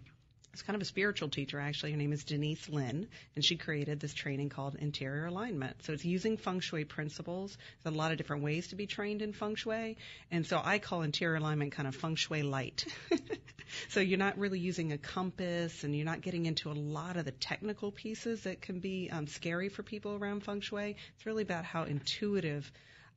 it's 0.54 0.62
kind 0.62 0.76
of 0.76 0.82
a 0.84 0.86
spiritual 0.86 1.30
teacher 1.30 1.60
actually. 1.60 1.92
Her 1.92 1.98
name 1.98 2.14
is 2.14 2.24
Denise 2.24 2.70
Linn, 2.70 3.08
and 3.36 3.44
she 3.44 3.56
created 3.56 4.00
this 4.00 4.14
training 4.14 4.50
called 4.50 4.76
Interior 4.76 5.26
Alignment. 5.26 5.84
So 5.84 5.94
it's 5.94 6.06
using 6.06 6.38
feng 6.38 6.60
shui 6.60 6.86
principles. 6.86 7.58
There's 7.84 7.96
a 7.96 7.98
lot 7.98 8.12
of 8.12 8.20
different 8.20 8.44
ways 8.44 8.68
to 8.68 8.76
be 8.76 8.86
trained 8.86 9.24
in 9.24 9.34
feng 9.34 9.56
shui, 9.56 9.98
and 10.30 10.46
so 10.46 10.62
I 10.64 10.78
call 10.78 11.02
interior 11.02 11.38
alignment 11.38 11.72
kind 11.72 11.88
of 11.88 11.96
feng 11.96 12.16
shui 12.16 12.44
light. 12.44 12.86
so 13.90 14.00
you're 14.00 14.20
not 14.20 14.38
really 14.38 14.60
using 14.60 14.92
a 14.92 14.98
compass, 14.98 15.84
and 15.84 15.96
you're 15.96 16.06
not 16.06 16.22
getting 16.22 16.46
into 16.46 16.72
a 16.72 16.74
lot 16.74 17.18
of 17.18 17.26
the 17.26 17.32
technical 17.32 17.92
pieces 17.92 18.42
that 18.42 18.62
can 18.62 18.80
be 18.80 19.10
um, 19.12 19.26
scary 19.26 19.70
for 19.70 19.82
people 19.82 20.16
around 20.16 20.44
feng 20.44 20.62
shui. 20.62 20.98
It's 21.16 21.26
really 21.26 21.44
about 21.44 21.66
how 21.66 21.84
intuitive 21.84 22.72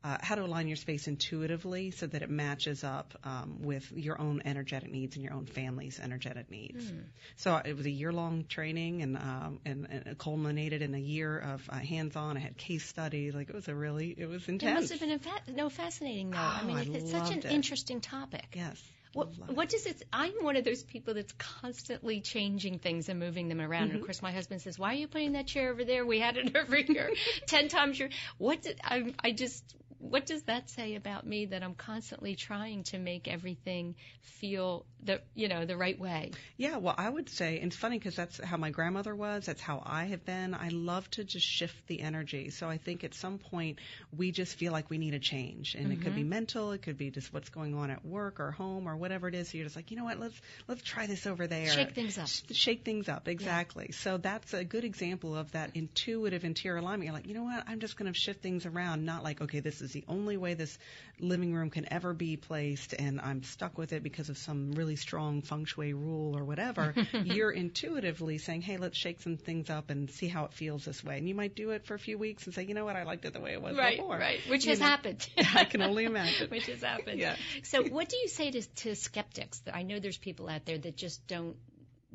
uh, 0.07 0.19
how 0.21 0.37
to 0.37 0.45
align 0.45 0.69
your 0.69 0.77
space 0.77 1.09
intuitively 1.09 1.91
so 1.91 2.07
that 2.07 2.23
it 2.23 2.31
matches 2.31 2.85
up 2.85 3.13
um, 3.25 3.59
with 3.63 3.91
your 3.93 4.21
own 4.21 4.41
energetic 4.45 4.89
needs 4.91 5.17
and 5.17 5.25
your 5.25 5.35
own 5.35 5.47
family's 5.47 5.99
energetic 5.99 6.49
needs. 6.49 6.85
Mm. 6.85 7.03
So 7.37 7.57
it 7.65 7.77
was 7.77 7.87
a 7.87 7.91
year-long 7.91 8.45
training, 8.49 9.03
and, 9.03 9.17
um, 9.17 9.59
and, 9.65 9.87
and 9.91 10.07
it 10.07 10.19
culminated 10.19 10.81
in 10.81 10.95
a 10.95 10.99
year 10.99 11.37
of 11.37 11.69
uh, 11.69 11.79
hands-on. 11.79 12.37
I 12.37 12.41
had 12.41 12.57
case 12.57 12.85
studies. 12.87 13.35
Like 13.35 13.49
it 13.49 13.55
was 13.55 13.67
a 13.67 13.75
really, 13.75 14.15
it 14.17 14.29
was 14.29 14.49
intense. 14.49 14.91
It 14.91 14.95
must 14.95 15.01
have 15.01 15.01
been 15.01 15.19
fa- 15.19 15.53
no 15.53 15.69
fascinating 15.71 16.31
though. 16.31 16.39
Oh, 16.39 16.57
I 16.61 16.63
mean, 16.63 16.77
I 16.77 16.83
it's, 16.99 17.11
such 17.11 17.33
an 17.33 17.39
it. 17.39 17.47
interesting 17.47 18.01
topic. 18.01 18.47
Yes. 18.55 18.81
What, 19.13 19.29
what 19.49 19.69
does 19.71 19.87
it? 19.87 20.03
I'm 20.13 20.33
one 20.43 20.57
of 20.57 20.65
those 20.65 20.83
people 20.83 21.15
that's 21.15 21.33
constantly 21.33 22.21
changing 22.21 22.81
things 22.81 23.09
and 23.09 23.19
moving 23.19 23.49
them 23.49 23.63
around. 23.63 23.85
And 23.85 23.95
of 23.95 24.01
Mhm. 24.03 24.05
course, 24.05 24.21
my 24.21 24.31
husband 24.31 24.61
says, 24.61 24.79
"Why 24.79 24.91
are 24.91 24.99
you 24.99 25.09
putting 25.09 25.33
that 25.33 25.47
chair 25.47 25.71
over 25.71 25.85
there? 25.85 26.05
We 26.05 26.19
had 26.21 26.37
it 26.37 26.55
over 26.63 26.77
here 26.77 27.11
ten 27.47 27.69
times." 27.69 27.99
Your 27.99 28.11
what? 28.37 28.61
Did, 28.63 28.79
I, 28.85 29.15
I 29.19 29.31
just 29.33 29.65
what 29.99 30.27
does 30.27 30.43
that 30.45 30.69
say 30.71 30.95
about 30.95 31.27
me 31.27 31.47
that 31.47 31.63
I'm 31.63 31.75
constantly 31.75 32.35
trying 32.35 32.85
to 32.85 32.99
make 32.99 33.29
everything 33.29 33.95
feel 34.23 34.87
the 35.03 35.21
you 35.35 35.49
know 35.49 35.65
the 35.65 35.77
right 35.77 35.99
way? 35.99 36.33
Yeah, 36.57 36.77
well, 36.79 36.95
I 36.97 37.09
would 37.09 37.29
say, 37.29 37.57
and 37.61 37.67
it's 37.73 37.77
funny 37.77 37.99
because 37.99 38.17
that's 38.17 38.39
how 38.43 38.57
my 38.57 38.71
grandmother 38.71 39.15
was. 39.15 39.47
That's 39.47 39.61
how 39.61 39.83
I 39.85 40.05
have 40.07 40.25
been. 40.25 40.55
I 40.55 40.69
love 40.69 41.09
to 41.13 41.25
just 41.25 41.47
shift 41.47 41.87
the 41.87 42.01
energy. 42.01 42.51
So 42.51 42.69
I 42.69 42.79
think 42.79 43.05
at 43.05 43.15
some 43.15 43.39
point 43.39 43.79
we 44.17 44.33
just 44.33 44.57
feel 44.57 44.73
like 44.73 44.91
we 44.91 44.99
need 44.99 45.15
a 45.15 45.19
change, 45.19 45.75
and 45.75 45.93
it 45.93 46.01
could 46.01 46.15
be 46.15 46.25
Mhm. 46.25 46.29
mental, 46.29 46.73
it 46.73 46.83
could 46.83 46.97
be 46.99 47.11
just 47.11 47.33
what's 47.33 47.49
going 47.51 47.75
on 47.75 47.91
at 47.91 48.05
work 48.05 48.41
or 48.41 48.51
home 48.51 48.89
or 48.89 48.97
whatever 48.97 49.29
it 49.29 49.35
is. 49.35 49.51
So 49.51 49.59
you're 49.59 49.67
just 49.67 49.77
like, 49.77 49.91
you 49.91 49.97
know 49.97 50.05
what? 50.05 50.19
Let's 50.19 50.41
let's 50.69 50.83
try 50.83 51.07
this 51.07 51.27
over 51.27 51.47
there. 51.47 51.67
Shake 51.67 51.93
things 51.93 52.19
up. 52.19 52.29
Sh- 52.29 52.43
Shake 52.53 52.85
things 52.85 53.09
up, 53.09 53.29
exactly. 53.29 53.93
So 53.93 54.17
that's 54.17 54.53
a 54.55 54.65
good 54.65 54.85
example 54.85 55.37
of 55.37 55.53
that 55.53 55.71
intuitive 55.75 56.45
interior 56.45 56.79
alignment. 56.79 57.05
You're 57.05 57.15
like, 57.15 57.27
you 57.27 57.35
know 57.35 57.45
what? 57.45 57.65
I'm 57.67 57.81
just 57.81 57.97
going 57.97 58.13
to 58.13 58.19
shift 58.19 58.43
things 58.43 58.67
around. 58.67 59.05
Not 59.05 59.23
like, 59.23 59.41
okay, 59.43 59.61
this 59.61 59.81
is 59.83 59.86
the 59.93 60.05
only 60.09 60.37
way 60.37 60.55
this 60.55 60.79
living 61.19 61.55
room 61.55 61.71
can 61.71 61.91
ever 61.93 62.13
be 62.13 62.37
placed, 62.37 62.93
and 62.93 63.21
I'm 63.21 63.43
stuck 63.43 63.79
with 63.79 63.93
it 63.93 64.03
because 64.03 64.29
of 64.29 64.37
some 64.39 64.73
really 64.73 64.97
strong 64.97 65.43
feng 65.43 65.65
shui 65.65 65.93
rule 65.93 66.37
or 66.37 66.45
whatever. 66.45 66.95
You're 67.25 67.51
intuitively 67.51 68.39
saying, 68.39 68.63
hey, 68.63 68.77
let's 68.77 68.97
shake 68.97 69.21
some 69.21 69.37
things 69.37 69.71
up 69.71 69.91
and 69.91 70.11
see 70.11 70.29
how 70.29 70.45
it 70.45 70.53
feels 70.53 70.85
this 70.85 71.03
way. 71.03 71.19
And 71.19 71.29
you 71.29 71.35
might 71.35 71.55
do 71.55 71.71
it 71.71 71.87
for 71.87 71.95
a 71.95 71.99
few 71.99 72.19
weeks 72.19 72.47
and 72.47 72.55
say, 72.55 72.65
you 72.65 72.75
know 72.75 72.85
what? 72.85 72.97
I 72.97 73.05
liked 73.05 73.25
it 73.25 73.33
the 73.33 73.41
way 73.41 73.53
it 73.53 73.63
was 73.63 73.77
right, 73.77 73.97
before. 73.97 74.17
right, 74.19 74.41
which 74.49 74.65
You 74.65 74.71
has 74.71 74.81
know? 74.81 74.87
happened. 74.87 75.27
I 75.55 75.65
can 75.65 75.83
only 75.83 76.05
imagine. 76.05 76.49
which 76.51 76.67
has 76.67 76.83
happened. 76.83 77.19
Yeah. 77.19 77.37
So, 77.63 77.83
what 77.85 78.09
do 78.09 78.17
you 78.17 78.29
say 78.29 78.51
to, 78.51 78.63
to 78.63 78.95
skeptics? 78.95 79.63
I 79.73 79.83
know 79.83 79.99
there's 80.01 80.19
people 80.19 80.49
out 80.49 80.65
there 80.67 80.79
that 80.79 80.97
just 80.97 81.27
don't 81.27 81.57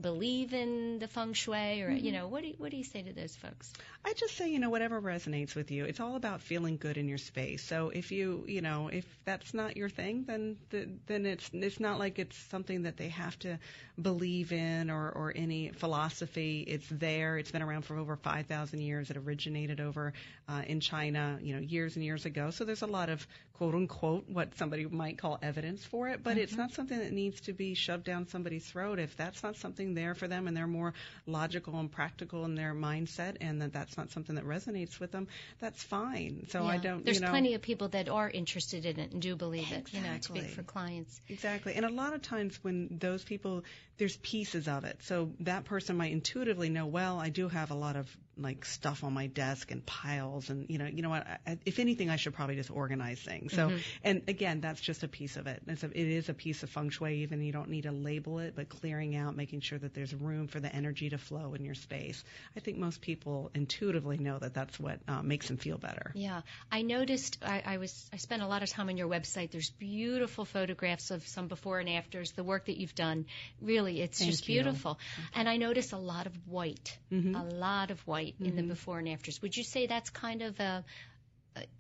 believe 0.01 0.53
in 0.53 0.99
the 0.99 1.07
feng 1.07 1.33
shui, 1.33 1.81
or 1.83 1.91
you 1.91 2.11
Mhm. 2.11 2.13
know, 2.13 2.27
what 2.27 2.41
do 2.41 2.49
you, 2.49 2.55
what 2.57 2.71
do 2.71 2.77
you 2.77 2.83
say 2.83 3.01
to 3.03 3.13
those 3.13 3.35
folks? 3.35 3.71
I 4.03 4.13
just 4.13 4.35
say, 4.35 4.49
you 4.49 4.59
know, 4.59 4.69
whatever 4.69 4.99
resonates 5.01 5.55
with 5.55 5.71
you. 5.71 5.85
It's 5.85 5.99
all 5.99 6.15
about 6.15 6.41
feeling 6.41 6.77
good 6.77 6.97
in 6.97 7.07
your 7.07 7.17
space. 7.19 7.63
So 7.63 7.89
if 7.89 8.11
you, 8.11 8.45
you 8.47 8.61
know, 8.61 8.87
if 8.87 9.05
that's 9.25 9.53
not 9.53 9.77
your 9.77 9.89
thing, 9.89 10.23
then 10.25 10.57
th- 10.71 10.89
then 11.07 11.25
it's 11.25 11.49
it's 11.53 11.79
not 11.79 11.99
like 11.99 12.19
it's 12.19 12.35
something 12.49 12.83
that 12.83 12.97
they 12.97 13.09
have 13.09 13.37
to 13.39 13.59
believe 14.01 14.51
in 14.51 14.89
or 14.89 15.09
or 15.11 15.33
any 15.35 15.69
philosophy. 15.69 16.61
It's 16.67 16.87
there. 16.89 17.37
It's 17.37 17.51
been 17.51 17.61
around 17.61 17.83
for 17.83 17.97
over 17.97 18.15
5,000 18.15 18.81
years. 18.81 19.09
It 19.11 19.17
originated 19.17 19.79
over 19.79 20.13
uh, 20.47 20.63
in 20.65 20.79
China, 20.79 21.37
you 21.41 21.53
know, 21.55 21.61
years 21.61 21.95
and 21.95 22.03
years 22.03 22.25
ago. 22.25 22.49
So 22.51 22.65
there's 22.65 22.81
a 22.81 22.87
lot 22.87 23.09
of 23.09 23.25
quote 23.53 23.75
unquote 23.75 24.27
what 24.29 24.55
somebody 24.57 24.85
might 24.85 25.17
call 25.19 25.37
evidence 25.41 25.85
for 25.85 26.07
it, 26.07 26.23
but 26.23 26.37
it's 26.37 26.53
Mhm. 26.53 26.57
not 26.57 26.71
something 26.73 26.97
that 26.99 27.11
needs 27.11 27.41
to 27.41 27.53
be 27.53 27.75
shoved 27.75 28.03
down 28.05 28.27
somebody's 28.27 28.65
throat. 28.65 28.99
If 28.99 29.15
that's 29.15 29.43
not 29.43 29.55
something 29.57 29.90
there 29.93 30.15
for 30.15 30.27
them 30.27 30.47
and 30.47 30.55
they're 30.55 30.67
more 30.67 30.93
logical 31.25 31.79
and 31.79 31.91
practical 31.91 32.45
in 32.45 32.55
their 32.55 32.73
mindset 32.73 33.37
and 33.41 33.61
that 33.61 33.73
that's 33.73 33.97
not 33.97 34.11
something 34.11 34.35
that 34.35 34.45
resonates 34.45 34.99
with 34.99 35.11
them, 35.11 35.27
that's 35.59 35.81
fine. 35.83 36.45
So 36.49 36.65
I 36.65 36.77
don't, 36.77 37.03
There's 37.03 37.19
you 37.19 37.25
know. 37.25 37.31
plenty 37.31 37.53
of 37.53 37.61
people 37.61 37.89
that 37.89 38.09
are 38.09 38.29
interested 38.29 38.85
in 38.85 38.99
it 38.99 39.11
and 39.11 39.21
do 39.21 39.35
believe 39.35 39.71
it. 39.71 39.93
You 39.93 40.01
know, 40.01 40.07
to 40.09 40.15
Exactly. 40.15 40.41
speak 40.41 40.51
for 40.51 40.63
clients. 40.63 41.21
Exactly. 41.29 41.73
And 41.75 41.85
a 41.85 41.89
lot 41.89 42.13
of 42.13 42.21
times 42.21 42.57
when 42.63 42.97
those 42.99 43.23
people, 43.23 43.63
there's 44.01 44.17
pieces 44.17 44.67
of 44.67 44.83
it. 44.83 44.97
So 45.03 45.29
that 45.41 45.65
person 45.65 45.95
might 45.95 46.11
intuitively 46.11 46.69
know, 46.69 46.87
well, 46.87 47.19
I 47.19 47.29
do 47.29 47.47
have 47.47 47.69
a 47.69 47.75
lot 47.75 47.95
of 47.95 48.09
like 48.35 48.65
stuff 48.65 49.03
on 49.03 49.13
my 49.13 49.27
desk 49.27 49.69
and 49.69 49.85
piles 49.85 50.49
and, 50.49 50.67
you 50.69 50.79
know, 50.79 50.85
you 50.87 51.03
know 51.03 51.09
what, 51.09 51.27
I, 51.45 51.59
if 51.67 51.77
anything, 51.77 52.09
I 52.09 52.15
should 52.15 52.33
probably 52.33 52.55
just 52.55 52.71
organize 52.71 53.19
things. 53.19 53.53
So, 53.53 53.69
Mhm. 53.69 53.83
and 54.03 54.21
again, 54.27 54.61
that's 54.61 54.81
just 54.81 55.03
a 55.03 55.07
piece 55.07 55.37
of 55.37 55.45
it. 55.45 55.61
It's 55.67 55.83
a, 55.83 55.87
it 55.87 56.07
is 56.07 56.29
a 56.29 56.33
piece 56.33 56.63
of 56.63 56.71
feng 56.71 56.89
shui, 56.89 57.21
even 57.21 57.43
you 57.43 57.51
don't 57.51 57.69
need 57.69 57.83
to 57.83 57.91
label 57.91 58.39
it, 58.39 58.55
but 58.55 58.69
clearing 58.69 59.15
out, 59.15 59.35
making 59.35 59.59
sure 59.59 59.77
that 59.77 59.93
there's 59.93 60.15
room 60.15 60.47
for 60.47 60.59
the 60.59 60.73
energy 60.73 61.09
to 61.09 61.19
flow 61.19 61.53
in 61.53 61.63
your 61.63 61.75
space. 61.75 62.23
I 62.55 62.61
think 62.61 62.79
most 62.79 63.01
people 63.01 63.51
intuitively 63.53 64.17
know 64.17 64.39
that 64.39 64.55
that's 64.55 64.79
what 64.79 64.99
uh, 65.07 65.21
makes 65.21 65.47
them 65.47 65.57
feel 65.57 65.77
better. 65.77 66.11
Yeah, 66.15 66.41
I 66.71 66.81
noticed. 66.81 67.37
I, 67.45 67.61
I 67.63 67.77
was. 67.77 68.09
I 68.11 68.17
spent 68.17 68.41
a 68.41 68.47
lot 68.47 68.63
of 68.63 68.69
time 68.69 68.89
on 68.89 68.97
your 68.97 69.09
website. 69.09 69.51
There's 69.51 69.69
beautiful 69.69 70.45
photographs 70.45 71.11
of 71.11 71.27
some 71.27 71.47
before 71.47 71.79
and 71.79 71.89
afters. 71.89 72.31
The 72.31 72.43
work 72.43 72.65
that 72.65 72.77
you've 72.79 72.95
done, 72.95 73.25
really, 73.61 73.90
it's 73.99 74.19
Thank 74.19 74.31
just 74.31 74.47
you. 74.47 74.55
beautiful. 74.61 74.99
And 75.33 75.49
I 75.49 75.57
notice 75.57 75.91
a 75.91 75.97
lot 75.97 76.25
of 76.27 76.35
white, 76.47 76.97
Mhm. 77.11 77.39
a 77.39 77.43
lot 77.43 77.91
of 77.91 77.99
white 78.07 78.35
in 78.39 78.55
the 78.55 78.63
Mhm. 78.63 78.69
before 78.69 78.99
and 78.99 79.09
afters. 79.09 79.41
Would 79.41 79.57
you 79.57 79.63
say 79.63 79.87
that's 79.87 80.09
kind 80.09 80.41
of 80.41 80.59
a 80.59 80.85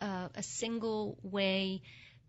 a, 0.01 0.29
a 0.35 0.43
single 0.43 1.17
way 1.23 1.81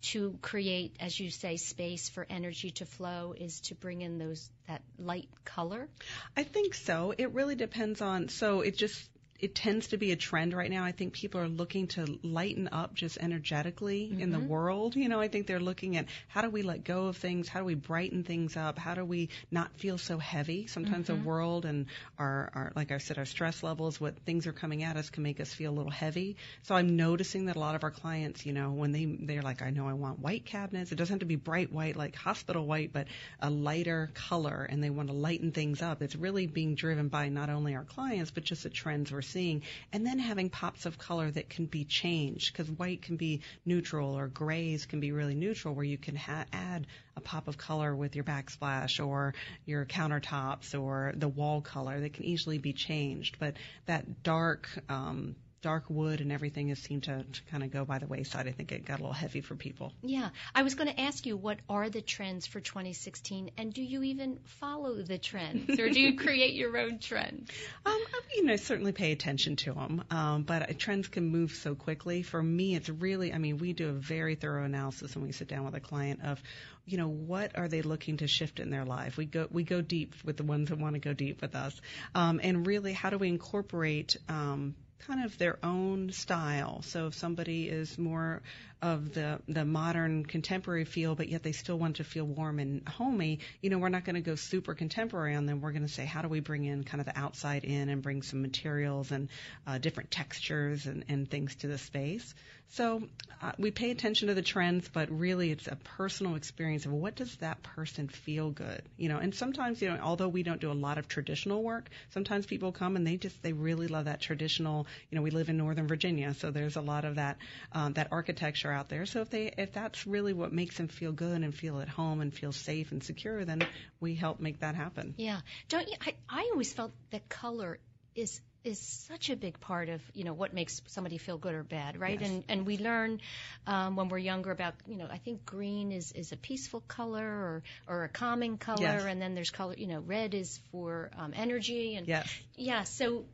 to 0.02 0.36
create, 0.42 0.96
as 1.00 1.18
you 1.18 1.30
say, 1.30 1.56
space 1.56 2.08
for 2.08 2.26
energy 2.28 2.70
to 2.72 2.86
flow 2.86 3.34
is 3.36 3.60
to 3.60 3.74
bring 3.74 4.02
in 4.02 4.18
those 4.18 4.50
that 4.68 4.82
light 4.98 5.28
color? 5.44 5.88
I 6.36 6.42
think 6.42 6.74
so. 6.74 7.14
It 7.16 7.32
really 7.32 7.54
depends 7.54 8.00
on. 8.00 8.28
So 8.28 8.60
it 8.60 8.76
just 8.76 9.08
it 9.42 9.56
tends 9.56 9.88
to 9.88 9.96
be 9.96 10.12
a 10.12 10.16
trend 10.16 10.54
right 10.54 10.70
now. 10.70 10.84
I 10.84 10.92
think 10.92 11.12
people 11.14 11.40
are 11.40 11.48
looking 11.48 11.88
to 11.88 12.18
lighten 12.22 12.68
up 12.70 12.94
just 12.94 13.18
energetically 13.18 14.14
in 14.16 14.30
the 14.30 14.38
Mhm. 14.38 14.46
world. 14.46 14.94
You 14.94 15.08
know, 15.08 15.20
I 15.20 15.26
think 15.26 15.48
they're 15.48 15.58
looking 15.58 15.96
at 15.96 16.06
how 16.28 16.42
do 16.42 16.48
we 16.48 16.62
let 16.62 16.84
go 16.84 17.06
of 17.08 17.16
things? 17.16 17.48
How 17.48 17.58
do 17.58 17.66
we 17.66 17.74
brighten 17.74 18.22
things 18.22 18.56
up? 18.56 18.78
How 18.78 18.94
do 18.94 19.04
we 19.04 19.30
not 19.50 19.76
feel 19.76 19.98
so 19.98 20.18
heavy? 20.18 20.68
Sometimes 20.68 21.06
Mhm. 21.06 21.08
the 21.08 21.16
world 21.16 21.64
and 21.64 21.86
our, 22.18 22.50
our, 22.54 22.72
like 22.76 22.92
I 22.92 22.98
said, 22.98 23.18
our 23.18 23.24
stress 23.24 23.64
levels, 23.64 24.00
what 24.00 24.16
things 24.20 24.46
are 24.46 24.52
coming 24.52 24.84
at 24.84 24.96
us 24.96 25.10
can 25.10 25.24
make 25.24 25.40
us 25.40 25.52
feel 25.52 25.72
a 25.72 25.74
little 25.74 25.90
heavy. 25.90 26.36
So 26.62 26.76
I'm 26.76 26.94
noticing 26.96 27.46
that 27.46 27.56
a 27.56 27.60
lot 27.60 27.74
of 27.74 27.82
our 27.82 27.90
clients, 27.90 28.46
you 28.46 28.52
know, 28.52 28.70
when 28.70 28.92
they, 28.92 29.06
they're 29.06 29.42
like, 29.42 29.60
I 29.60 29.70
know 29.70 29.88
I 29.88 29.94
want 29.94 30.20
white 30.20 30.44
cabinets. 30.46 30.92
It 30.92 30.94
doesn't 30.94 31.14
have 31.14 31.20
to 31.20 31.26
be 31.26 31.34
bright 31.36 31.72
white 31.72 31.96
like 31.96 32.14
hospital 32.14 32.64
white, 32.64 32.92
but 32.92 33.08
a 33.40 33.50
lighter 33.50 34.12
color 34.14 34.64
and 34.70 34.84
they 34.84 34.90
want 34.90 35.08
to 35.08 35.14
lighten 35.14 35.50
things 35.50 35.82
up. 35.82 36.00
It's 36.00 36.14
really 36.14 36.46
being 36.46 36.76
driven 36.76 37.08
by 37.08 37.28
not 37.28 37.50
only 37.50 37.74
our 37.74 37.84
clients, 37.84 38.30
but 38.30 38.44
just 38.44 38.62
the 38.62 38.70
trends 38.70 39.10
we're 39.10 39.22
seeing. 39.32 39.62
And 39.92 40.06
then 40.06 40.18
having 40.18 40.50
pops 40.50 40.86
of 40.86 40.98
color 40.98 41.30
that 41.30 41.48
can 41.48 41.66
be 41.66 41.84
changed 41.84 42.52
because 42.52 42.70
white 42.70 43.02
can 43.02 43.16
be 43.16 43.40
neutral 43.64 44.16
or 44.16 44.28
grays 44.28 44.86
can 44.86 45.00
be 45.00 45.12
really 45.12 45.34
neutral 45.34 45.74
where 45.74 45.84
you 45.84 45.98
can 45.98 46.16
ha- 46.16 46.44
add 46.52 46.86
a 47.16 47.20
pop 47.20 47.48
of 47.48 47.58
color 47.58 47.94
with 47.94 48.14
your 48.14 48.24
backsplash 48.24 49.04
or 49.04 49.34
your 49.66 49.84
countertops 49.84 50.78
or 50.78 51.12
the 51.16 51.28
wall 51.28 51.60
color 51.60 52.00
that 52.00 52.12
can 52.14 52.24
easily 52.24 52.58
be 52.58 52.72
changed. 52.72 53.38
But 53.38 53.56
that 53.86 54.22
dark, 54.22 54.68
um, 54.88 55.36
dark 55.62 55.84
wood 55.88 56.20
and 56.20 56.32
everything 56.32 56.68
has 56.68 56.78
seemed 56.80 57.04
to, 57.04 57.22
to 57.22 57.42
kind 57.50 57.62
of 57.62 57.70
go 57.70 57.84
by 57.84 57.98
the 57.98 58.06
wayside. 58.06 58.48
I 58.48 58.52
think 58.52 58.72
it 58.72 58.84
got 58.84 58.98
a 58.98 59.02
little 59.02 59.12
heavy 59.12 59.40
for 59.40 59.54
people. 59.54 59.92
Yeah, 60.02 60.30
I 60.54 60.62
was 60.62 60.74
going 60.74 60.88
to 60.88 61.00
ask 61.00 61.24
you 61.24 61.36
what 61.36 61.58
are 61.68 61.88
the 61.88 62.02
trends 62.02 62.46
for 62.46 62.60
2016, 62.60 63.52
and 63.56 63.72
do 63.72 63.82
you 63.82 64.02
even 64.02 64.40
follow 64.60 65.00
the 65.02 65.18
trends, 65.18 65.78
or 65.78 65.88
do 65.88 66.00
you 66.00 66.16
create 66.18 66.54
your 66.54 66.76
own 66.76 66.98
trends? 66.98 67.50
Um, 67.84 67.92
I 67.92 68.20
mean, 68.34 68.50
I 68.50 68.56
certainly 68.56 68.92
pay 68.92 69.12
attention 69.12 69.56
to 69.56 69.72
them, 69.72 70.04
um, 70.10 70.42
but 70.42 70.62
uh, 70.62 70.72
trends 70.78 71.08
can 71.08 71.28
move 71.28 71.52
so 71.52 71.74
quickly. 71.74 72.22
For 72.22 72.42
me, 72.42 72.74
it's 72.74 72.88
really, 72.88 73.32
I 73.32 73.38
mean, 73.38 73.58
we 73.58 73.72
do 73.72 73.88
a 73.88 73.92
very 73.92 74.34
thorough 74.34 74.64
analysis 74.64 75.14
when 75.14 75.24
we 75.24 75.32
sit 75.32 75.48
down 75.48 75.64
with 75.64 75.74
a 75.74 75.80
client 75.80 76.20
of, 76.22 76.40
you 76.84 76.98
know, 76.98 77.08
what 77.08 77.56
are 77.56 77.68
they 77.68 77.82
looking 77.82 78.18
to 78.18 78.26
shift 78.26 78.60
in 78.60 78.70
their 78.70 78.84
life? 78.84 79.16
We 79.16 79.26
go, 79.26 79.48
we 79.50 79.64
go 79.64 79.80
deep 79.80 80.14
with 80.24 80.36
the 80.36 80.44
ones 80.44 80.68
that 80.68 80.78
want 80.78 80.94
to 80.94 81.00
go 81.00 81.12
deep 81.12 81.40
with 81.42 81.54
us, 81.54 81.80
um, 82.14 82.40
and 82.42 82.66
really, 82.66 82.92
how 82.92 83.10
do 83.10 83.18
we 83.18 83.28
incorporate 83.28 84.16
um, 84.28 84.74
kind 85.06 85.24
of 85.24 85.36
their 85.38 85.58
own 85.62 86.12
style. 86.12 86.82
So 86.82 87.08
if 87.08 87.14
somebody 87.14 87.68
is 87.68 87.98
more 87.98 88.42
of 88.82 89.14
the 89.14 89.40
the 89.48 89.64
modern 89.64 90.26
contemporary 90.26 90.84
feel, 90.84 91.14
but 91.14 91.28
yet 91.28 91.44
they 91.44 91.52
still 91.52 91.78
want 91.78 91.96
to 91.96 92.04
feel 92.04 92.24
warm 92.24 92.58
and 92.58 92.86
homey, 92.88 93.38
you 93.60 93.70
know, 93.70 93.78
we're 93.78 93.88
not 93.88 94.04
going 94.04 94.16
to 94.16 94.20
go 94.20 94.34
super 94.34 94.74
contemporary 94.74 95.36
on 95.36 95.46
them. 95.46 95.60
We're 95.60 95.70
going 95.70 95.86
to 95.86 95.92
say, 95.92 96.04
how 96.04 96.20
do 96.20 96.28
we 96.28 96.40
bring 96.40 96.64
in 96.64 96.82
kind 96.82 97.00
of 97.00 97.06
the 97.06 97.16
outside 97.16 97.64
in 97.64 97.88
and 97.88 98.02
bring 98.02 98.22
some 98.22 98.42
materials 98.42 99.12
and 99.12 99.28
uh, 99.68 99.78
different 99.78 100.10
textures 100.10 100.86
and, 100.86 101.04
and 101.08 101.30
things 101.30 101.54
to 101.56 101.68
the 101.68 101.78
space. 101.78 102.34
So 102.72 103.02
uh, 103.42 103.52
we 103.58 103.70
pay 103.70 103.90
attention 103.90 104.28
to 104.28 104.34
the 104.34 104.40
trends, 104.40 104.88
but 104.88 105.10
really 105.10 105.50
it's 105.50 105.66
a 105.66 105.76
personal 105.76 106.36
experience 106.36 106.86
of 106.86 106.92
what 106.92 107.14
does 107.14 107.36
that 107.36 107.62
person 107.62 108.08
feel 108.08 108.50
good, 108.50 108.80
you 108.96 109.10
know. 109.10 109.18
And 109.18 109.34
sometimes, 109.34 109.82
you 109.82 109.90
know, 109.90 109.98
although 110.02 110.28
we 110.28 110.42
don't 110.42 110.60
do 110.60 110.72
a 110.72 110.72
lot 110.72 110.96
of 110.96 111.06
traditional 111.06 111.62
work, 111.62 111.90
sometimes 112.14 112.46
people 112.46 112.72
come 112.72 112.96
and 112.96 113.06
they 113.06 113.18
just 113.18 113.42
they 113.42 113.52
really 113.52 113.88
love 113.88 114.06
that 114.06 114.22
traditional. 114.22 114.86
You 115.10 115.16
know, 115.16 115.22
we 115.22 115.30
live 115.30 115.50
in 115.50 115.58
Northern 115.58 115.86
Virginia, 115.86 116.32
so 116.32 116.50
there's 116.50 116.76
a 116.76 116.80
lot 116.80 117.04
of 117.04 117.16
that 117.16 117.36
um, 117.72 117.92
that 117.92 118.08
architecture 118.10 118.71
out 118.72 118.88
there. 118.88 119.06
So 119.06 119.20
if 119.20 119.30
they 119.30 119.52
if 119.56 119.72
that's 119.72 120.06
really 120.06 120.32
what 120.32 120.52
makes 120.52 120.76
them 120.76 120.88
feel 120.88 121.12
good 121.12 121.42
and 121.42 121.54
feel 121.54 121.80
at 121.80 121.88
home 121.88 122.20
and 122.20 122.32
feel 122.32 122.52
safe 122.52 122.92
and 122.92 123.02
secure, 123.02 123.44
then 123.44 123.66
we 124.00 124.14
help 124.14 124.40
make 124.40 124.60
that 124.60 124.74
happen. 124.74 125.14
Yeah, 125.16 125.40
don't 125.68 125.88
you? 125.88 125.94
I, 126.00 126.14
I 126.28 126.50
always 126.52 126.72
felt 126.72 126.92
that 127.10 127.28
color 127.28 127.78
is 128.14 128.40
is 128.64 128.78
such 128.78 129.28
a 129.28 129.34
big 129.34 129.58
part 129.58 129.88
of 129.88 130.00
you 130.14 130.22
know 130.24 130.34
what 130.34 130.54
makes 130.54 130.80
somebody 130.86 131.18
feel 131.18 131.36
good 131.36 131.54
or 131.54 131.64
bad, 131.64 131.98
right? 131.98 132.20
Yes. 132.20 132.30
And 132.30 132.44
and 132.48 132.66
we 132.66 132.78
learn 132.78 133.20
um, 133.66 133.96
when 133.96 134.08
we're 134.08 134.18
younger 134.18 134.50
about 134.50 134.74
you 134.86 134.96
know 134.96 135.08
I 135.10 135.18
think 135.18 135.44
green 135.44 135.92
is 135.92 136.12
is 136.12 136.32
a 136.32 136.36
peaceful 136.36 136.80
color 136.80 137.26
or 137.26 137.62
or 137.88 138.04
a 138.04 138.08
calming 138.08 138.58
color, 138.58 138.80
Yes. 138.82 139.04
and 139.04 139.20
then 139.20 139.34
there's 139.34 139.50
color 139.50 139.74
you 139.76 139.86
know 139.88 140.00
red 140.00 140.34
is 140.34 140.60
for 140.70 141.10
um, 141.16 141.32
energy 141.34 141.96
and 141.96 142.06
Yes. 142.06 142.32
yeah. 142.56 142.84
So 142.84 143.24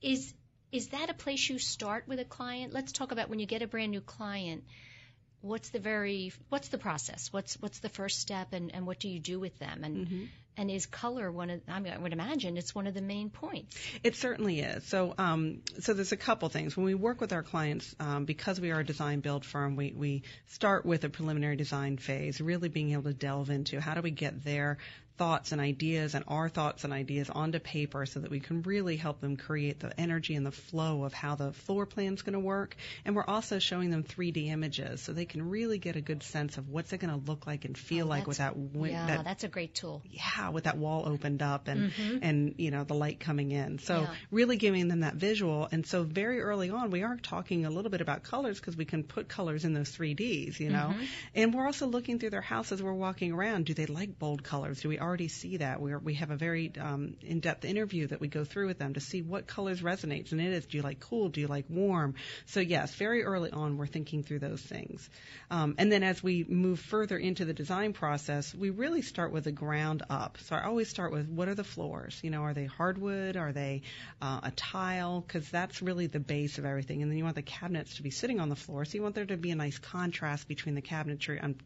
is 0.00 0.32
is 0.76 0.88
that 0.88 1.10
a 1.10 1.14
place 1.14 1.48
you 1.48 1.58
start 1.58 2.06
with 2.06 2.20
a 2.20 2.24
client? 2.24 2.72
Let's 2.72 2.92
talk 2.92 3.12
about 3.12 3.28
when 3.30 3.38
you 3.38 3.46
get 3.46 3.62
a 3.62 3.66
brand 3.66 3.90
new 3.90 4.00
client. 4.00 4.64
what's 5.40 5.70
the 5.70 5.78
very 5.78 6.32
what's 6.48 6.68
the 6.68 6.78
process? 6.78 7.32
What's 7.32 7.54
what's 7.60 7.78
the 7.80 7.88
first 7.88 8.18
step, 8.20 8.52
and 8.52 8.74
and 8.74 8.86
what 8.86 8.98
do 8.98 9.08
you 9.08 9.20
do 9.20 9.38
with 9.40 9.58
them? 9.58 9.84
And 9.84 9.96
Mm-hmm. 9.96 10.24
and 10.58 10.70
is 10.70 10.86
color 10.86 11.30
one 11.30 11.50
of? 11.50 11.60
I 11.68 11.80
mean, 11.80 11.92
I 11.92 11.98
would 11.98 12.12
imagine 12.12 12.56
it's 12.56 12.74
one 12.74 12.86
of 12.86 12.94
the 12.94 13.02
main 13.02 13.30
points. 13.30 13.76
It 14.02 14.16
certainly 14.16 14.60
is. 14.60 14.84
So, 14.84 15.14
um, 15.18 15.60
so 15.80 15.94
there's 15.94 16.12
a 16.12 16.16
couple 16.16 16.48
things. 16.48 16.76
When 16.76 16.86
we 16.86 16.94
work 16.94 17.20
with 17.20 17.32
our 17.32 17.42
clients, 17.42 17.94
um, 18.00 18.24
because 18.24 18.60
we 18.60 18.70
are 18.72 18.80
a 18.80 18.84
design 18.84 19.20
build 19.20 19.44
firm, 19.44 19.76
we, 19.76 19.92
we 19.96 20.22
start 20.46 20.86
with 20.86 21.04
a 21.04 21.10
preliminary 21.10 21.56
design 21.56 21.98
phase, 21.98 22.40
really 22.40 22.70
being 22.70 22.92
able 22.92 23.02
to 23.04 23.14
delve 23.14 23.50
into 23.50 23.80
how 23.80 23.94
do 23.94 24.00
we 24.00 24.10
get 24.10 24.42
their 24.44 24.78
thoughts 25.18 25.52
and 25.52 25.60
ideas 25.60 26.14
and 26.14 26.24
our 26.28 26.48
thoughts 26.48 26.84
and 26.84 26.92
ideas 26.92 27.30
onto 27.30 27.58
paper 27.58 28.06
so 28.06 28.20
that 28.20 28.30
we 28.30 28.40
can 28.40 28.62
really 28.62 28.96
help 28.96 29.20
them 29.20 29.36
create 29.36 29.80
the 29.80 29.98
energy 29.98 30.34
and 30.34 30.44
the 30.44 30.50
flow 30.52 31.04
of 31.04 31.12
how 31.12 31.34
the 31.34 31.52
floor 31.52 31.86
plan 31.86 32.14
is 32.14 32.22
going 32.22 32.34
to 32.34 32.38
work. 32.40 32.76
And 33.04 33.16
we're 33.16 33.24
also 33.24 33.58
showing 33.58 33.90
them 33.90 34.04
3D 34.04 34.48
images 34.48 35.00
so 35.02 35.12
they 35.12 35.24
can 35.24 35.48
really 35.48 35.78
get 35.78 35.96
a 35.96 36.00
good 36.00 36.22
sense 36.22 36.58
of 36.58 36.68
what's 36.68 36.92
it 36.92 36.98
going 36.98 37.12
to 37.18 37.30
look 37.30 37.46
like 37.46 37.64
and 37.64 37.76
feel 37.76 38.06
Oh, 38.06 38.08
like 38.10 38.26
with 38.26 38.38
that, 38.38 38.54
wi- 38.72 38.90
yeah, 38.92 39.06
that 39.06 39.24
that's 39.24 39.44
a 39.44 39.48
great 39.48 39.74
tool. 39.74 40.02
yeah, 40.10 40.50
with 40.50 40.64
that 40.64 40.76
wall 40.76 41.04
opened 41.08 41.42
up 41.42 41.66
and 41.68 41.92
and 42.22 42.54
you 42.58 42.70
know 42.70 42.84
the 42.84 42.94
light 42.94 43.18
coming 43.20 43.50
in. 43.50 43.78
So 43.78 43.94
Mm-hmm. 43.96 44.02
Yeah. 44.04 44.18
really 44.30 44.56
giving 44.58 44.88
them 44.88 45.00
that 45.00 45.14
visual. 45.14 45.68
And 45.72 45.86
so 45.86 46.02
very 46.02 46.40
early 46.42 46.68
on, 46.70 46.90
we 46.90 47.02
are 47.02 47.16
talking 47.16 47.64
a 47.64 47.70
little 47.70 47.90
bit 47.90 48.02
about 48.02 48.22
colors 48.22 48.60
because 48.60 48.76
we 48.76 48.84
can 48.84 49.02
put 49.04 49.26
colors 49.28 49.64
in 49.64 49.72
those 49.72 49.90
3Ds, 49.96 50.60
you 50.60 50.68
know. 50.70 50.90
Mm-hmm. 50.92 51.04
And 51.34 51.54
we're 51.54 51.64
also 51.64 51.86
looking 51.86 52.18
through 52.18 52.30
their 52.30 52.42
house 52.42 52.72
as 52.72 52.82
we're 52.82 52.92
walking 52.92 53.32
around. 53.32 53.64
Do 53.66 53.72
they 53.74 53.86
like 53.86 54.18
bold 54.18 54.42
colors? 54.44 54.82
Do 54.82 54.88
we 54.90 54.98
already 55.06 55.28
see 55.28 55.58
that? 55.58 55.80
We 55.80 55.92
are, 55.92 55.98
we 55.98 56.14
have 56.14 56.30
a 56.30 56.36
very 56.36 56.72
um, 56.80 57.16
in-depth 57.22 57.64
interview 57.64 58.08
that 58.08 58.20
we 58.20 58.28
go 58.28 58.44
through 58.44 58.66
with 58.66 58.78
them 58.78 58.94
to 58.94 59.00
see 59.00 59.22
what 59.22 59.46
colors 59.46 59.80
resonates. 59.80 60.32
And 60.32 60.40
it 60.40 60.52
is, 60.52 60.66
do 60.66 60.76
you 60.76 60.82
like 60.82 61.00
cool? 61.00 61.28
Do 61.28 61.40
you 61.40 61.46
like 61.46 61.66
warm? 61.68 62.14
So 62.46 62.60
yes, 62.60 62.94
very 62.94 63.22
early 63.24 63.50
on, 63.50 63.78
we're 63.78 63.86
thinking 63.86 64.22
through 64.22 64.40
those 64.40 64.60
things. 64.60 65.08
Um, 65.50 65.74
and 65.78 65.90
then 65.90 66.02
as 66.02 66.22
we 66.22 66.44
move 66.48 66.80
further 66.80 67.16
into 67.16 67.44
the 67.44 67.54
design 67.54 67.92
process, 67.92 68.54
we 68.54 68.70
really 68.70 69.02
start 69.02 69.32
with 69.32 69.44
the 69.44 69.52
ground 69.52 70.02
up. 70.10 70.38
So 70.44 70.56
I 70.56 70.64
always 70.64 70.88
start 70.88 71.12
with 71.12 71.28
what 71.28 71.48
are 71.48 71.54
the 71.54 71.64
floors? 71.64 72.20
You 72.22 72.30
know, 72.30 72.42
are 72.42 72.54
they 72.54 72.66
hardwood? 72.66 73.36
Are 73.36 73.52
they 73.52 73.82
uh, 74.20 74.40
a 74.42 74.50
tile? 74.50 75.20
Because 75.20 75.48
that's 75.48 75.80
really 75.80 76.08
the 76.08 76.20
base 76.20 76.58
of 76.58 76.64
everything. 76.64 77.02
And 77.02 77.10
then 77.10 77.16
you 77.18 77.24
want 77.24 77.36
the 77.36 77.42
cabinets 77.42 77.96
to 77.96 78.02
be 78.02 78.10
sitting 78.10 78.40
on 78.40 78.48
the 78.48 78.56
floor. 78.56 78.84
So 78.84 78.96
you 78.96 79.02
want 79.02 79.14
there 79.14 79.24
to 79.26 79.36
be 79.36 79.52
a 79.52 79.56
nice 79.56 79.78
contrast 79.78 80.48
between 80.48 80.74
the 80.74 80.82
cabinetry. 80.82 81.42
I'm 81.42 81.56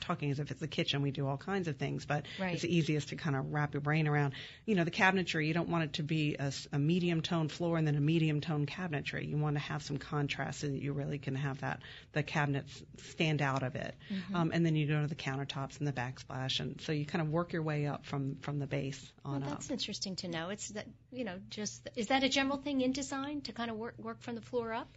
talking 0.00 0.30
as 0.30 0.38
if 0.38 0.50
it's 0.50 0.60
the 0.60 0.68
kitchen. 0.68 1.02
We 1.02 1.10
do 1.12 1.26
all 1.26 1.36
kinds 1.36 1.68
of 1.68 1.76
things, 1.76 2.04
but 2.04 2.24
Right. 2.40 2.52
it's 2.54 2.62
the 2.62 2.74
easiest 2.88 3.10
to 3.10 3.16
kind 3.16 3.36
of 3.36 3.52
wrap 3.52 3.74
your 3.74 3.82
brain 3.82 4.08
around. 4.08 4.32
You 4.64 4.74
know, 4.74 4.84
the 4.84 4.90
cabinetry, 4.90 5.46
you 5.46 5.52
don't 5.54 5.68
want 5.68 5.84
it 5.84 5.92
to 5.94 6.02
be 6.02 6.36
a, 6.38 6.52
a 6.72 6.78
medium 6.78 7.20
tone 7.20 7.48
floor 7.48 7.76
and 7.76 7.86
then 7.86 7.96
a 7.96 8.00
medium 8.00 8.40
tone 8.40 8.64
cabinetry. 8.66 9.28
You 9.28 9.36
want 9.36 9.56
to 9.56 9.60
have 9.60 9.82
some 9.82 9.98
contrast 9.98 10.60
so 10.60 10.68
that 10.68 10.80
you 10.80 10.92
really 10.94 11.18
can 11.18 11.34
have 11.34 11.60
that, 11.60 11.80
the 12.12 12.22
cabinets 12.22 12.82
stand 13.10 13.42
out 13.42 13.62
of 13.62 13.74
it. 13.74 13.94
Mm-hmm. 14.10 14.36
Um, 14.36 14.50
and 14.54 14.64
then 14.64 14.74
you 14.74 14.86
go 14.86 15.00
to 15.02 15.06
the 15.06 15.14
countertops 15.14 15.78
and 15.78 15.86
the 15.86 15.92
backsplash. 15.92 16.60
And 16.60 16.80
so 16.80 16.92
you 16.92 17.04
kind 17.04 17.20
of 17.22 17.28
work 17.30 17.52
your 17.52 17.62
way 17.62 17.86
up 17.86 18.06
from, 18.06 18.36
from 18.40 18.58
the 18.58 18.66
base 18.66 19.12
on 19.24 19.40
Well, 19.42 19.50
up. 19.50 19.58
that's 19.58 19.70
interesting 19.70 20.16
to 20.16 20.28
know. 20.28 20.48
It's 20.48 20.68
that 20.70 20.86
you 21.12 21.24
know, 21.24 21.38
just 21.50 21.88
is 21.96 22.06
that 22.08 22.22
a 22.24 22.28
general 22.28 22.56
thing 22.58 22.80
in 22.80 22.92
design 22.92 23.42
to 23.42 23.52
kind 23.52 23.70
of 23.70 23.76
work 23.76 23.94
work 23.98 24.20
from 24.22 24.34
the 24.34 24.40
floor 24.40 24.72
up, 24.72 24.88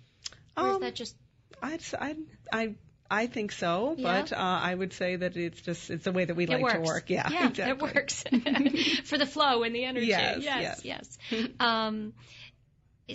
or 0.58 0.68
is 0.70 0.76
Um, 0.76 0.82
that 0.82 0.96
just 0.96 1.16
I'd, 1.62 1.80
s- 1.80 1.94
I'd, 2.00 2.18
I, 2.52 2.76
I 3.12 3.28
think 3.28 3.52
so, 3.52 3.94
Yeah. 3.98 4.22
but 4.22 4.32
uh, 4.32 4.38
I 4.40 4.74
would 4.74 4.94
say 4.94 5.18
that 5.18 5.36
it's 5.36 5.62
just 5.62 5.90
it's 5.90 6.06
the 6.06 6.14
way 6.14 6.24
that 6.24 6.36
we 6.36 6.46
it 6.46 6.50
like 6.50 6.64
works? 6.64 6.76
to 6.76 6.80
work. 6.80 7.10
Yeah, 7.10 7.30
yeah, 7.30 7.50
exactly. 7.50 7.90
it 7.90 7.96
works 7.96 8.24
for 9.04 9.18
the 9.18 9.26
flow 9.26 9.64
and 9.64 9.76
the 9.76 9.84
energy. 9.84 10.08
Yes, 10.08 10.42
yes, 10.42 10.82
yes. 10.86 11.18
um, 11.60 12.14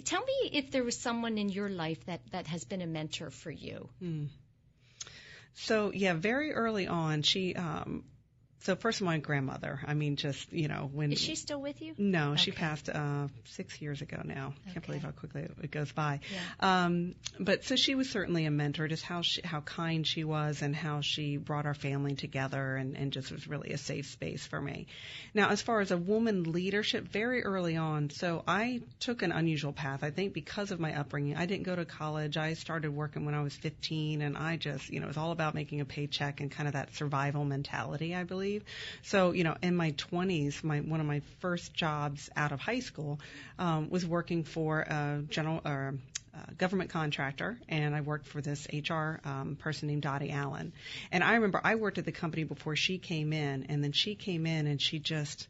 tell 0.04 0.20
me 0.20 0.50
if 0.52 0.70
there 0.70 0.84
was 0.84 0.98
someone 0.98 1.38
in 1.38 1.48
your 1.48 1.70
life 1.70 2.04
that 2.04 2.20
that 2.32 2.46
has 2.48 2.64
been 2.64 2.82
a 2.82 2.86
mentor 2.86 3.30
for 3.30 3.50
you. 3.50 3.88
So 5.54 5.92
yeah, 5.94 6.12
very 6.12 6.52
early 6.52 6.86
on, 6.86 7.22
she. 7.22 7.54
Um, 7.54 8.04
so 8.66 8.74
first 8.74 9.00
of 9.00 9.06
all, 9.06 9.12
my 9.12 9.18
grandmother. 9.18 9.78
I 9.86 9.94
mean, 9.94 10.16
just 10.16 10.52
you 10.52 10.66
know 10.66 10.90
when. 10.92 11.12
Is 11.12 11.20
she 11.20 11.36
still 11.36 11.60
with 11.60 11.80
you? 11.80 11.94
No, 11.96 12.34
she 12.34 12.50
passed 12.50 12.88
uh, 12.88 13.28
six 13.44 13.80
years 13.80 14.02
ago 14.02 14.20
now. 14.24 14.54
Can't 14.72 14.84
believe 14.84 15.04
how 15.04 15.12
quickly 15.12 15.48
it 15.62 15.70
goes 15.70 15.92
by. 15.92 16.18
Yeah. 16.32 16.84
Um, 16.84 17.14
but 17.38 17.64
so 17.64 17.76
she 17.76 17.94
was 17.94 18.10
certainly 18.10 18.44
a 18.44 18.50
mentor, 18.50 18.88
just 18.88 19.04
how 19.04 19.22
she, 19.22 19.40
how 19.44 19.60
kind 19.60 20.04
she 20.04 20.24
was 20.24 20.62
and 20.62 20.74
how 20.74 21.00
she 21.00 21.36
brought 21.36 21.64
our 21.64 21.74
family 21.74 22.16
together 22.16 22.74
and, 22.74 22.96
and 22.96 23.12
just 23.12 23.30
was 23.30 23.46
really 23.46 23.70
a 23.70 23.78
safe 23.78 24.06
space 24.06 24.44
for 24.44 24.60
me. 24.60 24.88
Now, 25.32 25.50
as 25.50 25.62
far 25.62 25.80
as 25.80 25.92
a 25.92 25.96
woman 25.96 26.50
leadership, 26.50 27.06
very 27.06 27.44
early 27.44 27.76
on, 27.76 28.10
so 28.10 28.42
I 28.48 28.80
took 28.98 29.22
an 29.22 29.30
unusual 29.30 29.72
path. 29.72 30.02
I 30.02 30.10
think 30.10 30.32
because 30.32 30.72
of 30.72 30.80
my 30.80 30.98
upbringing, 30.98 31.36
I 31.36 31.46
didn't 31.46 31.64
go 31.64 31.76
to 31.76 31.84
college. 31.84 32.36
I 32.36 32.54
started 32.54 32.90
working 32.90 33.26
when 33.26 33.34
I 33.36 33.42
was 33.42 33.54
15, 33.54 34.22
and 34.22 34.36
I 34.36 34.56
just, 34.56 34.88
you 34.88 34.98
know, 34.98 35.06
it 35.06 35.08
was 35.08 35.16
all 35.16 35.30
about 35.30 35.54
making 35.54 35.80
a 35.80 35.84
paycheck 35.84 36.40
and 36.40 36.50
kind 36.50 36.66
of 36.66 36.72
that 36.72 36.94
survival 36.96 37.44
mentality, 37.44 38.14
I 38.14 38.24
believe. 38.24 38.55
So, 39.02 39.32
you 39.32 39.44
know, 39.44 39.56
in 39.62 39.76
my 39.76 39.92
20s, 39.92 40.62
my 40.64 40.80
one 40.80 41.00
of 41.00 41.06
my 41.06 41.20
first 41.40 41.74
jobs 41.74 42.30
out 42.36 42.52
of 42.52 42.60
high 42.60 42.80
school 42.80 43.20
um, 43.58 43.90
was 43.90 44.06
working 44.06 44.44
for 44.44 44.80
a 44.80 45.22
general 45.28 45.60
or 45.64 45.94
uh, 46.34 46.38
government 46.58 46.90
contractor, 46.90 47.58
and 47.68 47.94
I 47.94 48.02
worked 48.02 48.26
for 48.26 48.40
this 48.40 48.66
HR 48.72 49.20
um, 49.24 49.56
person 49.58 49.88
named 49.88 50.02
Dottie 50.02 50.30
Allen. 50.30 50.72
And 51.10 51.24
I 51.24 51.34
remember 51.34 51.60
I 51.64 51.76
worked 51.76 51.98
at 51.98 52.04
the 52.04 52.12
company 52.12 52.44
before 52.44 52.76
she 52.76 52.98
came 52.98 53.32
in, 53.32 53.66
and 53.68 53.82
then 53.82 53.92
she 53.92 54.14
came 54.14 54.46
in 54.46 54.66
and 54.66 54.80
she 54.80 54.98
just 54.98 55.48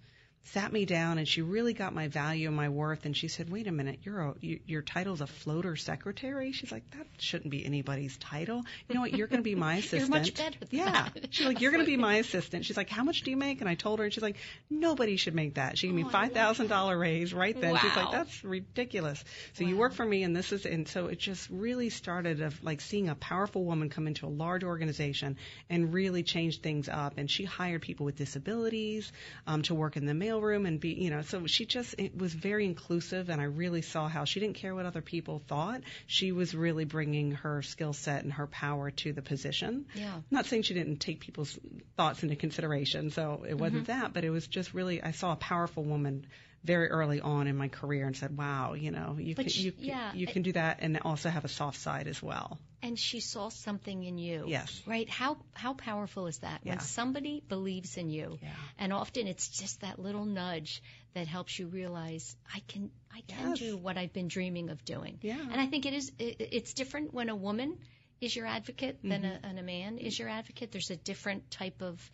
sat 0.53 0.73
me 0.73 0.85
down 0.85 1.19
and 1.19 1.27
she 1.27 1.43
really 1.43 1.73
got 1.73 1.95
my 1.95 2.09
value 2.09 2.49
and 2.49 2.57
my 2.57 2.69
worth. 2.69 3.05
And 3.05 3.17
she 3.17 3.29
said 3.29 3.51
wait 3.51 3.67
a 3.67 3.73
minute 3.73 4.01
you're 4.05 4.21
a 4.21 4.35
you, 4.41 4.61
your 4.67 4.83
title's 4.83 5.21
a 5.21 5.27
floater 5.27 5.77
secretary? 5.77 6.53
She's 6.53 6.73
like 6.73 6.89
that 6.93 7.07
shouldn't 7.19 7.51
be 7.51 7.65
anybody's 7.65 8.17
title. 8.19 8.63
You 8.89 8.95
know 8.95 9.01
what? 9.01 9.13
You're 9.13 9.27
going 9.27 9.41
to 9.41 9.45
be 9.45 9.55
my 9.55 9.77
assistant 9.77 10.01
You're 10.09 10.19
much 10.19 10.35
better 10.35 10.59
than 10.61 10.69
yeah. 10.71 11.09
that. 11.15 11.35
she's 11.35 11.47
like 11.47 11.61
you're 11.61 11.73
going 11.73 11.85
to 11.85 11.91
be 11.91 11.97
my 11.97 12.17
assistant. 12.17 12.65
She's 12.65 12.77
like 12.77 12.91
how 12.91 13.05
much 13.05 13.23
do 13.23 13.31
you 13.31 13.37
make? 13.37 13.61
And 13.61 13.69
i 13.69 13.75
told 13.75 13.99
her 13.99 14.05
and 14.05 14.13
she's 14.13 14.23
like 14.23 14.37
nobody 14.71 15.17
should 15.17 15.35
make 15.35 15.55
that. 15.55 15.79
She 15.79 15.89
gave 15.89 15.95
me 15.95 16.05
Oh, 16.07 16.09
five 16.09 16.33
thousand 16.33 16.69
dollar 16.69 16.97
raise 16.97 17.35
right 17.35 17.59
then. 17.61 17.73
Wow. 17.73 17.79
she's 17.79 17.97
like 17.97 18.13
that's 18.13 18.45
ridiculous. 18.45 19.23
So 19.55 19.65
you 19.65 19.77
work 19.77 19.93
for 19.95 20.05
me 20.05 20.23
and 20.23 20.37
this 20.37 20.53
is 20.53 20.65
and 20.67 20.87
so 20.87 21.07
it 21.07 21.19
just 21.19 21.51
really 21.51 21.91
started 21.91 22.41
of 22.41 22.63
like 22.63 22.81
seeing 22.81 23.09
a 23.09 23.15
powerful 23.15 23.65
woman 23.65 23.91
come 23.91 24.07
into 24.07 24.27
a 24.27 24.29
large 24.29 24.65
organization 24.65 25.37
and 25.69 25.93
really 25.93 26.23
change 26.23 26.61
things 26.61 26.89
up. 26.89 27.15
And 27.17 27.31
she 27.31 27.45
hired 27.45 27.83
people 27.83 28.07
with 28.07 28.17
disabilities 28.17 29.13
um, 29.47 29.63
to 29.63 29.75
work 29.75 29.97
in 29.97 30.07
the 30.07 30.15
mailroom 30.37 30.67
and 30.67 30.81
be 30.81 30.91
you 30.91 31.11
know 31.11 31.23
so 31.23 31.47
she 31.47 31.67
just 31.67 31.95
it 31.99 32.17
was 32.17 32.33
very 32.33 32.65
inclusive 32.65 33.29
and 33.29 33.41
i 33.41 33.45
really 33.45 33.83
saw 33.83 34.09
how 34.09 34.25
she 34.25 34.41
didn't 34.41 34.57
care 34.57 34.75
what 34.75 34.87
other 34.87 35.03
people 35.03 35.43
thought. 35.47 35.83
She 36.07 36.33
was 36.33 36.55
really 36.55 36.85
bringing 36.85 37.33
her 37.33 37.63
skill 37.63 37.93
set 37.93 38.25
and 38.25 38.33
her 38.33 38.47
power 38.47 38.91
to 38.91 39.13
the 39.13 39.23
position. 39.23 39.87
Yeah. 39.95 40.21
not 40.31 40.47
saying 40.47 40.63
she 40.63 40.75
didn't 40.75 40.99
take 40.99 41.21
people's 41.21 41.59
thoughts 41.97 42.23
into 42.23 42.37
consideration 42.37 43.11
so 43.11 43.45
it 43.49 43.55
wasn't 43.55 43.85
mm-hmm. 43.85 44.01
that 44.01 44.13
but 44.13 44.25
it 44.25 44.31
was 44.31 44.47
just 44.47 44.75
really 44.75 45.03
i 45.03 45.11
saw 45.11 45.33
a 45.33 45.37
powerful 45.37 45.83
woman 45.83 46.27
very 46.67 46.89
early 46.89 47.21
on 47.21 47.47
in 47.47 47.57
my 47.57 47.69
career 47.69 48.07
and 48.07 48.17
said 48.17 48.37
wow 48.37 48.75
you 48.75 48.91
know 48.91 49.17
you 49.19 49.35
But 49.35 49.45
can 49.47 49.53
she- 49.53 49.63
you, 49.63 49.73
yeah, 49.79 50.13
you 50.15 50.27
can 50.27 50.43
do 50.43 50.53
that 50.53 50.79
and 50.81 50.99
also 51.03 51.29
have 51.29 51.45
a 51.45 51.49
soft 51.49 51.79
side 51.81 52.07
as 52.09 52.23
well 52.23 52.59
And 52.83 52.99
she 52.99 53.21
saw 53.21 53.49
something 53.51 54.03
in 54.09 54.19
you. 54.19 54.45
Yes. 54.47 54.83
Right? 54.87 55.09
How 55.09 55.37
how 55.55 55.73
powerful 55.75 56.27
is 56.33 56.39
that? 56.43 56.61
When 56.65 56.79
somebody 56.89 57.33
believes 57.55 57.97
in 58.03 58.11
you. 58.11 58.39
Yeah. 58.43 58.51
And 58.79 58.93
often 58.93 59.27
it's 59.33 59.49
just 59.61 59.81
that 59.87 59.99
little 59.99 60.25
nudge 60.25 60.83
that 61.15 61.27
helps 61.37 61.59
you 61.59 61.67
realize 61.79 62.37
I 62.59 62.61
can 62.75 62.91
I 63.19 63.23
can 63.33 63.49
Yes. 63.51 63.59
do 63.65 63.77
what 63.87 63.97
I've 64.03 64.13
been 64.19 64.29
dreaming 64.29 64.71
of 64.75 64.85
doing. 64.85 65.19
Yeah. 65.23 65.41
And 65.53 65.61
I 65.65 65.67
think 65.73 65.87
it 65.91 65.95
is 65.95 66.13
it, 66.19 66.37
it's 66.59 66.75
different 66.75 67.13
when 67.21 67.29
a 67.37 67.37
woman 67.49 67.77
is 68.21 68.37
your 68.37 68.47
advocate 68.47 68.99
than 69.03 69.25
a, 69.25 69.29
Mm-hmm. 69.29 69.47
and 69.49 69.59
a 69.59 69.67
man 69.75 69.99
is 69.99 70.19
your 70.21 70.29
advocate. 70.29 70.71
There's 70.73 70.91
a 70.91 71.01
different 71.13 71.51
type 71.51 71.83
of 71.91 72.11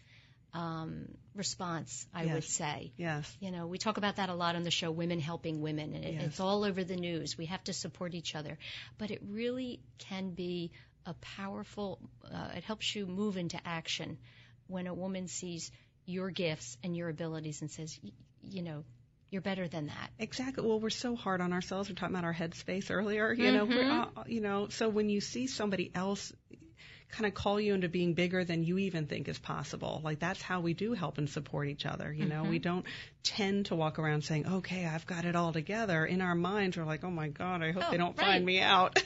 um, 0.54 1.06
response, 1.34 2.06
I 2.14 2.24
Yes. 2.24 2.34
would 2.34 2.44
say. 2.44 2.92
yes 2.96 3.36
You 3.40 3.50
know, 3.50 3.66
we 3.66 3.78
talk 3.78 3.96
about 3.96 4.16
that 4.16 4.28
a 4.28 4.34
lot 4.34 4.54
on 4.56 4.62
the 4.64 4.70
show, 4.70 4.90
Women 4.90 5.18
Helping 5.20 5.60
Women, 5.62 5.94
and 5.94 6.04
it, 6.04 6.14
Yes. 6.14 6.22
it's 6.24 6.40
all 6.40 6.64
over 6.64 6.84
the 6.84 6.96
news. 6.96 7.36
We 7.38 7.46
have 7.46 7.64
to 7.64 7.72
support 7.72 8.14
each 8.14 8.34
other. 8.34 8.58
But 8.98 9.10
it 9.10 9.20
really 9.26 9.80
can 9.98 10.30
be 10.30 10.72
a 11.06 11.14
powerful, 11.14 11.98
uh, 12.30 12.50
it 12.56 12.64
helps 12.64 12.94
you 12.94 13.06
move 13.06 13.36
into 13.36 13.58
action 13.66 14.18
when 14.68 14.86
a 14.86 14.94
woman 14.94 15.26
sees 15.28 15.70
your 16.04 16.30
gifts 16.30 16.76
and 16.82 16.96
your 16.96 17.08
abilities 17.08 17.60
and 17.62 17.70
says, 17.70 17.98
y- 18.02 18.10
you 18.42 18.62
know, 18.62 18.84
you're 19.30 19.40
better 19.42 19.66
than 19.66 19.86
that. 19.86 20.10
Exactly. 20.18 20.66
Well, 20.66 20.78
we're 20.78 20.90
so 20.90 21.16
hard 21.16 21.40
on 21.40 21.52
ourselves. 21.54 21.88
We're 21.88 21.94
talking 21.94 22.14
about 22.14 22.24
our 22.26 22.34
headspace 22.34 22.90
earlier. 22.90 23.32
You 23.32 23.50
know, 23.52 23.64
we're, 23.64 23.90
uh, 23.90 24.06
you 24.26 24.42
know. 24.42 24.68
So 24.68 24.90
when 24.90 25.08
you 25.08 25.22
see 25.22 25.46
somebody 25.46 25.90
else 25.94 26.32
kind 27.12 27.26
of 27.26 27.34
call 27.34 27.60
you 27.60 27.74
into 27.74 27.88
being 27.88 28.14
bigger 28.14 28.42
than 28.42 28.64
you 28.64 28.78
even 28.78 29.06
think 29.06 29.28
is 29.28 29.38
possible, 29.38 30.00
like 30.02 30.18
that's 30.18 30.40
how 30.42 30.60
we 30.60 30.72
do 30.74 30.94
help 30.94 31.18
and 31.18 31.28
support 31.28 31.68
each 31.68 31.84
other. 31.86 32.10
You 32.12 32.24
know, 32.24 32.42
we 32.44 32.58
don't 32.58 32.84
tend 33.22 33.66
to 33.66 33.74
walk 33.76 33.98
around 33.98 34.24
saying, 34.24 34.46
"Okay, 34.46 34.86
I've 34.86 35.06
got 35.06 35.24
it 35.26 35.36
all 35.36 35.52
together." 35.52 36.04
In 36.06 36.20
our 36.22 36.34
minds, 36.34 36.76
we're 36.76 36.84
like, 36.84 37.04
"Oh 37.04 37.10
my 37.10 37.28
God, 37.28 37.62
I 37.62 37.72
hope 37.72 37.84
Oh, 37.86 37.90
they 37.90 37.98
don't 37.98 38.16
right. 38.18 38.26
find 38.26 38.44
me 38.46 38.60
out." 38.60 38.98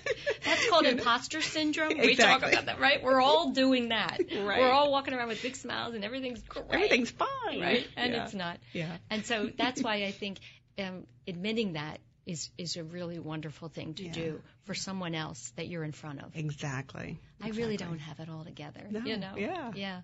That's 0.44 0.66
called 0.70 0.86
imposter 0.86 1.40
syndrome. 1.42 1.98
We 1.98 2.14
talk 2.14 2.42
about 2.42 2.66
that, 2.66 2.78
right? 2.80 3.02
We're 3.02 3.20
all 3.20 3.50
doing 3.50 3.88
that. 3.90 4.20
Right. 4.46 4.60
We're 4.60 4.70
all 4.70 4.92
walking 4.92 5.12
around 5.14 5.28
with 5.28 5.42
big 5.42 5.56
smiles 5.56 5.94
and 5.94 6.04
everything's 6.04 6.42
great. 6.42 6.66
Everything's 6.70 7.10
fine, 7.10 7.60
right? 7.60 7.86
And 7.96 8.12
Yeah. 8.12 8.24
it's 8.24 8.34
not. 8.34 8.58
Yeah. 8.72 8.96
And 9.10 9.26
so 9.26 9.50
that's 9.56 9.82
why 9.82 10.04
I 10.04 10.12
think 10.12 10.38
um, 10.78 11.06
admitting 11.26 11.72
that 11.72 11.98
is 12.26 12.50
is 12.58 12.76
a 12.76 12.84
really 12.84 13.18
wonderful 13.18 13.68
thing 13.68 13.94
to 13.94 14.04
Yeah. 14.04 14.12
do 14.12 14.42
for 14.64 14.74
someone 14.74 15.14
else 15.14 15.50
that 15.56 15.68
you're 15.68 15.84
in 15.84 15.92
front 15.92 16.20
of. 16.22 16.36
Exactly. 16.36 17.18
I 17.40 17.50
really 17.50 17.76
don't 17.76 18.00
have 18.00 18.18
it 18.20 18.28
all 18.28 18.44
together. 18.44 18.86
No, 18.90 19.00
you 19.04 19.16
know? 19.16 19.34
yeah. 19.36 19.72
Yeah. 19.74 20.00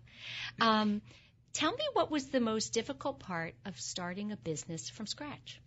Um, 0.60 1.02
tell 1.52 1.72
me 1.72 1.84
what 1.94 2.10
was 2.10 2.28
the 2.30 2.40
most 2.40 2.72
difficult 2.72 3.18
part 3.18 3.54
of 3.64 3.78
starting 3.80 4.30
a 4.32 4.36
business 4.36 4.88
from 4.88 5.06
scratch? 5.06 5.60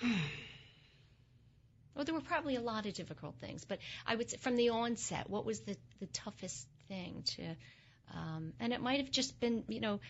well, 1.94 2.04
there 2.04 2.14
were 2.14 2.20
probably 2.20 2.56
a 2.56 2.60
lot 2.60 2.86
of 2.86 2.94
difficult 2.94 3.36
things, 3.40 3.64
but 3.64 3.78
I 4.06 4.16
would 4.16 4.30
say 4.30 4.38
from 4.38 4.56
the 4.56 4.70
onset, 4.70 5.28
what 5.28 5.44
was 5.44 5.60
the, 5.60 5.76
the 6.00 6.06
toughest 6.06 6.66
thing 6.88 7.22
to, 7.36 7.56
um, 8.14 8.54
and 8.58 8.72
it 8.72 8.80
might 8.80 9.00
have 9.00 9.10
just 9.10 9.38
been, 9.40 9.64
you 9.68 9.80
know, 9.80 10.00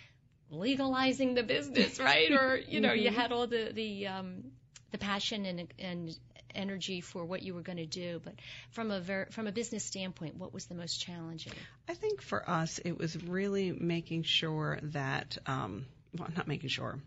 legalizing 0.51 1.35
the 1.35 1.43
business, 1.43 1.99
right? 2.01 2.31
Or, 2.33 2.57
you 2.57 2.81
know, 2.81 2.93
you 2.93 3.11
Mhm. 3.11 3.14
had 3.14 3.33
all 3.33 3.47
the, 3.47 3.72
the, 3.72 4.07
um, 4.07 4.53
the 4.91 4.99
passion 4.99 5.47
and, 5.47 5.72
and 5.78 6.16
energy 6.55 7.01
for 7.01 7.24
what 7.24 7.43
you 7.43 7.55
were 7.55 7.62
going 7.62 7.78
to 7.78 7.86
do, 7.86 8.20
but 8.24 8.34
from 8.70 8.91
a 8.91 9.01
ver- 9.01 9.28
from 9.30 9.47
a 9.47 9.53
business 9.53 9.84
standpoint, 9.84 10.36
what 10.36 10.53
was 10.53 10.66
the 10.66 10.74
most 10.74 11.01
challenging? 11.01 11.53
I 11.88 11.95
think 11.95 12.20
for 12.22 12.49
us, 12.49 12.78
it 12.84 12.99
was 12.99 13.22
really 13.22 13.72
making 13.72 14.24
sure 14.24 14.78
that, 14.82 15.38
um, 15.47 15.86
well, 16.16 16.28
not 16.36 16.49
making 16.49 16.70
sure. 16.70 16.99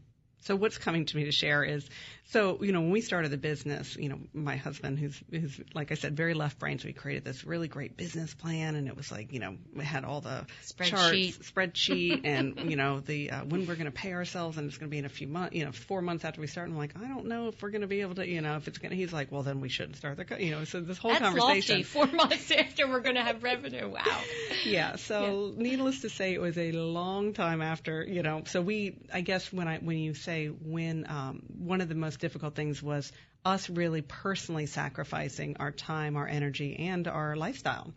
So 0.41 0.55
what's 0.57 0.77
coming 0.77 1.05
to 1.05 1.15
me 1.15 1.25
to 1.25 1.31
share 1.31 1.63
is, 1.63 1.89
so 2.29 2.63
you 2.63 2.71
know, 2.71 2.81
when 2.81 2.91
we 2.91 3.01
started 3.01 3.31
the 3.31 3.37
business, 3.37 3.95
you 3.95 4.09
know, 4.09 4.19
my 4.33 4.55
husband, 4.55 4.97
who's 4.99 5.21
who's 5.29 5.59
like 5.73 5.91
I 5.91 5.95
said, 5.95 6.15
very 6.15 6.33
left 6.33 6.59
brain, 6.59 6.79
so 6.79 6.87
we 6.87 6.93
created 6.93 7.23
this 7.25 7.43
really 7.43 7.67
great 7.67 7.97
business 7.97 8.33
plan, 8.33 8.75
and 8.75 8.87
it 8.87 8.95
was 8.95 9.11
like, 9.11 9.33
you 9.33 9.39
know, 9.39 9.57
we 9.75 9.83
had 9.83 10.05
all 10.05 10.21
the 10.21 10.45
Spreadsheet. 10.63 10.89
charts, 10.89 11.51
spreadsheet, 11.51 12.21
and 12.25 12.69
you 12.69 12.75
know, 12.75 12.99
the 13.01 13.31
uh, 13.31 13.43
when 13.45 13.67
we're 13.67 13.75
going 13.75 13.85
to 13.85 13.91
pay 13.91 14.13
ourselves, 14.13 14.57
and 14.57 14.67
it's 14.67 14.77
going 14.77 14.89
to 14.89 14.91
be 14.91 14.99
in 14.99 15.05
a 15.05 15.09
few 15.09 15.27
months, 15.27 15.55
you 15.55 15.65
know, 15.65 15.71
four 15.71 16.01
months 16.01 16.25
after 16.25 16.41
we 16.41 16.47
start. 16.47 16.67
And 16.67 16.75
I'm 16.75 16.79
like, 16.79 16.95
I 16.95 17.07
don't 17.07 17.25
know 17.25 17.49
if 17.49 17.61
we're 17.61 17.71
going 17.71 17.81
to 17.81 17.87
be 17.87 18.01
able 18.01 18.15
to, 18.15 18.27
you 18.27 18.41
know, 18.41 18.55
if 18.55 18.67
it's 18.67 18.77
going. 18.77 18.91
to 18.91 18.95
He's 18.95 19.13
like, 19.13 19.31
well, 19.31 19.43
then 19.43 19.59
we 19.59 19.69
shouldn't 19.69 19.97
start 19.97 20.17
the, 20.17 20.25
co-, 20.25 20.37
you 20.37 20.51
know, 20.51 20.63
so 20.63 20.79
this 20.81 20.97
whole 20.97 21.11
That's 21.11 21.23
conversation. 21.23 21.77
lofty. 21.77 21.83
Four 21.93 22.07
months 22.07 22.51
after 22.51 22.87
we're 22.87 23.01
going 23.01 23.15
to 23.15 23.23
have 23.23 23.43
revenue. 23.43 23.89
Wow. 23.89 24.01
yeah 24.65 24.95
so 24.95 25.53
needless 25.55 26.01
to 26.01 26.09
say 26.09 26.33
it 26.33 26.41
was 26.41 26.57
a 26.57 26.71
long 26.71 27.33
time 27.33 27.61
after 27.61 28.05
you 28.07 28.23
know 28.23 28.43
so 28.45 28.61
we 28.61 28.97
i 29.13 29.21
guess 29.21 29.51
when 29.51 29.67
i 29.67 29.77
when 29.79 29.97
you 29.97 30.13
say 30.13 30.47
when 30.47 31.05
um 31.09 31.41
one 31.57 31.81
of 31.81 31.89
the 31.89 31.95
most 31.95 32.12
difficult 32.17 32.55
things 32.55 32.81
was 32.81 33.11
us 33.45 33.69
really 33.69 34.01
personally 34.01 34.65
sacrificing 34.65 35.57
our 35.59 35.71
time 35.71 36.15
our 36.15 36.27
energy 36.27 36.75
and 36.77 37.07
our 37.07 37.35
lifestyle. 37.35 37.93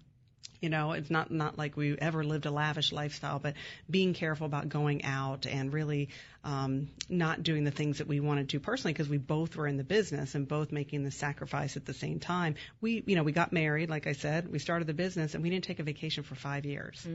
You 0.61 0.71
know 0.71 0.93
it's 0.93 1.11
not 1.11 1.31
not 1.31 1.59
like 1.59 1.77
we 1.77 1.97
ever 1.99 2.25
lived 2.25 2.47
a 2.47 2.51
lavish 2.51 2.91
lifestyle 2.91 3.39
but 3.39 3.55
being 3.91 4.15
careful 4.15 4.47
about 4.47 4.69
going 4.69 5.05
out 5.05 5.47
and 5.47 5.73
really 5.73 6.09
um 6.45 6.89
not 7.11 7.43
doing 7.43 7.65
the 7.65 7.71
things 7.71 7.99
that 7.99 8.09
we 8.09 8.21
wanted 8.21 8.49
to 8.49 8.61
personally 8.61 8.95
because 8.95 9.09
we 9.09 9.19
both 9.19 9.55
were 9.57 9.67
in 9.67 9.77
the 9.77 9.85
business 9.85 10.35
and 10.35 10.49
both 10.49 10.73
making 10.73 11.05
the 11.05 11.11
sacrifice 11.11 11.77
at 11.77 11.85
the 11.85 11.95
same 11.95 12.21
time. 12.21 12.55
We 12.81 13.05
you 13.07 13.17
know 13.17 13.23
we 13.23 13.33
got 13.33 13.53
married 13.53 13.91
like 13.91 14.07
i 14.07 14.13
said 14.13 14.51
we 14.51 14.59
started 14.59 14.87
the 14.89 14.95
business 14.95 15.35
and 15.35 15.43
we 15.43 15.51
didn't 15.51 15.65
take 15.65 15.79
a 15.79 15.83
vacation 15.83 16.25
for 16.25 16.35
5 16.35 16.65
years 16.65 17.07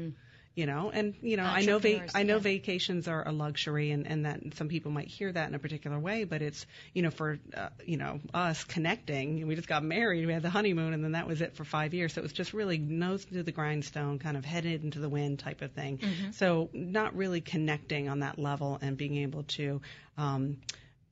you 0.56 0.66
know? 0.66 0.92
And 0.94 1.16
you 1.22 1.38
know 1.38 1.44
i 1.44 1.62
know 1.62 1.80
va- 1.80 2.08
i 2.16 2.24
know 2.24 2.36
yeah. 2.36 2.40
vacations 2.40 3.08
are 3.08 3.28
a 3.28 3.32
luxury 3.32 3.92
and 3.92 4.08
and 4.08 4.26
that 4.26 4.40
some 4.56 4.68
people 4.68 4.92
might 4.92 5.08
hear 5.08 5.32
that 5.32 5.48
in 5.48 5.56
a 5.56 5.60
particular 5.60 6.00
way 6.00 6.24
but 6.24 6.42
it's 6.42 6.66
you 6.94 7.02
know 7.02 7.12
for 7.12 7.40
uh, 7.56 7.70
you 7.86 7.98
know 7.98 8.20
us 8.34 8.64
connecting 8.64 9.48
we 9.48 9.56
just 9.56 9.68
got 9.68 9.84
married 9.84 10.26
we 10.26 10.34
had 10.34 10.42
the 10.42 10.50
honeymoon 10.50 10.94
and 10.94 11.04
then 11.04 11.14
that 11.14 11.28
was 11.28 11.42
it 11.42 11.56
for 11.56 11.64
5 11.64 11.94
years. 11.94 12.14
So 12.14 12.20
it 12.20 12.24
was 12.24 12.34
just 12.34 12.54
really 12.54 12.78
nose 12.78 13.26
to 13.26 13.44
the 13.44 13.52
grindstone 13.52 14.20
kind 14.20 14.38
of 14.38 14.46
headed 14.46 14.84
into 14.84 15.00
the 15.00 15.10
wind 15.10 15.40
type 15.40 15.62
of 15.62 15.72
thing. 15.72 16.00
So 16.32 16.70
not 16.74 17.16
really 17.16 17.42
connecting 17.42 18.10
on 18.10 18.20
that 18.20 18.38
level 18.38 18.78
and 18.82 18.98
being 18.98 19.18
able 19.18 19.44
to 19.44 19.82
um 20.18 20.58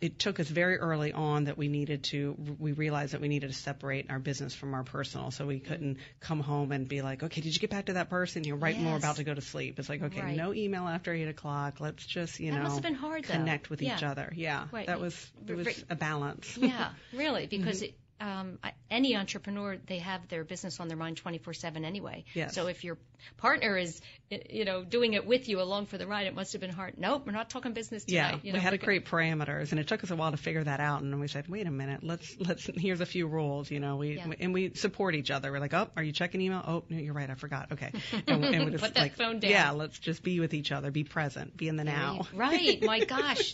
it 0.02 0.18
took 0.18 0.40
us 0.40 0.48
very 0.48 0.78
early 0.78 1.12
on 1.12 1.44
that 1.46 1.58
we 1.58 1.68
needed 1.68 2.04
to 2.06 2.36
we 2.58 2.72
realized 2.72 3.14
that 3.14 3.22
we 3.22 3.28
needed 3.28 3.48
to 3.50 3.56
separate 3.56 4.10
our 4.10 4.20
business 4.20 4.56
from 4.56 4.74
our 4.74 4.84
personal 4.84 5.32
so 5.32 5.46
we 5.46 5.60
couldn't 5.60 5.98
come 6.22 6.40
home 6.40 6.72
and 6.72 6.88
be 6.88 7.02
like 7.02 7.22
okay 7.24 7.42
did 7.42 7.54
you 7.54 7.60
get 7.60 7.70
back 7.70 7.86
to 7.88 7.94
that 7.94 8.10
person 8.10 8.44
you're 8.44 8.56
right 8.56 8.80
more 8.80 8.94
Yes. 8.94 9.04
about 9.04 9.16
to 9.18 9.24
go 9.24 9.34
to 9.34 9.42
sleep 9.42 9.78
it's 9.80 9.90
like 9.90 10.02
okay 10.02 10.22
Right. 10.22 10.38
no 10.38 10.54
email 10.54 10.88
after 10.88 11.14
eight 11.14 11.28
o'clock 11.28 11.80
let's 11.80 12.06
just 12.06 12.40
you 12.40 12.52
That 12.52 12.58
know 12.58 12.64
must 12.64 12.76
have 12.76 12.84
been 12.84 12.94
hard, 12.96 13.26
though. 13.26 13.34
connect 13.34 13.70
with 13.70 13.82
each 13.82 14.04
other 14.04 14.32
yeah 14.36 14.66
Right. 14.72 14.88
that 14.88 15.00
was 15.02 15.32
it 15.48 15.56
was 15.56 15.84
a 15.90 15.96
balance 15.96 16.58
yeah, 16.58 16.90
really, 17.14 17.48
because 17.50 17.82
it, 17.82 17.94
um, 18.22 18.60
any 18.92 19.16
entrepreneur 19.16 19.78
they 19.88 20.00
have 20.00 20.28
their 20.28 20.44
business 20.44 20.80
on 20.80 20.88
their 20.88 20.98
mind 20.98 21.22
24/7 21.24 21.86
anyway. 21.86 22.26
Yes. 22.34 22.54
So 22.54 22.68
if 22.68 22.84
your 22.84 22.98
partner 23.38 23.78
is, 23.78 24.02
you 24.50 24.66
know, 24.66 24.84
doing 24.84 25.14
it 25.14 25.26
with 25.26 25.50
you 25.50 25.62
along 25.62 25.88
for 25.88 25.98
the 25.98 26.06
ride, 26.06 26.28
it 26.28 26.36
must 26.36 26.52
have 26.54 26.62
been 26.62 26.70
hard. 26.70 26.94
Nope, 26.98 27.24
we're 27.26 27.32
not 27.32 27.50
talking 27.50 27.74
business 27.74 28.06
tonight. 28.06 28.40
Yeah, 28.44 28.50
you 28.50 28.54
we 28.54 28.60
had 28.60 28.72
to 28.72 28.78
create 28.78 29.06
parameters, 29.06 29.72
and 29.72 29.80
it 29.80 29.88
took 29.88 30.04
us 30.04 30.12
a 30.12 30.16
while 30.16 30.32
to 30.32 30.38
figure 30.38 30.64
that 30.64 30.80
out. 30.80 31.02
And 31.02 31.20
we 31.20 31.28
said, 31.28 31.48
wait 31.48 31.66
a 31.68 31.72
minute, 31.72 32.04
let's 32.04 32.36
let's 32.40 32.70
here's 32.76 33.02
a 33.02 33.06
few 33.06 33.28
rules, 33.28 33.72
you 33.72 33.80
know. 33.80 33.96
We 33.98 34.18
Yeah. 34.18 34.32
and 34.40 34.54
we 34.54 34.74
support 34.76 35.16
each 35.16 35.32
other. 35.32 35.52
We're 35.52 35.60
like, 35.60 35.74
oh, 35.74 35.90
are 35.98 36.04
you 36.04 36.12
checking 36.12 36.42
email? 36.42 36.64
Oh, 36.66 36.84
no, 36.90 36.98
you're 36.98 37.14
right, 37.14 37.30
I 37.30 37.36
forgot. 37.36 37.72
Okay, 37.72 37.92
and, 38.28 38.44
and 38.46 38.66
we 38.66 38.72
just 38.72 38.84
Put 38.84 38.94
that 38.96 39.02
like, 39.02 39.16
phone 39.16 39.40
down. 39.40 39.52
yeah, 39.52 39.72
let's 39.72 39.98
just 40.00 40.22
be 40.24 40.40
with 40.40 40.54
each 40.54 40.72
other, 40.72 40.92
be 40.92 41.04
present, 41.04 41.58
be 41.58 41.68
in 41.68 41.76
the 41.76 41.84
now. 41.84 42.28
Right. 42.34 42.84
My 42.84 43.00
gosh. 43.06 43.54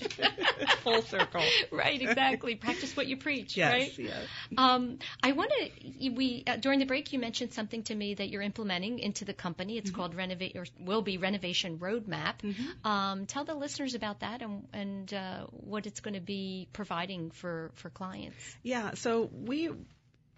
Full 0.83 1.01
circle. 1.03 1.43
right. 1.71 2.01
Exactly. 2.01 2.55
Practice 2.55 2.95
what 2.95 3.07
you 3.07 3.17
preach. 3.17 3.57
Yes, 3.57 3.71
Right. 3.71 3.93
yes. 3.97 4.25
Um, 4.57 4.99
I 5.23 5.31
want 5.31 5.51
to. 5.51 6.09
We 6.11 6.43
uh, 6.45 6.57
during 6.57 6.79
the 6.79 6.85
break, 6.85 7.11
you 7.13 7.19
mentioned 7.19 7.53
something 7.53 7.83
to 7.83 7.95
me 7.95 8.13
that 8.15 8.29
you're 8.29 8.41
implementing 8.41 8.99
into 8.99 9.25
the 9.25 9.33
company. 9.33 9.54
It's 9.59 9.91
called 9.91 10.15
Renovate 10.15 10.55
or 10.55 10.65
will 10.79 11.01
be 11.01 11.17
Renovation 11.17 11.79
Roadmap. 11.79 12.35
Um, 12.83 13.25
tell 13.25 13.45
the 13.45 13.55
listeners 13.55 13.95
about 13.95 14.19
that 14.19 14.41
and 14.41 14.67
and 14.73 15.13
uh, 15.13 15.45
what 15.51 15.85
it's 15.87 15.99
going 15.99 16.13
to 16.15 16.19
be 16.21 16.67
providing 16.73 17.31
for 17.31 17.71
for 17.75 17.89
clients. 17.89 18.37
Yeah, 18.63 18.93
so 18.95 19.29
we 19.31 19.71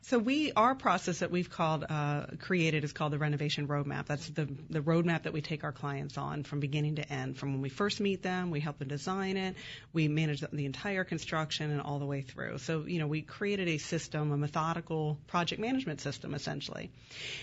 so 0.07 0.17
we 0.17 0.53
our 0.53 0.73
process 0.73 1.19
that 1.19 1.31
we've 1.31 1.49
called 1.49 1.83
uh, 1.89 2.27
created 2.39 2.85
is 2.85 2.93
called 2.93 3.11
the 3.11 3.17
renovation 3.17 3.67
roadmap. 3.67 4.05
That's 4.05 4.29
the 4.29 4.47
the 4.69 4.79
roadmap 4.79 5.23
that 5.23 5.33
we 5.33 5.41
take 5.41 5.65
our 5.65 5.73
clients 5.73 6.17
on 6.17 6.43
from 6.43 6.61
beginning 6.61 6.95
to 6.95 7.11
end. 7.11 7.37
From 7.37 7.51
when 7.51 7.61
we 7.61 7.67
first 7.67 7.99
meet 7.99 8.23
them, 8.23 8.49
we 8.49 8.61
help 8.61 8.79
them 8.79 8.87
design 8.87 9.35
it, 9.35 9.55
we 9.91 10.07
manage 10.07 10.39
the 10.39 10.65
entire 10.65 11.03
construction 11.03 11.71
and 11.71 11.81
all 11.81 11.99
the 11.99 12.05
way 12.05 12.21
through. 12.21 12.57
So 12.59 12.85
you 12.87 12.99
know 12.99 13.07
we 13.07 13.21
created 13.21 13.67
a 13.67 13.79
system, 13.79 14.31
a 14.31 14.37
methodical 14.37 15.17
project 15.27 15.59
management 15.59 15.99
system 15.99 16.33
essentially. 16.33 16.89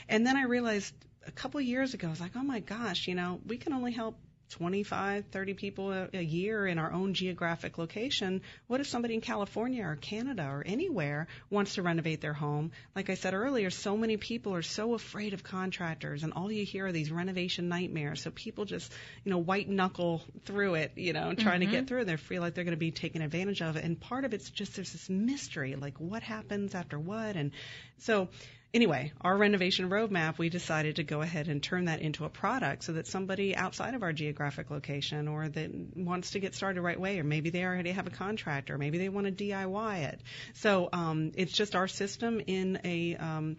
And 0.08 0.26
then 0.26 0.38
I 0.38 0.44
realized 0.44 0.94
a 1.26 1.32
couple 1.32 1.60
years 1.60 1.92
ago, 1.92 2.06
I 2.06 2.10
was 2.10 2.20
like, 2.20 2.32
oh 2.34 2.42
my 2.42 2.60
gosh, 2.60 3.08
you 3.08 3.14
know 3.14 3.40
we 3.46 3.58
can 3.58 3.74
only 3.74 3.92
help 3.92 4.16
25, 4.50 5.26
30 5.32 5.54
people 5.54 5.92
a, 5.92 6.08
a 6.12 6.22
year 6.22 6.66
in 6.66 6.78
our 6.78 6.92
own 6.92 7.14
geographic 7.14 7.78
location. 7.78 8.42
What 8.66 8.80
if 8.80 8.86
somebody 8.86 9.14
in 9.14 9.20
California 9.20 9.84
or 9.84 9.96
Canada 9.96 10.46
or 10.48 10.62
anywhere 10.64 11.26
wants 11.50 11.74
to 11.74 11.82
renovate 11.82 12.20
their 12.20 12.32
home? 12.32 12.72
Like 12.94 13.10
I 13.10 13.14
said 13.14 13.34
earlier, 13.34 13.70
so 13.70 13.96
many 13.96 14.16
people 14.16 14.54
are 14.54 14.62
so 14.62 14.94
afraid 14.94 15.34
of 15.34 15.42
contractors, 15.42 16.22
and 16.22 16.32
all 16.32 16.50
you 16.50 16.64
hear 16.64 16.86
are 16.86 16.92
these 16.92 17.10
renovation 17.10 17.68
nightmares. 17.68 18.22
So 18.22 18.30
people 18.30 18.64
just, 18.64 18.92
you 19.24 19.30
know, 19.30 19.38
white 19.38 19.68
knuckle 19.68 20.22
through 20.44 20.74
it, 20.74 20.92
you 20.96 21.12
know, 21.12 21.34
trying 21.34 21.60
to 21.60 21.66
get 21.66 21.74
mm-hmm. 21.74 21.86
through. 21.86 22.02
it. 22.02 22.04
They 22.06 22.16
feel 22.16 22.42
like 22.42 22.54
they're 22.54 22.64
going 22.64 22.76
to 22.76 22.78
be 22.78 22.90
taken 22.90 23.22
advantage 23.22 23.62
of. 23.62 23.76
And 23.76 23.98
part 23.98 24.24
of 24.24 24.34
it's 24.34 24.50
just 24.50 24.76
there's 24.76 24.92
this 24.92 25.08
mystery, 25.08 25.74
like 25.74 25.98
what 25.98 26.22
happens 26.22 26.74
after 26.74 26.98
what, 26.98 27.36
and 27.36 27.52
so 27.98 28.28
anyway, 28.74 29.12
our 29.20 29.36
renovation 29.36 29.88
roadmap, 29.88 30.36
we 30.36 30.48
decided 30.50 30.96
to 30.96 31.04
go 31.04 31.22
ahead 31.22 31.48
and 31.48 31.62
turn 31.62 31.86
that 31.86 32.00
into 32.00 32.24
a 32.24 32.28
product 32.28 32.82
so 32.82 32.92
that 32.92 33.06
somebody 33.06 33.56
outside 33.56 33.94
of 33.94 34.02
our 34.02 34.12
geographic 34.12 34.70
location 34.70 35.28
or 35.28 35.48
that 35.48 35.70
wants 35.96 36.32
to 36.32 36.40
get 36.40 36.54
started 36.54 36.82
right 36.82 36.96
away, 36.96 37.18
or 37.20 37.24
maybe 37.24 37.50
they 37.50 37.64
already 37.64 37.92
have 37.92 38.08
a 38.08 38.10
contractor, 38.10 38.74
or 38.74 38.78
maybe 38.78 38.98
they 38.98 39.08
want 39.08 39.26
to 39.26 39.32
DIY 39.32 40.02
it. 40.02 40.20
So 40.54 40.88
um, 40.92 41.32
it's 41.36 41.52
just 41.52 41.76
our 41.76 41.88
system 41.88 42.42
in 42.46 42.80
a 42.84 43.16
um, 43.16 43.56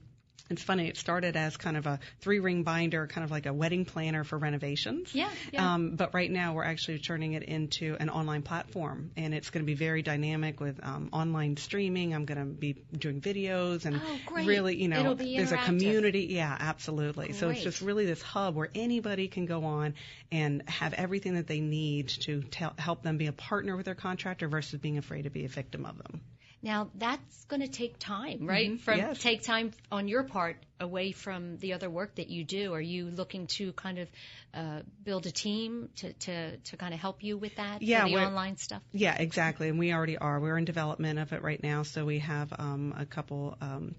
it's 0.49 0.61
funny. 0.61 0.87
It 0.87 0.97
started 0.97 1.35
as 1.35 1.57
kind 1.57 1.75
of 1.75 1.87
a 1.87 1.99
three-ring 2.21 2.63
binder, 2.63 3.07
kind 3.07 3.23
of 3.25 3.31
like 3.31 3.45
a 3.45 3.53
wedding 3.53 3.85
planner 3.85 4.23
for 4.23 4.37
renovations. 4.37 5.13
Yeah, 5.15 5.29
yeah. 5.51 5.73
Um, 5.73 5.95
but 5.95 6.13
right 6.13 6.29
now, 6.29 6.53
we're 6.53 6.63
actually 6.63 6.99
turning 6.99 7.33
it 7.33 7.43
into 7.43 7.97
an 7.99 8.09
online 8.09 8.43
platform, 8.43 9.11
and 9.17 9.33
it's 9.33 9.49
going 9.49 9.63
to 9.63 9.65
be 9.65 9.73
very 9.73 10.01
dynamic 10.03 10.59
with 10.59 10.79
um, 10.83 11.09
online 11.11 11.57
streaming. 11.57 12.13
I'm 12.13 12.25
going 12.25 12.37
to 12.39 12.45
be 12.45 12.73
doing 12.97 13.21
videos 13.21 13.85
and 13.85 14.01
Oh, 14.03 14.19
great. 14.27 14.45
really, 14.45 14.75
you 14.81 14.87
know, 14.87 15.13
there's 15.15 15.51
a 15.51 15.57
community. 15.57 16.27
Yeah, 16.29 16.55
absolutely. 16.59 17.33
So 17.33 17.49
it's 17.49 17.61
just 17.63 17.81
really 17.81 18.05
this 18.05 18.21
hub 18.21 18.55
where 18.55 18.69
anybody 18.75 19.27
can 19.27 19.45
go 19.45 19.63
on 19.65 19.95
and 20.31 20.67
have 20.69 20.93
everything 20.93 21.35
that 21.35 21.47
they 21.47 21.59
need 21.59 22.09
to 22.09 22.41
tell, 22.43 22.73
help 22.77 23.01
them 23.03 23.17
be 23.17 23.27
a 23.27 23.33
partner 23.33 23.75
with 23.75 23.85
their 23.85 23.95
contractor 23.95 24.47
versus 24.47 24.79
being 24.79 24.97
afraid 24.97 25.23
to 25.23 25.29
be 25.29 25.45
a 25.45 25.47
victim 25.47 25.85
of 25.85 25.97
them. 25.97 26.21
Now 26.65 26.89
that's 26.95 27.45
going 27.45 27.61
to 27.61 27.67
take 27.67 27.99
time, 27.99 28.47
right? 28.47 28.81
From 28.81 28.97
yes. 28.97 29.19
take 29.19 29.43
time 29.43 29.71
on 29.91 30.07
your 30.07 30.23
part 30.23 30.57
away 30.79 31.11
from 31.11 31.57
the 31.57 31.73
other 31.73 31.91
work 31.91 32.15
that 32.15 32.27
you 32.27 32.43
do. 32.43 32.73
Are 32.73 32.81
you 32.81 33.05
looking 33.11 33.45
to 33.57 33.71
kind 33.73 33.99
of 33.99 34.07
uh, 34.51 34.79
build 35.03 35.27
a 35.27 35.31
team 35.31 35.89
to, 35.97 36.13
to, 36.13 36.57
to 36.57 36.77
kind 36.77 36.95
of 36.95 36.99
help 36.99 37.23
you 37.23 37.37
with 37.37 37.55
that? 37.57 37.83
Yeah, 37.83 38.05
for 38.05 38.09
the 38.09 38.25
online 38.25 38.57
stuff. 38.57 38.81
Yeah, 38.93 39.15
exactly. 39.15 39.69
And 39.69 39.77
we 39.77 39.93
already 39.93 40.17
are. 40.17 40.39
We're 40.39 40.57
in 40.57 40.65
development 40.65 41.19
of 41.19 41.33
it 41.33 41.43
right 41.43 41.61
now. 41.61 41.83
So 41.83 42.03
we 42.03 42.17
have 42.19 42.51
um, 42.57 42.95
a 42.97 43.05
couple 43.05 43.55
um, 43.61 43.93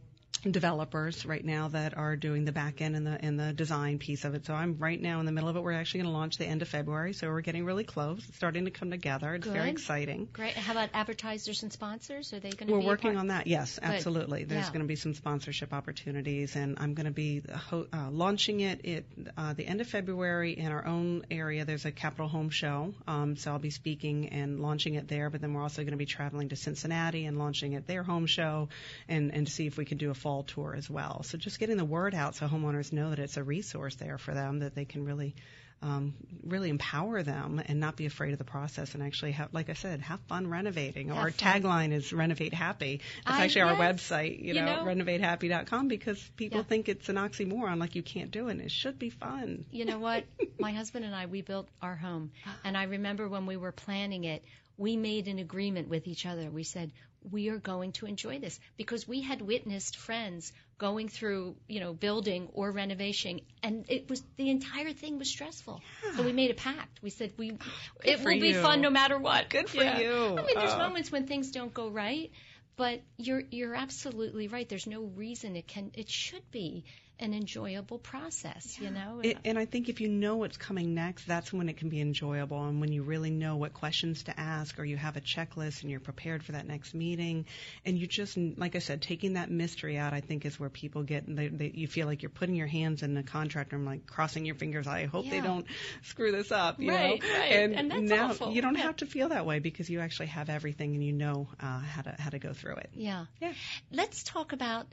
developers 0.53 1.25
right 1.27 1.45
now 1.45 1.69
that 1.69 1.97
are 1.97 2.17
doing 2.17 2.45
the 2.45 2.53
back 2.53 2.81
end 2.81 2.97
and 2.97 3.07
the 3.07 3.19
and 3.25 3.39
the 3.39 3.53
design 3.53 3.99
piece 3.99 4.25
of 4.25 4.35
it. 4.35 4.47
So 4.47 4.55
I'm 4.55 4.77
right 4.79 5.01
now 5.01 5.21
in 5.21 5.27
the 5.27 5.33
middle 5.33 5.49
of 5.49 5.57
it. 5.57 5.63
We're 5.63 5.73
actually 5.73 6.01
going 6.03 6.13
to 6.13 6.17
launch 6.19 6.39
the 6.39 6.47
end 6.47 6.63
of 6.63 6.69
February, 6.69 7.13
so 7.13 7.29
we're 7.29 7.41
getting 7.41 7.65
really 7.65 7.85
close. 7.85 8.25
It's 8.29 8.37
starting 8.37 8.65
to 8.67 8.71
come 8.71 8.91
together. 8.91 9.35
It's 9.35 9.47
very 9.47 9.71
exciting. 9.71 10.29
Great. 10.33 10.55
How 10.55 10.73
about 10.73 10.91
advertisers 10.95 11.63
and 11.63 11.73
sponsors? 11.73 12.33
Are 12.33 12.41
they 12.41 12.51
going 12.51 12.59
to 12.59 12.67
be? 12.67 12.73
We're 12.73 12.81
working 12.87 13.17
on 13.17 13.29
that. 13.29 13.47
Yes, 13.47 13.79
Good. 13.79 13.85
absolutely. 13.89 14.45
There's 14.45 14.67
Yeah. 14.67 14.73
going 14.73 14.81
to 14.83 14.87
be 14.89 14.97
some 14.97 15.15
sponsorship 15.15 15.73
opportunities, 15.73 16.57
and 16.57 16.77
I'm 16.79 16.95
going 16.95 17.07
to 17.07 17.13
be 17.13 17.43
ho- 17.71 17.87
uh, 17.93 18.11
launching 18.11 18.61
it 18.61 18.85
at 18.87 19.05
uh, 19.37 19.53
the 19.55 19.67
end 19.67 19.81
of 19.81 19.87
February 19.89 20.53
in 20.53 20.71
our 20.73 20.87
own 20.87 21.25
area. 21.31 21.65
There's 21.65 21.85
a 21.85 21.93
Capital 21.93 22.29
Home 22.29 22.51
Show, 22.51 22.95
um, 23.07 23.37
so 23.37 23.53
I'll 23.53 23.59
be 23.59 23.71
speaking 23.71 24.29
and 24.31 24.61
launching 24.61 24.95
it 24.95 25.09
there. 25.09 25.31
But 25.31 25.41
then 25.41 25.55
we're 25.55 25.63
also 25.63 25.83
going 25.83 25.93
to 25.93 25.97
be 25.97 26.07
traveling 26.07 26.51
to 26.51 26.57
Cincinnati 26.57 27.25
and 27.27 27.39
launching 27.39 27.75
at 27.75 27.87
their 27.87 28.03
home 28.03 28.27
show, 28.27 28.69
and 29.09 29.33
and 29.35 29.49
see 29.49 29.67
if 29.67 29.77
we 29.77 29.85
can 29.85 29.99
do 29.99 30.11
a 30.11 30.15
fall 30.15 30.36
tour 30.45 30.74
as 30.76 30.89
well. 30.91 31.22
So 31.24 31.39
just 31.39 31.59
getting 31.59 31.76
the 31.76 31.84
word 31.84 32.14
out 32.14 32.34
so 32.34 32.47
homeowners 32.47 32.93
know 32.93 33.11
that 33.11 33.18
it's 33.18 33.37
a 33.37 33.43
resource 33.45 33.95
there 33.97 34.18
for 34.18 34.34
them 34.34 34.61
that 34.61 34.74
they 34.74 34.84
can 34.84 35.05
really. 35.05 35.34
Um, 35.82 36.14
really 36.43 36.70
empower 36.70 37.22
them 37.22 37.61
and 37.66 37.78
not 37.80 37.97
be 37.97 38.07
afraid 38.07 38.32
of 38.32 38.39
the 38.39 38.45
process 38.45 38.95
and 38.95 39.03
actually 39.03 39.32
have, 39.32 39.53
like 39.53 39.68
I 39.68 39.74
said, 39.74 40.01
have 40.01 40.20
fun 40.20 40.49
renovating. 40.49 41.09
Have 41.09 41.18
our 41.18 41.30
fun. 41.30 41.62
tagline 41.62 41.93
is 41.93 42.14
renovate 42.14 42.55
happy. 42.55 43.03
It's 43.18 43.26
I- 43.26 43.45
actually 43.45 43.61
our 43.61 43.76
website, 43.76 44.41
you 44.41 44.55
You 44.55 44.62
know, 44.62 44.76
know- 44.76 44.84
renovatehappy.com 44.87 45.89
because 45.89 46.18
people 46.37 46.61
Yeah. 46.61 46.64
think 46.64 46.89
it's 46.89 47.11
an 47.11 47.16
oxymoron, 47.16 47.78
like 47.78 47.95
you 47.95 48.03
can't 48.03 48.30
do 48.30 48.49
it. 48.49 48.53
And 48.53 48.62
it 48.62 48.70
should 48.70 48.99
be 48.99 49.11
fun. 49.11 49.66
You 49.70 49.84
know 49.84 49.99
what? 49.99 50.24
My 50.59 50.72
husband 50.72 51.05
and 51.05 51.14
I, 51.14 51.26
we 51.26 51.43
built 51.43 51.68
our 51.82 51.95
home. 51.95 52.32
And 52.64 52.74
I 52.74 52.84
remember 52.84 53.28
when 53.28 53.45
we 53.45 53.59
were 53.59 53.72
planning 53.72 54.24
it, 54.24 54.43
we 54.78 54.97
made 54.97 55.28
an 55.28 55.39
agreement 55.39 55.89
with 55.89 56.07
each 56.09 56.24
other. 56.24 56.51
We 56.51 56.62
said, 56.62 56.91
we 57.31 57.49
are 57.49 57.59
going 57.59 57.93
to 57.93 58.07
enjoy 58.07 58.39
this 58.39 58.59
because 58.77 59.07
we 59.09 59.20
had 59.22 59.43
witnessed 59.43 59.97
friends 59.97 60.53
going 60.79 61.09
through, 61.09 61.57
you 61.68 61.81
know, 61.81 61.93
building 61.93 62.49
or 62.53 62.70
renovation 62.70 63.41
and 63.62 63.85
it 63.89 64.09
was, 64.09 64.22
the 64.37 64.51
entire 64.51 64.93
thing 64.93 65.18
was 65.18 65.29
stressful. 65.29 65.81
So 66.16 66.22
we 66.22 66.33
made 66.33 66.51
a 66.51 66.55
pact. 66.55 67.03
We 67.03 67.11
said, 67.11 67.33
we, 67.37 67.59
it 68.05 68.18
will 68.24 68.41
be 68.41 68.53
fun 68.53 68.81
no 68.81 68.91
matter 68.91 69.18
what. 69.18 69.49
Good 69.49 69.68
for 69.68 69.83
Yeah. 69.83 69.99
you. 69.99 70.12
I 70.12 70.43
mean, 70.43 70.59
there's 70.59 70.74
Oh. 70.74 70.79
moments 70.79 71.11
when 71.11 71.27
things 71.27 71.51
don't 71.51 71.72
go 71.72 71.89
right, 71.89 72.31
but 72.77 73.01
you're, 73.16 73.43
you're 73.51 73.74
absolutely 73.74 74.49
right. 74.49 74.68
There's 74.68 74.87
no 74.87 75.03
reason 75.03 75.57
it 75.57 75.66
can, 75.66 75.91
it 75.95 76.09
should 76.11 76.51
be 76.51 76.85
an 77.19 77.33
enjoyable 77.33 77.99
process, 77.99 78.79
you 78.79 78.91
know? 78.91 79.21
It, 79.23 79.39
and 79.45 79.59
I 79.59 79.64
think 79.64 79.89
if 79.89 80.01
you 80.01 80.09
know 80.09 80.37
what's 80.37 80.57
coming 80.59 80.95
next, 80.95 81.27
that's 81.27 81.53
when 81.53 81.69
it 81.69 81.79
can 81.79 81.89
be 81.89 82.01
enjoyable. 82.01 82.62
And 82.64 82.81
when 82.81 82.93
you 82.93 83.03
really 83.03 83.31
know 83.31 83.57
what 83.57 83.73
questions 83.73 84.25
to 84.25 84.39
ask, 84.39 84.79
or 84.79 84.85
you 84.85 84.97
have 84.97 85.17
a 85.17 85.21
checklist 85.21 85.81
and 85.83 85.91
you're 85.91 86.01
prepared 86.01 86.45
for 86.45 86.53
that 86.53 86.67
next 86.67 86.95
meeting, 86.95 87.47
and 87.85 87.99
you 87.99 88.07
just, 88.07 88.37
like 88.37 88.77
I 88.77 88.81
said, 88.81 89.01
taking 89.01 89.35
that 89.35 89.51
mystery 89.51 89.97
out, 89.97 90.12
I 90.12 90.21
think 90.21 90.45
is 90.45 90.61
where 90.61 90.69
people 90.69 91.03
get, 91.05 91.25
they, 91.27 91.49
they, 91.49 91.73
you 91.75 91.87
feel 91.89 92.07
like 92.07 92.23
you're 92.23 92.31
putting 92.31 92.55
your 92.55 92.67
hands 92.67 93.03
in 93.03 93.14
the 93.14 93.23
contract 93.23 93.73
and 93.73 93.87
like 93.87 94.07
crossing 94.07 94.45
your 94.45 94.55
fingers. 94.57 94.87
I 94.87 95.07
hope 95.07 95.29
they 95.29 95.41
don't 95.41 95.67
screw 96.03 96.33
this 96.33 96.53
up, 96.53 96.79
you 96.81 96.91
Right, 96.91 97.21
know? 97.23 97.29
right. 97.39 97.53
And, 97.53 97.75
And 97.75 97.91
that's 97.91 98.03
now 98.03 98.31
awful. 98.31 98.53
you 98.53 98.61
don't 98.61 98.77
Yeah. 98.77 98.83
have 98.83 98.97
to 98.97 99.07
feel 99.07 99.31
that 99.31 99.47
way 99.47 99.59
because 99.59 99.89
you 99.89 100.01
actually 100.01 100.27
have 100.27 100.51
everything 100.51 100.95
and 100.95 101.03
you 101.03 101.12
know 101.12 101.49
uh, 101.61 101.79
how 101.81 102.03
to 102.03 102.14
how 102.19 102.31
to 102.31 102.39
go 102.39 102.53
through 102.53 102.77
it. 102.77 102.91
Yeah. 102.93 103.25
Yeah. 103.41 103.53
Let's 103.91 104.23
talk 104.23 104.53
about 104.53 104.87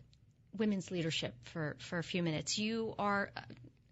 women's 0.58 0.92
leadership 0.92 1.34
for, 1.46 1.76
for 1.80 2.00
a 2.00 2.04
few 2.04 2.24
minutes. 2.24 2.58
You 2.58 2.96
are 3.00 3.32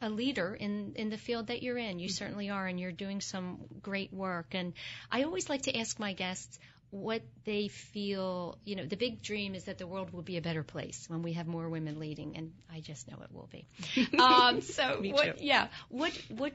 a 0.02 0.10
leader 0.10 0.54
in, 0.54 0.94
in 0.96 1.10
the 1.10 1.18
field 1.18 1.48
that 1.48 1.62
you're 1.62 1.78
in. 1.78 2.00
You 2.00 2.10
certainly 2.10 2.50
are, 2.50 2.66
and 2.66 2.80
you're 2.80 2.92
doing 2.92 3.22
some 3.22 3.60
great 3.82 4.12
work. 4.14 4.54
And 4.54 4.74
I 5.12 5.24
always 5.24 5.50
like 5.50 5.64
to 5.64 5.78
ask 5.78 6.00
my 6.00 6.14
guests 6.14 6.60
what 6.90 7.22
they 7.46 7.70
feel, 7.70 8.58
you 8.66 8.76
know, 8.76 8.86
the 8.86 8.98
big 8.98 9.22
dream 9.22 9.56
is 9.56 9.64
that 9.66 9.78
the 9.78 9.88
world 9.88 10.12
will 10.12 10.24
be 10.24 10.38
a 10.38 10.42
better 10.42 10.62
place 10.62 11.06
when 11.08 11.22
we 11.22 11.34
have 11.34 11.48
more 11.48 11.70
women 11.70 12.00
leading, 12.00 12.36
and 12.36 12.52
I 12.72 12.82
just 12.82 13.10
know 13.10 13.18
it 13.24 13.32
will 13.32 13.50
be. 13.52 13.66
Um, 14.20 14.62
so, 14.62 15.02
what, 15.02 15.42
yeah, 15.42 15.70
what, 15.90 16.12
what 16.30 16.54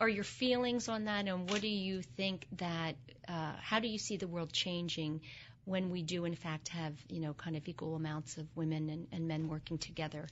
are 0.00 0.08
your 0.08 0.24
feelings 0.24 0.88
on 0.88 1.04
that, 1.04 1.26
and 1.28 1.50
what 1.50 1.60
do 1.60 1.68
you 1.68 2.00
think 2.16 2.46
that, 2.56 2.96
uh, 3.28 3.52
how 3.60 3.78
do 3.78 3.88
you 3.88 3.98
see 3.98 4.16
the 4.16 4.26
world 4.26 4.52
changing 4.52 5.20
when 5.64 5.90
we 5.90 6.02
do 6.02 6.24
in 6.24 6.34
fact 6.34 6.68
have 6.68 6.94
you 7.08 7.20
know 7.20 7.34
kind 7.34 7.56
of 7.56 7.66
equal 7.68 7.94
amounts 7.94 8.38
of 8.38 8.46
women 8.54 8.90
and, 8.90 9.06
and 9.12 9.28
men 9.28 9.48
working 9.48 9.78
together 9.78 10.26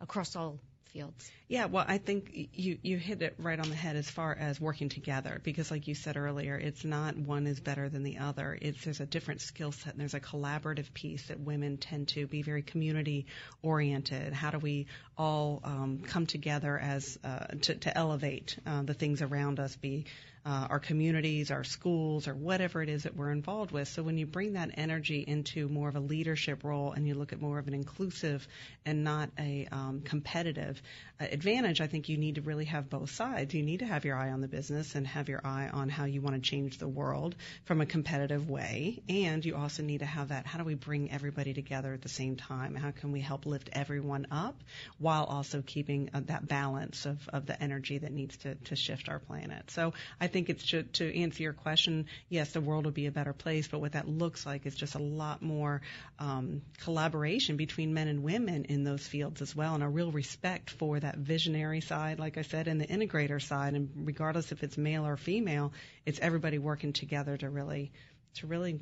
across 0.00 0.36
all 0.36 0.58
fields 0.92 1.30
Yeah, 1.48 1.66
well, 1.66 1.84
I 1.86 1.98
think 1.98 2.48
you 2.52 2.78
you 2.82 2.96
hit 2.96 3.22
it 3.22 3.34
right 3.38 3.58
on 3.58 3.68
the 3.68 3.74
head 3.74 3.96
as 3.96 4.08
far 4.08 4.36
as 4.38 4.60
working 4.60 4.88
together 4.88 5.40
because, 5.42 5.70
like 5.70 5.88
you 5.88 5.94
said 5.94 6.16
earlier, 6.16 6.56
it's 6.56 6.84
not 6.84 7.16
one 7.16 7.46
is 7.46 7.58
better 7.58 7.88
than 7.88 8.04
the 8.04 8.18
other. 8.18 8.56
It's 8.60 8.84
there's 8.84 9.00
a 9.00 9.06
different 9.06 9.40
skill 9.40 9.72
set 9.72 9.92
and 9.92 10.00
there's 10.00 10.14
a 10.14 10.20
collaborative 10.20 10.92
piece 10.94 11.26
that 11.26 11.40
women 11.40 11.76
tend 11.76 12.08
to 12.08 12.26
be 12.26 12.42
very 12.42 12.62
community 12.62 13.26
oriented. 13.62 14.32
How 14.32 14.50
do 14.50 14.58
we 14.58 14.86
all 15.18 15.60
um, 15.64 16.02
come 16.06 16.26
together 16.26 16.78
as 16.78 17.18
uh, 17.24 17.46
to, 17.62 17.74
to 17.74 17.98
elevate 17.98 18.56
uh, 18.66 18.82
the 18.82 18.94
things 18.94 19.22
around 19.22 19.58
us, 19.58 19.74
be 19.76 20.06
uh, 20.44 20.66
our 20.70 20.78
communities, 20.78 21.50
our 21.50 21.64
schools, 21.64 22.28
or 22.28 22.34
whatever 22.34 22.82
it 22.82 22.88
is 22.88 23.02
that 23.02 23.16
we're 23.16 23.30
involved 23.30 23.72
with. 23.72 23.88
So 23.88 24.02
when 24.02 24.18
you 24.18 24.26
bring 24.26 24.54
that 24.54 24.70
energy 24.74 25.24
into 25.26 25.68
more 25.68 25.88
of 25.88 25.96
a 25.96 26.00
leadership 26.00 26.64
role 26.64 26.92
and 26.92 27.06
you 27.06 27.14
look 27.14 27.32
at 27.32 27.40
more 27.40 27.58
of 27.58 27.68
an 27.68 27.74
inclusive 27.74 28.46
and 28.86 29.04
not 29.04 29.30
a 29.38 29.68
um, 29.70 30.02
competitive 30.02 30.80
uh, 31.20 31.26
advantage, 31.30 31.80
I 31.80 31.86
think 31.86 32.08
you 32.08 32.16
need 32.16 32.36
to 32.36 32.42
really 32.42 32.64
have 32.66 32.88
both 32.88 33.10
sides. 33.10 33.54
You 33.54 33.62
need 33.62 33.80
to 33.80 33.86
have 33.86 34.04
your 34.04 34.16
eye 34.16 34.30
on 34.30 34.40
the 34.40 34.48
business 34.48 34.94
and 34.94 35.06
have 35.06 35.28
your 35.28 35.40
eye 35.44 35.68
on 35.72 35.88
how 35.88 36.04
you 36.04 36.20
want 36.20 36.36
to 36.36 36.42
change 36.42 36.78
the 36.78 36.88
world 36.88 37.34
from 37.64 37.80
a 37.80 37.86
competitive 37.86 38.48
way. 38.48 39.02
And 39.08 39.44
you 39.44 39.56
also 39.56 39.82
need 39.82 39.98
to 39.98 40.06
have 40.06 40.28
that 40.28 40.46
how 40.46 40.58
do 40.58 40.64
we 40.64 40.74
bring 40.74 41.10
everybody 41.10 41.52
together 41.52 41.92
at 41.92 42.02
the 42.02 42.08
same 42.08 42.36
time? 42.36 42.74
How 42.74 42.90
can 42.90 43.12
we 43.12 43.20
help 43.20 43.46
lift 43.46 43.68
everyone 43.72 44.26
up 44.30 44.56
while 44.98 45.24
also 45.24 45.62
keeping 45.64 46.10
uh, 46.14 46.20
that 46.26 46.48
balance 46.48 47.06
of, 47.06 47.28
of 47.28 47.46
the 47.46 47.62
energy 47.62 47.98
that 47.98 48.12
needs 48.12 48.36
to, 48.38 48.54
to 48.54 48.76
shift 48.76 49.08
our 49.08 49.18
planet? 49.18 49.70
So 49.70 49.92
I 50.20 50.26
think 50.30 50.48
it's 50.48 50.70
to, 50.70 50.82
to 50.82 51.20
answer 51.20 51.42
your 51.42 51.52
question, 51.52 52.06
yes, 52.28 52.52
the 52.52 52.60
world 52.60 52.86
will 52.86 52.92
be 52.92 53.06
a 53.06 53.12
better 53.12 53.34
place, 53.34 53.68
but 53.68 53.80
what 53.80 53.92
that 53.92 54.08
looks 54.08 54.46
like 54.46 54.64
is 54.64 54.74
just 54.74 54.94
a 54.94 54.98
lot 54.98 55.42
more 55.42 55.82
um, 56.18 56.62
collaboration 56.78 57.56
between 57.56 57.92
men 57.92 58.08
and 58.08 58.22
women 58.22 58.64
in 58.64 58.84
those 58.84 59.06
fields 59.06 59.42
as 59.42 59.54
well, 59.54 59.74
and 59.74 59.84
a 59.84 59.88
real 59.88 60.10
respect 60.10 60.70
for 60.70 60.98
that 60.98 61.16
visionary 61.18 61.82
side, 61.82 62.18
like 62.18 62.38
I 62.38 62.42
said, 62.42 62.68
and 62.68 62.80
the 62.80 62.86
integrator 62.86 63.42
side. 63.42 63.74
And 63.74 63.90
regardless 64.06 64.52
if 64.52 64.62
it's 64.62 64.78
male 64.78 65.06
or 65.06 65.16
female, 65.16 65.72
it's 66.06 66.18
everybody 66.18 66.58
working 66.58 66.92
together 66.94 67.36
to 67.36 67.50
really, 67.50 67.92
to 68.36 68.46
really. 68.46 68.80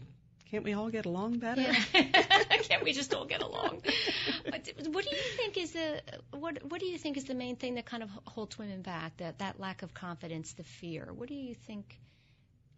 Can't 0.50 0.64
we 0.64 0.72
all 0.72 0.88
get 0.88 1.06
along 1.06 1.38
better? 1.38 1.62
can't 2.68 2.82
we 2.84 2.92
just 2.92 3.14
all 3.14 3.24
get 3.24 3.42
along 3.42 3.80
what, 4.50 4.68
what 4.92 5.04
do 5.04 5.10
you 5.10 5.22
think 5.36 5.56
is 5.56 5.72
the 5.72 6.02
what 6.32 6.58
what 6.70 6.80
do 6.80 6.86
you 6.86 6.98
think 6.98 7.16
is 7.16 7.24
the 7.24 7.34
main 7.34 7.56
thing 7.56 7.74
that 7.74 7.86
kind 7.86 8.02
of 8.02 8.10
holds 8.26 8.58
women 8.58 8.82
back 8.82 9.16
that 9.18 9.38
that 9.38 9.60
lack 9.60 9.82
of 9.82 9.94
confidence 9.94 10.52
the 10.54 10.64
fear 10.64 11.08
what 11.14 11.28
do 11.28 11.34
you 11.34 11.54
think 11.54 11.98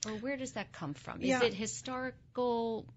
or 0.06 0.12
where 0.12 0.36
does 0.36 0.52
that 0.52 0.72
come 0.72 0.94
from? 0.94 1.20
Is 1.20 1.28
Yeah. 1.28 1.42
it 1.42 1.54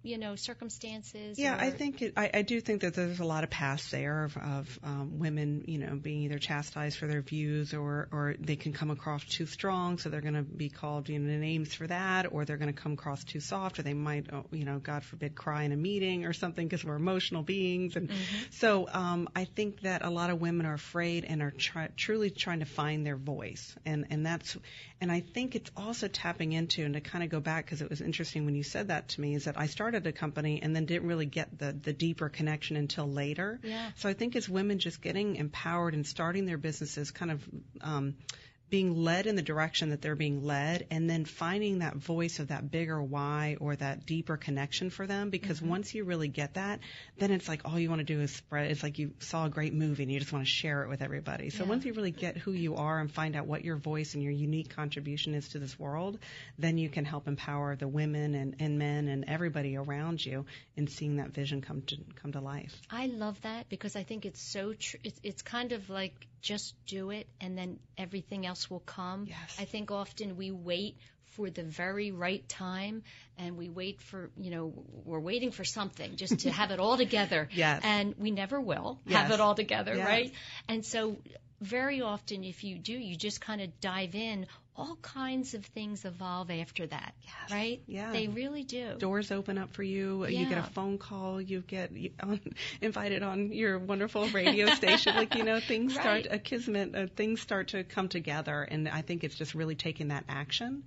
you 0.04 0.18
know, 0.18 0.36
circumstances? 0.36 1.40
Yeah, 1.40 1.56
or- 1.56 1.62
I 1.62 1.72
think 1.72 2.02
it, 2.02 2.14
I, 2.18 2.30
I 2.34 2.42
do 2.42 2.60
think 2.62 2.82
that 2.82 2.94
there's 2.94 3.20
a 3.20 3.26
lot 3.26 3.44
of 3.44 3.50
past 3.50 3.92
there 3.92 4.26
of, 4.26 4.38
of 4.38 4.80
um, 4.84 5.20
women, 5.20 5.64
you 5.68 5.78
know, 5.78 5.96
being 5.96 6.24
either 6.24 6.40
chastised 6.40 6.98
for 6.98 7.08
their 7.08 7.22
views 7.22 7.74
or 7.74 8.08
or 8.12 8.36
they 8.40 8.56
can 8.56 8.74
come 8.74 8.92
across 8.92 9.24
too 9.24 9.46
strong, 9.46 9.98
so 9.98 10.10
they're 10.10 10.22
going 10.22 10.34
to 10.34 10.44
be 10.44 10.70
called 10.70 11.10
you 11.10 11.20
know 11.20 11.38
names 11.38 11.74
for 11.74 11.88
that, 11.88 12.32
or 12.32 12.46
they're 12.46 12.58
going 12.58 12.74
to 12.74 12.82
come 12.82 12.94
across 12.94 13.24
too 13.24 13.40
soft, 13.40 13.80
or 13.80 13.84
they 13.84 13.94
might, 13.94 14.28
oh, 14.34 14.46
you 14.52 14.66
know, 14.66 14.80
God 14.80 15.04
forbid, 15.04 15.36
cry 15.36 15.64
in 15.64 15.72
a 15.72 15.78
meeting 15.78 16.26
or 16.26 16.34
something 16.34 16.68
because 16.68 16.84
we're 16.84 16.96
emotional 16.96 17.44
beings, 17.44 17.96
and 17.96 18.10
so 18.52 18.88
um, 18.92 19.30
I 19.36 19.46
think 19.46 19.82
that 19.82 20.04
a 20.04 20.10
lot 20.10 20.30
of 20.30 20.42
women 20.42 20.66
are 20.66 20.74
afraid 20.74 21.26
and 21.26 21.42
are 21.42 21.52
try, 21.52 21.90
truly 21.96 22.30
trying 22.30 22.60
to 22.60 22.66
find 22.66 23.06
their 23.06 23.18
voice, 23.18 23.76
and 23.86 24.06
and 24.10 24.26
that's 24.26 24.58
and 25.02 25.12
I 25.12 25.20
think 25.20 25.56
it's 25.56 25.72
also 25.76 26.08
tapping 26.08 26.54
into 26.54 26.84
and 26.86 26.94
to 26.94 27.02
kind 27.02 27.24
of 27.24 27.30
go 27.30 27.40
back 27.40 27.66
because 27.66 27.82
it 27.82 27.90
was 27.90 28.02
interesting 28.02 28.46
when 28.46 28.56
you 28.56 28.64
said 28.64 28.88
that 28.88 29.10
to 29.10 29.22
me 29.22 29.33
is 29.34 29.46
that 29.46 29.60
I 29.60 29.68
started 29.68 30.08
a 30.08 30.12
company 30.12 30.62
and 30.62 30.76
then 30.76 30.86
didn't 30.86 31.08
really 31.08 31.26
get 31.26 31.58
the 31.58 31.72
the 31.74 31.94
deeper 31.94 32.30
connection 32.30 32.76
until 32.76 33.10
later. 33.10 33.60
Yeah. 33.64 33.92
So 33.98 34.10
I 34.10 34.14
think 34.14 34.36
as 34.36 34.50
women 34.50 34.80
just 34.80 35.02
getting 35.02 35.36
empowered 35.36 35.94
and 35.94 36.06
starting 36.06 36.46
their 36.46 36.58
businesses, 36.58 37.12
kind 37.12 37.32
of 37.32 37.44
um, 37.82 38.16
being 38.70 39.04
led 39.04 39.28
in 39.28 39.36
the 39.36 39.42
direction 39.42 39.92
that 39.92 40.02
they're 40.02 40.16
being 40.16 40.44
led, 40.44 40.88
and 40.90 41.10
then 41.10 41.26
finding 41.26 41.80
that 41.80 41.96
voice 41.96 42.40
of 42.40 42.48
that 42.48 42.72
bigger 42.72 43.02
why 43.02 43.56
or 43.60 43.76
that 43.76 44.06
deeper 44.06 44.36
connection 44.36 44.90
for 44.90 45.06
them. 45.06 45.30
Because 45.30 45.60
mm-hmm. 45.60 45.70
once 45.70 45.94
you 45.94 46.06
really 46.06 46.28
get 46.28 46.56
that, 46.56 46.80
then 47.18 47.32
it's 47.32 47.48
like 47.48 47.62
all 47.66 47.78
you 47.78 47.90
want 47.90 48.00
to 48.00 48.04
do 48.06 48.20
is 48.20 48.34
spread. 48.34 48.72
It's 48.72 48.82
like 48.82 48.98
you 48.98 49.14
saw 49.20 49.46
a 49.46 49.50
great 49.50 49.74
movie 49.74 50.04
and 50.04 50.12
you 50.12 50.20
just 50.20 50.34
want 50.34 50.46
to 50.46 50.50
share 50.52 50.84
it 50.84 50.90
with 50.90 51.02
everybody. 51.02 51.50
So 51.52 51.64
Yeah. 51.64 51.70
once 51.70 51.86
you 51.86 51.94
really 51.94 52.12
get 52.12 52.38
who 52.38 52.52
you 52.52 52.76
are 52.76 53.00
and 53.00 53.12
find 53.12 53.36
out 53.36 53.46
what 53.46 53.64
your 53.64 53.78
voice 53.78 54.16
and 54.16 54.24
your 54.24 54.32
unique 54.32 54.76
contribution 54.76 55.36
is 55.36 55.50
to 55.50 55.60
this 55.60 55.78
world, 55.78 56.18
then 56.58 56.78
you 56.78 56.90
can 56.90 57.06
help 57.06 57.28
empower 57.28 57.76
the 57.76 57.88
women 57.88 58.34
and, 58.34 58.56
and 58.60 58.80
men 58.80 59.08
and 59.08 59.26
everybody 59.28 59.78
around 59.78 60.26
you 60.26 60.46
in 60.76 60.88
seeing 60.88 61.18
that 61.18 61.30
vision 61.30 61.62
come 61.62 61.82
to 61.84 61.98
come 62.16 62.32
to 62.32 62.42
life. 62.42 62.76
I 62.90 63.06
love 63.08 63.40
that 63.42 63.70
because 63.70 63.96
I 63.96 64.04
think 64.04 64.26
it's 64.26 64.42
so 64.42 64.74
true. 64.74 65.00
It's, 65.04 65.20
it's 65.24 65.42
kind 65.42 65.72
of 65.74 65.90
like 65.90 66.28
just 66.44 66.76
do 66.86 67.10
it 67.10 67.28
and 67.42 67.58
then 67.58 67.80
everything 67.98 68.46
else 68.46 68.70
will 68.70 68.82
come. 68.82 69.26
Yes. 69.28 69.58
I 69.60 69.66
think 69.66 69.90
often 69.90 70.36
we 70.38 70.52
wait 70.52 70.98
for 71.38 71.50
the 71.50 71.64
very 71.64 72.12
right 72.12 72.48
time 72.48 73.02
and 73.40 73.58
we 73.58 73.70
wait 73.70 74.00
for 74.02 74.30
you 74.38 74.52
know 74.52 74.72
we're 75.04 75.20
waiting 75.20 75.50
for 75.52 75.64
something 75.64 76.16
just 76.16 76.42
to 76.42 76.52
have 76.52 76.70
it 76.70 76.80
all 76.80 76.96
together 76.96 77.50
Yes. 77.56 77.82
and 77.84 78.14
we 78.20 78.30
never 78.30 78.62
will 78.62 79.00
Yes. 79.08 79.18
have 79.24 79.32
it 79.32 79.40
all 79.40 79.56
together 79.56 79.96
Yes. 79.96 80.06
right 80.08 80.32
and 80.68 80.86
so 80.86 81.18
very 81.60 82.02
often 82.02 82.44
if 82.44 82.64
you 82.64 82.78
do 82.78 82.94
you 82.94 83.16
just 83.16 83.42
kind 83.42 83.62
of 83.62 83.80
dive 83.80 84.14
in 84.14 84.46
all 84.76 84.96
kinds 85.02 85.54
of 85.54 85.66
things 85.68 86.04
evolve 86.06 86.50
after 86.50 86.88
that 86.88 87.14
right 87.52 87.82
Yeah. 87.88 88.12
they 88.12 88.28
really 88.28 88.64
do 88.64 88.96
doors 88.98 89.32
open 89.32 89.58
up 89.58 89.74
for 89.74 89.84
you. 89.84 90.26
You 90.26 90.48
get 90.48 90.58
a 90.58 90.64
phone 90.64 90.98
call. 90.98 91.42
You 91.42 91.62
get 91.62 91.92
invited 92.82 93.24
on 93.24 93.52
your 93.52 93.80
wonderful 93.80 94.28
radio 94.30 94.68
station. 94.68 95.16
Like 95.16 95.36
you 95.36 95.44
know, 95.44 95.60
things 95.60 95.94
start 96.00 96.28
a 96.30 96.40
kismet. 96.40 96.96
Uh, 96.96 97.08
things 97.16 97.42
start 97.42 97.70
to 97.70 97.84
come 97.84 98.08
together, 98.08 98.62
and 98.64 98.88
I 98.88 99.02
think 99.02 99.24
it's 99.24 99.36
just 99.36 99.54
really 99.56 99.76
taking 99.76 100.10
that 100.10 100.24
action. 100.30 100.84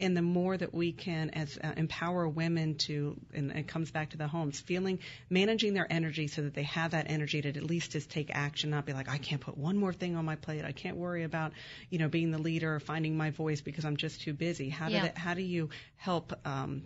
And 0.00 0.16
the 0.16 0.22
more 0.22 0.56
that 0.56 0.74
we 0.74 0.92
can, 0.92 1.30
as 1.30 1.58
uh, 1.62 1.72
empower 1.76 2.28
women 2.28 2.74
to, 2.86 3.16
and 3.34 3.50
it 3.52 3.68
comes 3.68 3.90
back 3.90 4.10
to 4.10 4.16
the 4.16 4.26
homes, 4.28 4.60
feeling 4.60 4.98
managing 5.28 5.74
their 5.74 5.86
energy 5.90 6.26
so 6.26 6.42
that 6.42 6.54
they 6.54 6.64
have 6.64 6.92
that 6.92 7.06
energy 7.08 7.42
to 7.42 7.48
at 7.48 7.62
least 7.62 7.92
just 7.92 8.10
take 8.10 8.30
action, 8.32 8.70
not 8.70 8.86
be 8.86 8.92
like 8.92 9.08
I 9.08 9.18
can't 9.18 9.40
put 9.40 9.56
one 9.56 9.76
more 9.76 9.92
thing 9.92 10.16
on 10.16 10.24
my 10.24 10.36
plate. 10.36 10.64
I 10.64 10.72
can't 10.72 10.96
worry 10.96 11.24
about 11.24 11.52
you 11.90 11.98
know 11.98 12.08
being 12.08 12.30
the 12.30 12.38
leader 12.38 12.74
or 12.74 12.80
finding 12.80 13.16
my 13.16 13.29
voice 13.30 13.60
because 13.60 13.84
I'm 13.84 13.96
just 13.96 14.22
too 14.22 14.32
busy. 14.32 14.68
How 14.68 14.88
do 14.88 14.94
Yeah. 14.94 15.02
that, 15.02 15.18
how 15.18 15.34
do 15.34 15.42
you 15.42 15.70
help 15.96 16.32
um, 16.46 16.82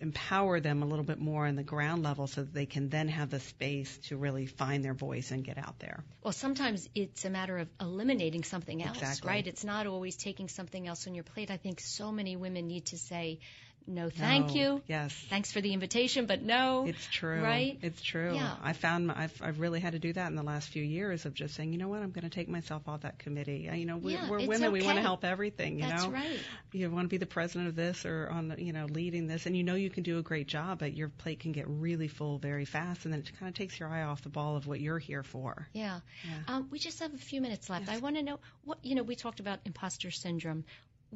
empower 0.00 0.60
them 0.60 0.82
a 0.82 0.86
little 0.86 1.04
bit 1.04 1.18
more 1.18 1.46
on 1.46 1.56
the 1.56 1.62
ground 1.62 2.02
level 2.02 2.26
so 2.26 2.42
that 2.42 2.52
they 2.52 2.66
can 2.66 2.88
then 2.88 3.08
have 3.08 3.30
the 3.30 3.40
space 3.40 3.96
to 4.08 4.16
really 4.16 4.46
find 4.46 4.84
their 4.84 4.94
voice 4.94 5.30
and 5.30 5.44
get 5.44 5.58
out 5.58 5.78
there. 5.78 6.04
Well, 6.22 6.32
sometimes 6.32 6.88
it's 6.94 7.24
a 7.24 7.30
matter 7.30 7.58
of 7.58 7.68
eliminating 7.80 8.44
something 8.44 8.82
else, 8.82 8.98
Exactly. 8.98 9.28
right? 9.28 9.46
It's 9.46 9.64
not 9.64 9.86
always 9.86 10.16
taking 10.16 10.48
something 10.48 10.86
else 10.86 11.06
on 11.06 11.14
your 11.14 11.24
plate. 11.24 11.50
I 11.50 11.56
think 11.56 11.80
so 11.80 12.12
many 12.12 12.36
women 12.36 12.66
need 12.66 12.86
to 12.86 12.98
say, 12.98 13.40
no, 13.86 14.08
thank 14.10 14.48
No. 14.48 14.54
you. 14.54 14.82
Yes. 14.86 15.12
Thanks 15.28 15.52
for 15.52 15.60
the 15.60 15.72
invitation, 15.72 16.26
but 16.26 16.42
no. 16.42 16.86
It's 16.86 17.06
true. 17.06 17.42
Right? 17.42 17.78
It's 17.82 18.00
true. 18.00 18.34
Yeah. 18.34 18.56
I 18.62 18.72
found 18.72 19.08
my, 19.08 19.24
I've, 19.24 19.42
I've 19.42 19.60
really 19.60 19.80
had 19.80 19.92
to 19.92 19.98
do 19.98 20.12
that 20.12 20.28
in 20.28 20.36
the 20.36 20.42
last 20.42 20.68
few 20.68 20.82
years 20.82 21.26
of 21.26 21.34
just 21.34 21.54
saying, 21.54 21.72
you 21.72 21.78
know 21.78 21.88
what, 21.88 22.00
I'm 22.02 22.10
going 22.10 22.24
to 22.24 22.34
take 22.34 22.48
myself 22.48 22.88
off 22.88 23.02
that 23.02 23.18
committee. 23.18 23.68
You 23.72 23.84
know, 23.86 23.96
we, 23.96 24.14
Yeah, 24.14 24.28
we're 24.30 24.46
women. 24.46 24.72
We 24.72 24.82
want 24.82 24.96
to 24.96 25.02
help 25.02 25.24
everything. 25.24 25.78
You 25.78 25.86
That's 25.86 26.04
know, 26.04 26.10
right. 26.10 26.38
you 26.72 26.90
want 26.90 27.04
to 27.04 27.08
be 27.08 27.18
the 27.18 27.26
president 27.26 27.68
of 27.68 27.76
this 27.76 28.06
or 28.06 28.28
on, 28.30 28.48
the, 28.48 28.62
you 28.62 28.72
know, 28.72 28.86
leading 28.86 29.26
this, 29.26 29.46
and 29.46 29.56
you 29.56 29.62
know 29.62 29.74
you 29.74 29.90
can 29.90 30.02
do 30.02 30.18
a 30.18 30.22
great 30.22 30.46
job, 30.46 30.78
but 30.78 30.94
your 30.94 31.08
plate 31.08 31.40
can 31.40 31.52
get 31.52 31.66
really 31.68 32.08
full 32.08 32.38
very 32.38 32.64
fast, 32.64 33.04
and 33.04 33.12
then 33.12 33.20
it 33.20 33.30
kind 33.38 33.48
of 33.48 33.54
takes 33.54 33.78
your 33.78 33.88
eye 33.88 34.02
off 34.02 34.22
the 34.22 34.28
ball 34.30 34.56
of 34.56 34.66
what 34.66 34.80
you're 34.80 34.98
here 34.98 35.22
for. 35.22 35.68
Yeah. 35.72 36.00
Yeah. 36.24 36.54
Um, 36.54 36.68
we 36.70 36.78
just 36.78 37.00
have 37.00 37.12
a 37.12 37.18
few 37.18 37.40
minutes 37.40 37.68
left. 37.68 37.86
Yes. 37.88 37.96
I 37.96 38.00
want 38.00 38.16
to 38.16 38.22
know 38.22 38.40
what, 38.64 38.78
you 38.82 38.94
know, 38.94 39.02
we 39.02 39.14
talked 39.14 39.40
about 39.40 39.60
imposter 39.64 40.10
syndrome. 40.10 40.64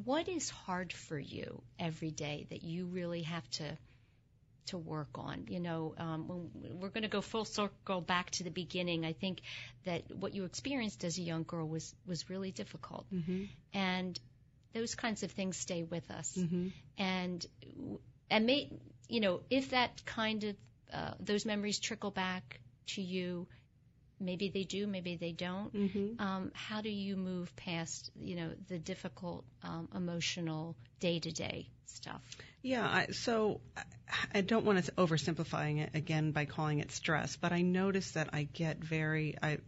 What 0.05 0.27
is 0.29 0.49
hard 0.49 0.93
for 0.93 1.19
you 1.19 1.61
every 1.77 2.11
day 2.11 2.47
that 2.49 2.63
you 2.63 2.85
really 2.85 3.23
have 3.23 3.49
to 3.51 3.77
to 4.67 4.77
work 4.77 5.09
on? 5.15 5.45
You 5.49 5.59
know, 5.59 5.93
um, 5.97 6.27
when 6.27 6.79
we're 6.79 6.89
going 6.89 7.03
to 7.03 7.09
go 7.09 7.21
full 7.21 7.45
circle 7.45 8.01
back 8.01 8.31
to 8.31 8.43
the 8.43 8.51
beginning. 8.51 9.05
I 9.05 9.13
think 9.13 9.41
that 9.85 10.03
what 10.15 10.33
you 10.33 10.45
experienced 10.45 11.03
as 11.03 11.17
a 11.17 11.21
young 11.21 11.43
girl 11.43 11.67
was 11.67 11.93
was 12.05 12.29
really 12.29 12.51
difficult, 12.51 13.05
Mm-hmm. 13.13 13.45
and 13.73 14.19
those 14.73 14.95
kinds 14.95 15.23
of 15.23 15.31
things 15.31 15.57
stay 15.57 15.83
with 15.83 16.09
us. 16.11 16.37
Mm-hmm. 16.37 16.67
and 16.97 17.45
and 18.29 18.45
may 18.45 18.69
you 19.07 19.19
know 19.19 19.41
if 19.49 19.71
that 19.71 20.05
kind 20.05 20.43
of 20.43 20.55
uh, 20.93 21.13
those 21.19 21.45
memories 21.45 21.79
trickle 21.79 22.11
back 22.11 22.59
to 22.87 23.01
you 23.01 23.47
maybe 24.19 24.49
they 24.49 24.63
do 24.63 24.87
maybe 24.87 25.15
they 25.15 25.31
don't 25.31 25.73
Mm-hmm. 25.73 26.21
um, 26.21 26.51
how 26.53 26.81
do 26.81 26.89
you 26.89 27.15
move 27.15 27.55
past 27.55 28.11
you 28.19 28.35
know 28.35 28.49
the 28.67 28.77
difficult 28.79 29.45
um, 29.63 29.87
emotional 29.95 30.75
day 30.99 31.19
to 31.19 31.31
day 31.31 31.67
stuff 31.85 32.21
Yeah, 32.61 32.85
I, 32.85 33.07
so 33.11 33.61
I- 33.77 33.83
I 34.33 34.41
don't 34.41 34.65
want 34.65 34.83
to 34.83 34.91
oversimplifying 34.93 35.79
it 35.81 35.91
again 35.93 36.31
by 36.31 36.45
calling 36.45 36.79
it 36.79 36.91
stress, 36.91 37.35
but 37.35 37.51
I 37.51 37.61
notice 37.61 38.11
that 38.11 38.29
I 38.33 38.43
get 38.51 38.77
very 38.83 39.35
I 39.41 39.59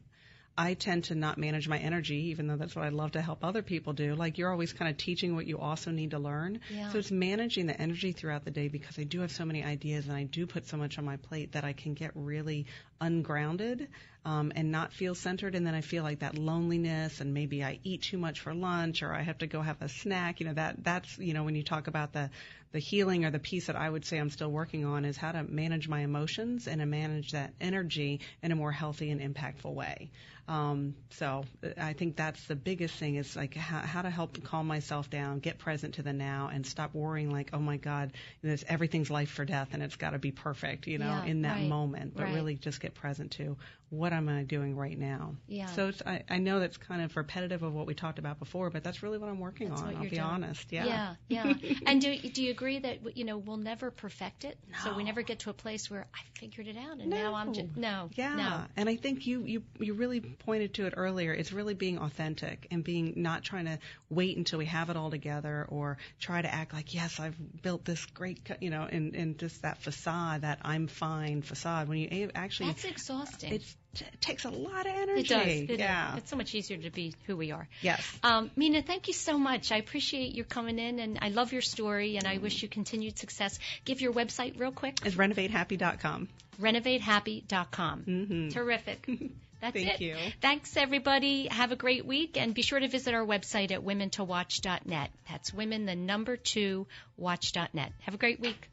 I 0.58 0.74
tend 0.74 1.06
to 1.06 1.16
not 1.16 1.38
manage 1.38 1.68
my 1.70 1.78
energy, 1.78 2.18
even 2.32 2.48
though 2.48 2.58
that's 2.58 2.76
what 2.76 2.84
I 2.84 2.90
love 2.90 3.12
to 3.14 3.22
help 3.22 3.44
other 3.44 3.62
people 3.62 3.94
do. 3.94 4.16
Like 4.16 4.38
you're 4.38 4.52
always 4.52 4.74
kind 4.74 4.92
of 4.92 4.98
teaching 4.98 5.34
what 5.36 5.48
you 5.48 5.58
also 5.60 5.92
need 5.92 6.12
to 6.12 6.20
learn. 6.20 6.60
Yeah. 6.70 6.92
So 6.92 7.00
it's 7.00 7.10
managing 7.10 7.68
the 7.68 7.80
energy 7.82 8.12
throughout 8.12 8.44
the 8.44 8.52
day 8.52 8.68
because 8.68 9.00
I 9.00 9.04
do 9.04 9.22
have 9.22 9.32
so 9.32 9.46
many 9.46 9.64
ideas 9.64 10.08
and 10.08 10.16
I 10.16 10.24
do 10.24 10.46
put 10.46 10.68
so 10.68 10.76
much 10.78 10.98
on 10.98 11.06
my 11.06 11.16
plate 11.18 11.54
that 11.54 11.64
I 11.64 11.74
can 11.74 11.94
get 11.94 12.12
really 12.16 12.66
ungrounded 13.02 13.90
um, 14.26 14.52
and 14.56 14.72
not 14.72 14.94
feel 14.94 15.16
centered. 15.16 15.56
And 15.56 15.68
then 15.68 15.76
I 15.76 15.82
feel 15.82 16.04
like 16.04 16.20
that 16.20 16.38
loneliness 16.38 17.22
and 17.22 17.34
maybe 17.34 17.64
I 17.64 17.80
eat 17.84 18.04
too 18.04 18.18
much 18.18 18.40
for 18.42 18.54
lunch 18.54 19.04
or 19.04 19.14
I 19.14 19.22
have 19.24 19.40
to 19.40 19.48
go 19.48 19.62
have 19.62 19.82
a 19.82 19.90
snack. 19.90 20.40
You 20.40 20.48
know 20.48 20.54
that 20.54 20.84
that's 20.84 21.18
you 21.18 21.34
know 21.34 21.44
when 21.44 21.56
you 21.56 21.64
talk 21.64 21.88
about 21.88 22.14
the 22.14 22.30
the 22.72 22.80
healing 22.80 23.26
or 23.26 23.32
the 23.32 23.40
piece 23.40 23.68
that 23.68 23.76
I 23.76 23.90
would 23.90 24.06
say 24.06 24.18
I'm 24.18 24.30
still 24.30 24.52
working 24.52 24.86
on 24.86 25.06
is 25.06 25.18
how 25.18 25.32
to 25.34 25.44
manage 25.44 25.90
my 25.90 26.02
emotions 26.02 26.68
and 26.68 26.80
to 26.80 26.86
manage 26.86 27.32
that 27.32 27.54
energy 27.60 28.22
in 28.42 28.52
a 28.52 28.56
more 28.56 28.72
healthy 28.72 29.10
and 29.12 29.20
impactful 29.20 29.74
way. 29.74 30.12
Um, 30.48 30.96
so 31.12 31.46
uh, 31.64 31.70
I 31.80 31.94
think 31.94 32.16
that's 32.16 32.44
the 32.48 32.56
biggest 32.56 32.96
thing 32.96 33.16
is 33.16 33.36
like 33.36 33.56
how, 33.56 33.80
how 33.80 34.02
to 34.02 34.10
help 34.10 34.44
calm 34.44 34.68
myself 34.68 35.10
down, 35.10 35.40
get 35.40 35.60
present 35.60 35.96
to 35.96 36.04
the 36.04 36.14
now, 36.14 36.50
and 36.52 36.66
stop 36.66 36.94
worrying 36.94 37.30
like, 37.32 37.50
oh 37.54 37.60
my 37.60 37.78
God, 37.78 38.14
this 38.42 38.64
everything's 38.68 39.10
life 39.10 39.38
or 39.40 39.46
death 39.46 39.70
and 39.74 39.84
it's 39.84 39.96
got 39.96 40.12
to 40.12 40.20
be 40.20 40.32
perfect, 40.32 40.88
you 40.88 40.98
know, 40.98 41.06
Yeah, 41.06 41.26
in 41.26 41.42
that 41.44 41.56
right, 41.56 41.70
moment. 41.70 42.16
But 42.16 42.24
right. 42.24 42.34
really 42.34 42.56
just 42.56 42.80
get 42.82 42.91
present 42.94 43.32
to 43.32 43.58
what 43.90 44.14
am 44.14 44.30
I 44.30 44.44
doing 44.44 44.78
right 44.78 44.98
now. 44.98 45.36
Yeah. 45.48 45.66
So 45.66 45.90
it's, 45.90 46.02
I, 46.06 46.24
I 46.30 46.38
know 46.38 46.62
that's 46.62 46.78
kind 46.78 47.02
of 47.02 47.16
repetitive 47.18 47.62
of 47.62 47.74
what 47.74 47.86
we 47.88 47.94
talked 47.94 48.20
about 48.20 48.40
before, 48.40 48.70
but 48.70 48.86
that's 48.86 49.04
really 49.04 49.18
what 49.18 49.30
I'm 49.30 49.40
working 49.40 49.68
That's 49.70 49.82
on. 49.82 49.96
I'll 49.98 50.04
be 50.04 50.10
doing. 50.12 50.22
honest. 50.22 50.72
Yeah. 50.72 50.86
yeah 50.86 51.16
yeah 51.28 51.54
and 51.86 52.00
do 52.02 52.18
do 52.18 52.42
you 52.44 52.52
agree 52.52 52.80
that 52.80 53.18
you 53.18 53.26
know 53.26 53.38
we'll 53.38 53.58
never 53.58 53.92
perfect 53.92 54.46
it 54.46 54.58
so 54.84 54.94
we 54.94 55.04
never 55.04 55.22
get 55.24 55.40
to 55.40 55.50
a 55.50 55.54
place 55.54 55.90
where 55.92 56.06
i 56.14 56.20
figured 56.40 56.68
it 56.68 56.78
out 56.78 57.00
and 57.00 57.10
now 57.10 57.36
i'm 57.36 57.54
just 57.54 57.76
no 57.76 58.10
Yeah. 58.16 58.36
no 58.36 58.64
And 58.78 58.88
I 58.88 58.96
think 58.96 59.28
you, 59.28 59.44
you 59.44 59.64
you 59.80 59.94
really 59.94 60.20
pointed 60.22 60.76
to 60.76 60.86
it 60.86 60.94
earlier. 60.96 61.34
It's 61.34 61.52
really 61.52 61.74
being 61.74 61.98
authentic 62.00 62.68
and 62.72 62.84
being 62.84 63.14
not 63.18 63.44
trying 63.44 63.66
to 63.66 63.80
wait 64.10 64.38
until 64.38 64.60
we 64.60 64.66
have 64.66 64.90
it 64.90 64.96
all 64.96 65.10
together 65.12 65.66
or 65.70 65.98
try 66.20 66.42
to 66.42 66.54
act 66.54 66.74
like 66.74 66.94
yes 66.94 67.20
I've 67.20 67.36
built 67.62 67.84
this 67.86 68.06
great 68.06 68.40
you 68.62 68.70
know 68.70 68.84
and 68.90 69.16
and 69.16 69.38
just 69.38 69.62
that 69.64 69.82
facade 69.82 70.42
that 70.42 70.60
I'm 70.64 70.88
fine 70.88 71.42
facade 71.42 71.88
when 71.90 71.98
you 71.98 72.32
actually 72.36 72.70
that's 72.82 72.94
exhausting 72.94 73.54
it's, 73.54 73.76
it 73.96 74.22
takes 74.22 74.46
a 74.46 74.50
lot 74.50 74.86
of 74.86 74.94
energy. 74.94 75.22
it 75.22 75.28
does 75.28 75.48
it 75.48 75.80
yeah. 75.80 76.16
it's 76.18 76.30
so 76.30 76.36
much 76.36 76.56
easier 76.56 76.78
to 76.78 76.90
be 76.90 77.14
who 77.26 77.36
we 77.36 77.52
are 77.52 77.68
Yes. 77.82 78.02
Um, 78.24 78.52
Mina, 78.56 78.82
thank 78.82 79.08
you 79.08 79.14
so 79.14 79.38
much. 79.38 79.72
I 79.72 79.78
appreciate 79.78 80.36
your 80.36 80.46
coming 80.46 80.78
in, 80.78 81.00
and 81.00 81.20
I 81.22 81.30
love 81.30 81.52
your 81.52 81.62
story, 81.62 82.18
and 82.18 82.28
I 82.28 82.38
wish 82.38 82.62
you 82.62 82.70
continued 82.70 83.18
success. 83.18 83.58
Give 83.86 84.02
your 84.02 84.14
website 84.14 84.60
real 84.60 84.72
quick. 84.72 85.00
It's 85.06 85.16
renovatehappy.com. 85.16 86.30
RenovateHappy.com. 86.60 88.04
Mm-hmm. 88.04 88.50
Terrific. 88.50 89.10
That's 89.62 89.76
Thank 89.76 89.96
it. 89.96 90.02
you. 90.02 90.16
Thanks, 90.42 90.76
everybody. 90.76 91.48
Have 91.50 91.72
a 91.72 91.76
great 91.76 92.06
week, 92.06 92.36
and 92.36 92.54
be 92.54 92.64
sure 92.64 92.80
to 92.80 92.88
visit 92.88 93.14
our 93.14 93.26
website 93.26 93.72
at 93.72 93.82
womentowatch.net. 93.82 95.12
That's 95.30 95.54
women, 95.54 95.86
the 95.86 95.96
number 95.96 96.36
two, 96.36 96.88
watch.net. 97.16 97.92
Have 98.02 98.16
a 98.16 98.18
great 98.18 98.40
week. 98.40 98.71